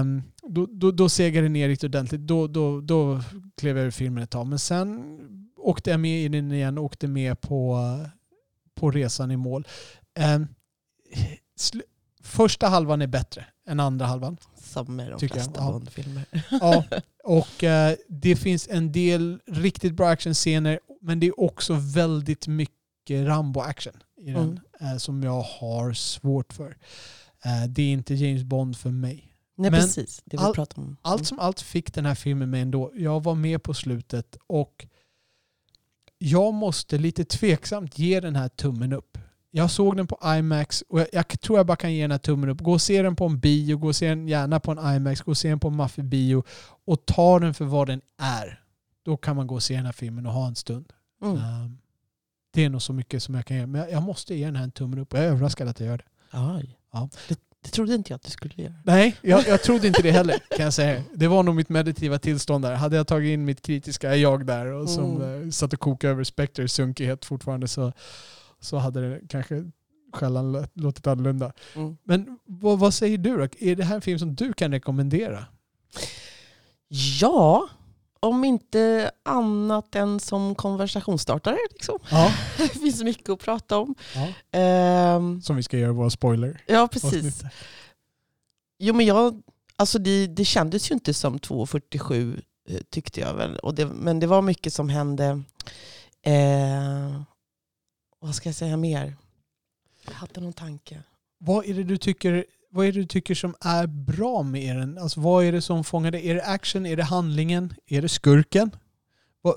[0.00, 2.20] Um, då, då, då segade det ner riktigt ordentligt.
[2.20, 3.20] Då, då, då
[3.56, 4.46] klev jag ur filmen ett tag.
[4.46, 5.18] Men sen
[5.56, 7.80] åkte jag med i den igen och åkte med på,
[8.74, 9.66] på resan i mål.
[11.58, 11.82] Sl-
[12.22, 14.36] första halvan är bättre än andra halvan.
[14.56, 15.72] Som med de Tycker flesta.
[15.72, 16.24] Bondfilmer.
[16.50, 16.84] Ja,
[17.24, 23.26] och eh, det finns en del riktigt bra actionscener men det är också väldigt mycket
[23.26, 26.76] Rambo-action i den eh, som jag har svårt för.
[27.44, 29.30] Eh, det är inte James Bond för mig.
[29.56, 30.96] Nej Men precis, det vi all- om.
[31.02, 32.92] Allt som allt fick den här filmen mig ändå.
[32.94, 34.86] Jag var med på slutet och
[36.18, 39.18] jag måste lite tveksamt ge den här tummen upp.
[39.50, 42.18] Jag såg den på IMAX och jag, jag tror jag bara kan ge den här
[42.18, 42.60] tummen upp.
[42.60, 45.20] Gå och se den på en bio, gå och se den gärna på en IMAX,
[45.20, 46.44] gå och se den på en maffig bio
[46.84, 48.60] och ta den för vad den är.
[49.04, 50.92] Då kan man gå och se den här filmen och ha en stund.
[51.22, 51.36] Mm.
[51.36, 51.78] Um,
[52.50, 53.66] det är nog så mycket som jag kan göra.
[53.66, 55.80] Men jag, jag måste ge den här en tummen upp och jag är överraskad att
[55.80, 56.38] jag gör det.
[56.38, 56.78] Oj.
[56.92, 57.08] Ja.
[57.28, 58.74] Det, det trodde inte jag att du skulle göra.
[58.84, 61.02] Nej, jag, jag trodde inte det heller kan jag säga.
[61.14, 62.74] Det var nog mitt meditativa tillstånd där.
[62.74, 65.42] Hade jag tagit in mitt kritiska jag där och som Mm.
[65.44, 67.92] eh, satt och kokade över Spectres sunkighet fortfarande så,
[68.60, 69.70] så hade det kanske
[70.12, 71.52] skällan lå- låtit annorlunda.
[71.74, 71.96] Mm.
[72.04, 73.48] Men vad, vad säger du då?
[73.58, 75.46] Är det här en film som du kan rekommendera?
[77.20, 77.68] Ja,
[78.24, 81.56] om inte annat än som konversationsstartare.
[81.72, 81.98] Liksom.
[82.10, 82.32] Ja.
[82.56, 83.94] Det finns mycket att prata om.
[84.14, 84.28] ja.
[84.58, 86.62] Ehm, Som vi ska göra våra spoiler.
[86.66, 87.42] ja, precis.
[88.78, 89.42] Jo, men jag,
[89.76, 93.56] alltså det, det kändes ju inte som 2.47 eh, tyckte jag väl.
[93.58, 95.42] Och det, men det var mycket som hände.
[96.22, 97.22] Eh,
[98.20, 99.16] vad ska jag säga mer?
[100.06, 101.02] Jag hade någon tanke.
[101.38, 102.44] Vad är det du tycker
[102.74, 104.98] vad är det du tycker som är bra med den?
[104.98, 106.30] Alltså vad är det som fångar dig?
[106.30, 106.86] Är det action?
[106.86, 107.74] Är det handlingen?
[107.86, 108.70] Är det skurken?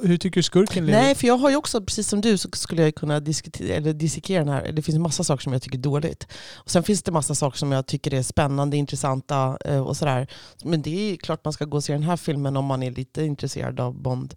[0.02, 1.02] Hur tycker du skurken lever?
[1.02, 3.94] Nej, för jag har ju också, precis som du, så skulle jag kunna diskutera, eller
[3.94, 4.72] dissekera den här.
[4.72, 6.28] Det finns massa saker som jag tycker är dåligt.
[6.56, 10.28] Och sen finns det massa saker som jag tycker är spännande, intressanta eh, och sådär.
[10.64, 12.92] Men det är klart man ska gå och se den här filmen om man är
[12.92, 14.36] lite intresserad av Bond.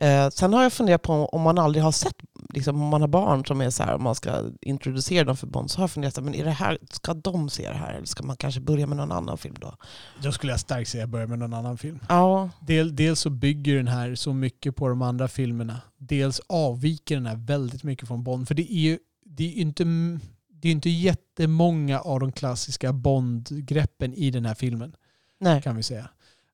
[0.00, 2.16] Eh, sen har jag funderat på om man aldrig har sett,
[2.54, 5.46] liksom, om man har barn som är så här, om man ska introducera dem för
[5.46, 7.94] Bond, så har jag funderat, men är det här, ska de se det här?
[7.94, 9.76] Eller ska man kanske börja med någon annan film då?
[10.22, 11.98] Då skulle jag starkt säga börja med någon annan film.
[12.08, 15.80] Ja, Del, dels så bygger den här så mycket på de andra filmerna.
[15.98, 18.48] Dels avviker den här väldigt mycket från Bond.
[18.48, 19.84] För det är ju det är inte,
[20.48, 24.96] det är inte jättemånga av de klassiska Bond-greppen i den här filmen.
[25.38, 25.62] nej.
[25.62, 26.08] kan vi säga.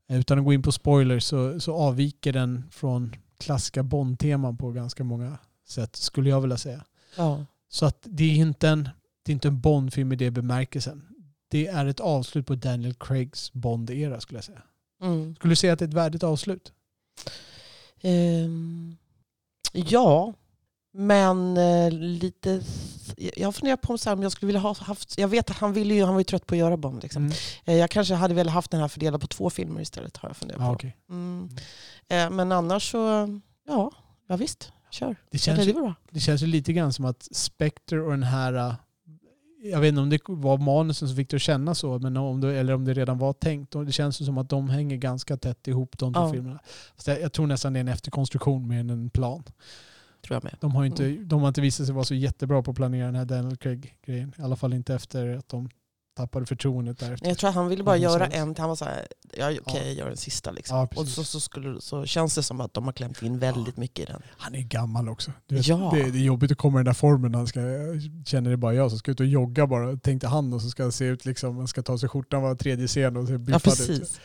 [0.09, 5.05] Utan att gå in på spoilers så, så avviker den från klassiska Bond-teman på ganska
[5.05, 6.85] många sätt, skulle jag vilja säga.
[7.17, 7.45] Ja.
[7.69, 8.89] Så att det är inte en,
[9.23, 11.07] det är inte en Bond-film i det bemärkelsen.
[11.49, 14.63] Det är ett avslut på Daniel Craigs Bond-era skulle jag säga.
[15.03, 15.37] Mm.
[15.37, 16.73] Skulle du säga att det är ett värdigt avslut?
[18.01, 18.97] Ehm,
[19.73, 20.33] ja,
[20.93, 22.63] men eh, lite...
[23.17, 25.19] Jag har funderat på om, jag skulle vilja ha haft...
[25.19, 27.03] Jag vet att han, ville ju, han var ju trött på att göra Bond.
[27.03, 27.23] Liksom.
[27.23, 27.37] Mm.
[27.65, 30.17] Eh, jag kanske hade velat haft den här fördelad på två filmer istället.
[30.17, 30.67] har jag funderat på.
[30.67, 30.97] okej.
[31.11, 31.49] Mm.
[32.09, 32.99] Eh, men annars så...
[33.67, 33.91] Ja,
[34.29, 34.73] ja visst.
[34.95, 35.17] Kör.
[35.31, 38.53] Det känns, ju, det känns ju lite grann som att Spectre och den här...
[38.55, 38.75] äh,
[39.73, 42.41] Jag vet inte om det var manusen som fick det att känna så, men om
[42.41, 43.73] det, eller om det redan var tänkt.
[43.87, 46.33] Det känns som att de hänger ganska tätt ihop de två Ja.
[46.33, 46.59] filmerna.
[46.97, 49.43] Så jag, jag tror nästan det är en efterkonstruktion mer än en plan.
[50.27, 50.57] Tror jag med.
[50.61, 51.29] De har, inte, Mm.
[51.29, 54.33] de har inte visat sig vara så jättebra på att planera den här Daniel Craig-grejen.
[54.39, 55.69] I alla fall inte efter att de
[56.15, 57.29] tappade förtroendet därefter.
[57.29, 59.85] Jag tror att han ville bara Ja, göra en, han var såhär, ja, okej Ja.
[59.85, 60.77] jag gör den sista liksom.
[60.77, 63.77] Ja, och så, så, skulle, så känns det som att de har klämt in väldigt
[63.77, 64.23] mycket i den.
[64.39, 65.33] Han är gammal också.
[65.49, 65.91] Vet, Ja.
[65.95, 67.35] det, det är jobbigt att komma i den där formen.
[67.35, 67.61] Han ska,
[68.27, 69.97] känner det bara jag som ska ut och jogga bara.
[69.97, 72.87] Tänkte han och så ska se ut liksom, han ska ta sig skjortan var tredje
[72.87, 73.65] scen och se Ja biffad ut.
[73.65, 74.21] precis.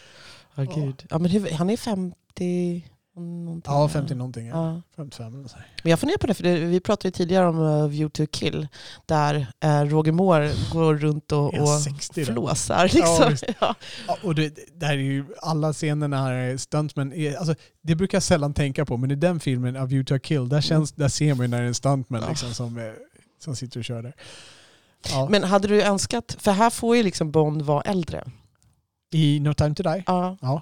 [0.56, 0.72] Ja, Ja.
[0.76, 1.06] gud.
[1.10, 2.86] Ja, men hur, han är 50
[3.20, 3.74] någonting.
[3.74, 4.48] Ja, 50 någonting.
[4.48, 4.74] Ja.
[4.74, 4.82] Ja.
[4.96, 5.58] 55 eller så.
[5.84, 8.32] Men jag funderar på det, för det, vi pratade ju tidigare om uh, View to
[8.32, 8.68] kill,
[9.06, 9.36] där
[9.66, 12.34] uh, Roger Moore går runt och, Är och han 60 då?
[12.34, 12.92] flåsar.
[12.94, 13.54] Ja, Liksom.
[13.62, 13.76] Ja,
[14.08, 18.16] Ja, och det, det här är ju alla scenerna här, stuntmen, är, alltså, det brukar
[18.16, 20.92] jag sällan tänka på, men i den filmen, A View to a Kill, där, känns,
[20.92, 22.30] där ser man ju när det är en stuntman Ja.
[22.30, 22.94] liksom, som,
[23.40, 24.14] som sitter och kör där.
[25.12, 25.28] Ja.
[25.32, 28.24] Men hade du önskat, för här får ju liksom Bond vara äldre.
[29.12, 30.04] I No Time To Die?
[30.08, 30.38] Ja.
[30.42, 30.62] Ja.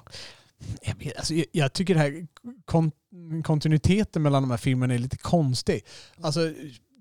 [0.82, 2.28] Jag, vet, alltså, jag, jag tycker det här
[2.66, 2.92] kon,
[3.44, 5.86] kontinuiteten mellan de här filmerna är lite konstig.
[6.22, 6.54] Alltså,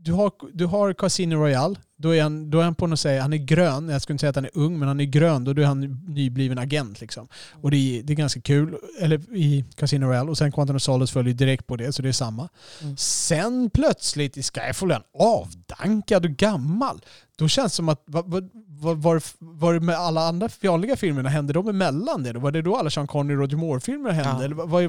[0.06, 3.22] du har, du har Casino Royale, då är, han, då är han på något sätt,
[3.22, 5.44] han är grön, jag skulle inte säga att han är ung, men han är grön,
[5.44, 7.00] då är han nybliven agent.
[7.00, 7.28] Liksom.
[7.62, 10.82] Och det är, det är ganska kul, eller i Casino Royale, och sen Quantum of
[10.82, 12.48] Solace följer direkt på det, så det är samma.
[12.82, 12.96] Mm.
[12.96, 17.00] Sen plötsligt i Skyfall är han avdankad och gammal.
[17.36, 18.50] Då känns det som att, vad,
[18.96, 22.32] var, var det med alla andra vanliga filmerna, hände de emellan det?
[22.32, 22.40] då?
[22.40, 24.40] Var det då alla Sean Connery och Roger Moore-filmer hände?
[24.40, 24.44] Ja.
[24.44, 24.82] Eller vad,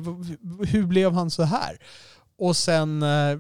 [0.68, 1.78] hur blev han så här?
[2.40, 3.38] Och sen, eh,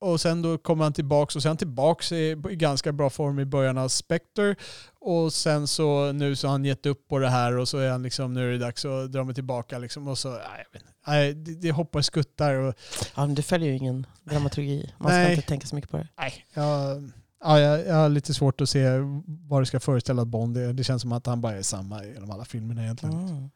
[0.00, 3.44] och sen då kommer han tillbaks och sen tillbaks i, i ganska bra form i
[3.44, 4.56] början av Spectre.
[5.00, 7.90] Och sen så nu så har han gett upp på det här och så är
[7.90, 10.08] han liksom, nu är det dags att dra mig tillbaka liksom.
[10.08, 10.66] Och så, nej,
[11.06, 12.74] nej, det, det hoppar skuttar och
[13.16, 14.94] ja, men det följer ju ingen dramaturgi.
[14.98, 15.34] Man ska Nej.
[15.34, 16.08] inte tänka så mycket på det.
[16.18, 17.10] Nej, jag,
[17.44, 18.86] ja, jag, jag har lite svårt att se
[19.26, 20.72] vad det ska föreställa Bond är.
[20.72, 23.28] Det känns som att han bara är samma i de alla filmerna egentligen.
[23.28, 23.50] Mm.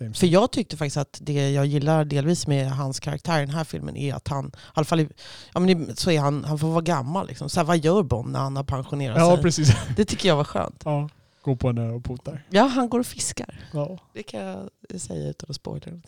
[0.00, 3.54] Same, För jag tyckte faktiskt att det jag gillar delvis med hans karaktär i den
[3.54, 5.06] här filmen är att han, i alla fall
[5.54, 7.26] ja, men så är han, han får vara gammal.
[7.26, 7.48] Liksom.
[7.50, 9.42] Så här, vad gör Bond när han har pensionerat Ja, sig?
[9.42, 9.72] precis.
[9.96, 10.82] Det tycker jag var skönt.
[10.84, 11.08] Ja,
[11.42, 12.44] gå på en ö och potar.
[12.50, 13.60] Ja, han går och fiskar.
[13.72, 13.98] Ja.
[14.14, 14.70] Det kan jag
[15.00, 15.86] säga utan att spoila.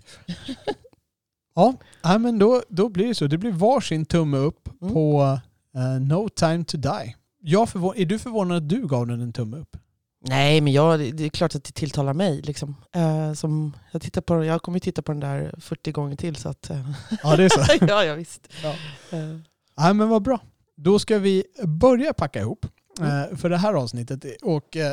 [1.55, 3.27] Ja, men då, då blir det så.
[3.27, 4.95] Det blir varsin tumme upp Mm.
[4.95, 5.39] på
[5.77, 7.17] eh, No time to die.
[7.41, 9.77] Jag förvå- är du förvånad att du gav den en tumme upp?
[10.25, 12.43] Nej, men jag, det är klart att det tilltalar mig.
[12.43, 12.77] Liksom.
[12.95, 16.37] Eh, som jag, tittar på, jag kommer ju titta på den där 40 gånger till.
[16.37, 16.91] Så att, eh,
[17.23, 17.85] Ja, det är så.
[17.89, 18.49] ja, ja, visst.
[18.63, 18.71] Ja.
[19.19, 19.37] Eh,
[19.79, 20.41] Nej, men vad bra.
[20.77, 22.67] Då ska vi börja packa ihop
[23.01, 23.31] Mm.
[23.31, 24.25] eh, för det här avsnittet.
[24.43, 24.93] Och eh,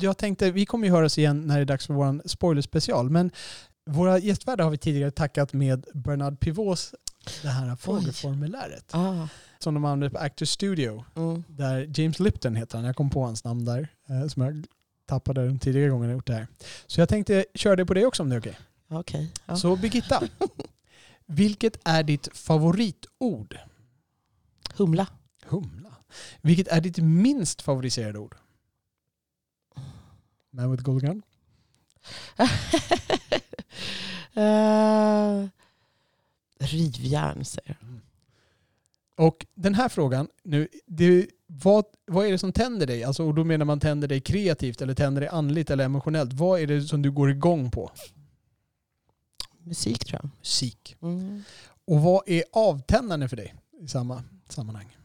[0.00, 3.10] jag tänkte, vi kommer ju höras igen när det är dags för vår spoilerspecial.
[3.10, 3.30] Men
[3.90, 6.94] våra gästvärdar har vi tidigare tackat med Bernard Pivots
[7.42, 9.28] det här frågeformuläret ah,
[9.58, 11.04] som de använder på Actors Studio.
[11.14, 11.44] mm.
[11.48, 12.84] Där James Lipton heter han.
[12.86, 13.88] Jag kom på hans namn där.
[14.08, 14.66] Eh, som jag
[15.06, 16.46] tappade den tidigare gången jag gjort det här.
[16.86, 18.58] Så jag tänkte köra det på dig också om det är okej.
[18.88, 19.32] Okej.
[19.46, 19.56] Ja.
[19.56, 20.22] Så Birgitta,
[21.26, 23.58] vilket är ditt favoritord?
[24.74, 25.06] Humla.
[25.46, 25.94] Humla.
[26.40, 28.36] Vilket är ditt minst favoriserade ord?
[30.50, 31.22] Man with golden gun?
[34.36, 35.48] uh,
[36.58, 38.00] rivjärn säger jag.
[39.26, 43.04] Och den här frågan, nu, det, vad, vad är det som tänder dig?
[43.04, 46.32] Alltså, och då menar man tänder dig kreativt eller tänder dig andligt eller emotionellt.
[46.32, 47.90] Vad är det som du går igång på?
[49.58, 50.30] Musik tror jag.
[50.38, 50.96] Musik.
[51.02, 51.42] Mm.
[51.84, 54.96] Och vad är avtändande för dig i samma sammanhang?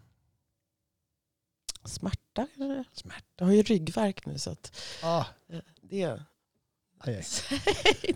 [1.86, 2.84] Smärta kanske?
[2.94, 3.24] Smärta.
[3.38, 6.06] Jag har ju ryggvärk nu så att Ah, eh, det...
[7.00, 7.24] aj, aj.
[7.24, 8.16] Säg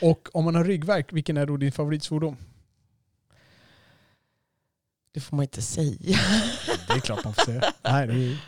[0.02, 2.36] Och om man har ryggvärk, vilken är då din favoritsvordom?
[5.12, 6.18] Det får man inte säga.
[6.86, 7.62] Det är klart man får säga.
[7.84, 8.38] Nej, det är...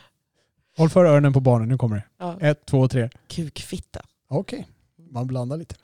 [0.76, 2.04] Håll för öronen på barnen, nu kommer det.
[2.18, 2.40] Ja.
[2.40, 3.10] Ett, två, tre.
[3.28, 4.02] Kukfitta.
[4.28, 4.68] Okej,
[5.10, 5.74] man blandar lite.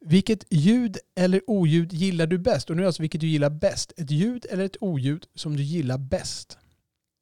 [0.00, 2.70] Vilket ljud eller oljud gillar du bäst?
[2.70, 3.92] Och nu är alltså vilket du gillar bäst.
[3.96, 6.58] Ett ljud eller ett oljud som du gillar bäst?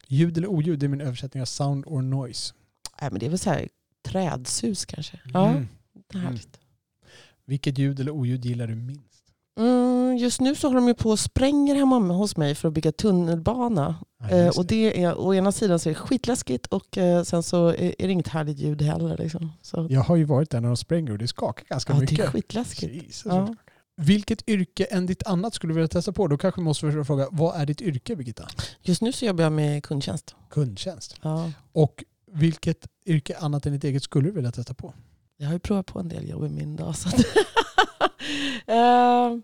[0.06, 2.54] Ljud eller oljud det är min översättning av sound or noise.
[3.00, 3.68] Nej, men det är väl så här
[4.02, 5.20] trädsus kanske.
[5.34, 5.68] Ja, Mm.
[6.14, 6.58] är härligt.
[7.44, 9.02] Vilket ljud eller oljud gillar du minst?
[9.58, 12.74] Mm, just nu så håller de ju på och spränger hemma hos mig för att
[12.74, 13.94] bygga tunnelbana.
[14.20, 15.02] Ja, Eh, och det.
[15.02, 18.28] är, å ena sidan så är det skitläskigt och eh, sen så är, det inget
[18.28, 19.16] härligt ljud heller.
[19.16, 19.52] Liksom.
[19.62, 22.16] Så, Jag har ju varit där när de spränger och det skakar ganska ja, mycket.
[22.16, 22.94] det är skitläskigt.
[22.94, 23.54] Jesus, Ja.
[24.00, 26.26] Vilket yrke än ditt annat skulle du vilja testa på?
[26.26, 28.48] Då kanske vi måste fråga, vad är ditt yrke Birgitta?
[28.82, 30.34] Just nu så jobbar jag med kundtjänst.
[30.50, 31.16] Kundtjänst.
[31.22, 31.50] Ja.
[31.72, 34.94] Och vilket yrke annat än ditt eget skulle du vilja testa på?
[35.36, 36.96] Jag har ju provat på en del jobb i min dag.
[36.96, 37.08] Så
[38.66, 39.36] Eh,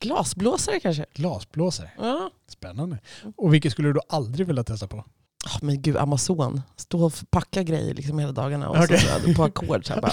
[0.00, 1.06] Glasblåsare kanske?
[1.14, 1.90] Glasblåsare.
[1.98, 2.30] Ja.
[2.48, 2.98] Spännande.
[3.36, 5.04] Och vilket skulle du då aldrig vilja testa på?
[5.46, 6.60] Ah, men gud, Amazon.
[6.76, 8.98] Stå och packa grejer liksom hela dagarna och Okej.
[8.98, 9.86] så, på ackord.
[9.86, 10.12] Så här, bara.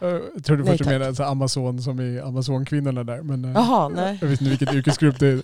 [0.34, 3.22] Jag trodde Nej, först du menade Amazon som i Amazonkvinnorna där.
[3.22, 4.18] Men eh, Jaha, nej.
[4.20, 5.42] jag visste inte vilket yrkesgrupp det är.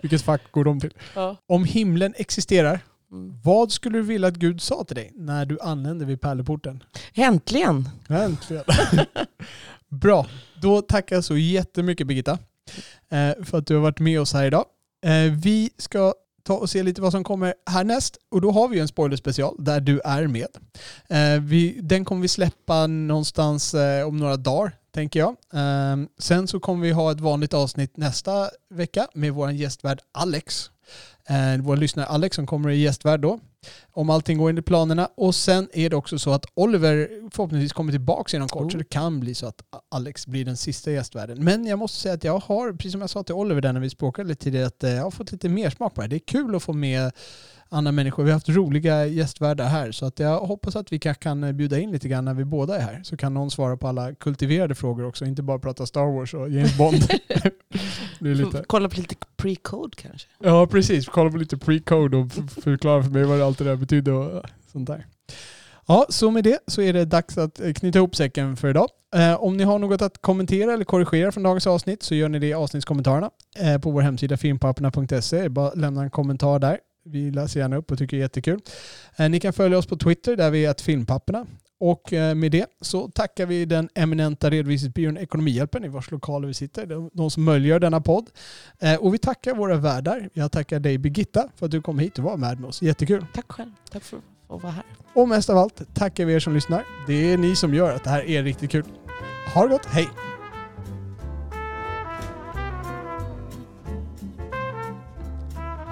[0.00, 0.94] Vilket fack går de till?
[1.14, 1.36] Ja.
[1.46, 2.80] Om himlen existerar,
[3.14, 3.34] Mm.
[3.44, 6.82] vad skulle du vilja att Gud sa till dig när du anlände vid pärleporten?
[7.14, 7.88] Äntligen!
[8.08, 8.64] Äntligen.
[9.88, 10.26] Bra,
[10.62, 12.38] då tackar jag så jättemycket Birgitta
[13.08, 14.64] eh, för att du har varit med oss här idag.
[15.06, 18.78] Eh, Vi ska ta och se lite vad som kommer härnäst och då har vi
[18.80, 20.46] en spoilerspecial där du är med.
[21.08, 25.36] Eh, Vi, den kommer vi släppa någonstans eh, om några dagar tänker jag.
[25.52, 30.70] Eh, Sen så kommer vi ha ett vanligt avsnitt nästa vecka med vår gästvärd Alex.
[31.28, 33.38] Eh, Vår lyssnare Alex som kommer i gästvärd då
[33.92, 35.08] om allting går enligt planerna.
[35.16, 38.78] Och sen är det också så att Oliver förhoppningsvis kommer tillbaka inom kort, så Oh.
[38.78, 41.44] det kan bli så att Alex blir den sista gästvärden.
[41.44, 43.80] Men jag måste säga att jag har, precis som jag sa till Oliver där när
[43.80, 46.08] vi språkade lite tidigare, att eh, jag har fått lite mer smak på det.
[46.08, 47.12] Det är kul att få med
[47.68, 48.24] andra människor.
[48.24, 51.92] Vi har haft roliga gästvärdar här, så att jag hoppas att vi kan bjuda in
[51.92, 53.00] lite grann när vi båda är här.
[53.04, 56.50] Så kan någon svara på alla kultiverade frågor också, inte bara prata Star Wars och
[56.50, 57.08] James Bond.
[58.18, 58.64] lite...
[58.66, 60.28] Kolla på lite pre-code kanske.
[60.38, 61.08] Ja, precis.
[61.08, 62.32] Kolla på lite pre-code och
[62.62, 64.42] förklara för mig vad allt det där betydde och
[64.72, 65.06] sånt där.
[65.86, 68.88] Ja, så med det så är det dags att knyta ihop säcken för idag.
[69.14, 72.38] Eh, om ni har något att kommentera eller korrigera från dagens avsnitt så gör ni
[72.38, 75.48] det i avsnittskommentarerna eh, på vår hemsida filmpapperna.se.
[75.48, 76.78] Bara lämna en kommentar där.
[77.04, 78.60] Vi läser gärna upp och tycker det är jättekul.
[79.16, 81.46] Eh, ni kan följa oss på Twitter där vi är filmpapperna.
[81.80, 86.54] Och eh, med det så tackar vi den eminenta redovisningsbyrån Ekonomihjälpen i vars lokaler vi
[86.54, 87.10] sitter.
[87.12, 88.30] De, som möjliggör denna podd.
[88.78, 90.28] Eh, och vi tackar våra värdar.
[90.32, 92.82] Jag tackar dig Birgitta för att du kom hit och var med oss.
[92.82, 93.26] Jättekul.
[93.34, 93.70] Tack själv.
[93.90, 94.84] Tack för att vara här.
[95.14, 96.84] Och mest av allt tackar vi er som lyssnar.
[97.06, 98.84] Det är ni som gör att det här är riktigt kul.
[99.54, 100.08] Ha det gott, hej!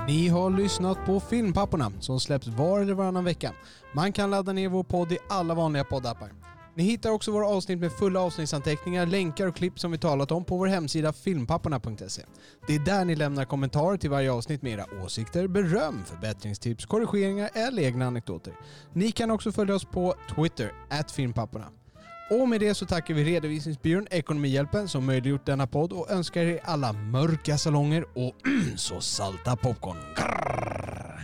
[0.06, 3.52] Ni har lyssnat på Filmpapporna som släpps var eller varannan vecka.
[3.94, 6.32] Man kan ladda ner vår podd i alla vanliga poddappar.
[6.74, 10.44] Ni hittar också våra avsnitt med fulla avsnittsanteckningar, länkar och klipp som vi talat om
[10.44, 12.22] på vår hemsida filmpapporna.se.
[12.66, 17.50] Det är där ni lämnar kommentarer till varje avsnitt med era åsikter, beröm, förbättringstips, korrigeringar
[17.54, 18.54] eller egna anekdoter.
[18.92, 20.72] Ni kan också följa oss på Twitter,
[21.14, 21.66] filmpapporna.
[22.40, 26.60] Och med det så tackar vi redovisningsbyrån Ekonomihjälpen som möjliggjort denna podd och önskar er
[26.64, 28.34] alla mörka salonger och
[28.76, 29.96] så salta popcorn.
[30.16, 31.21] Grrr.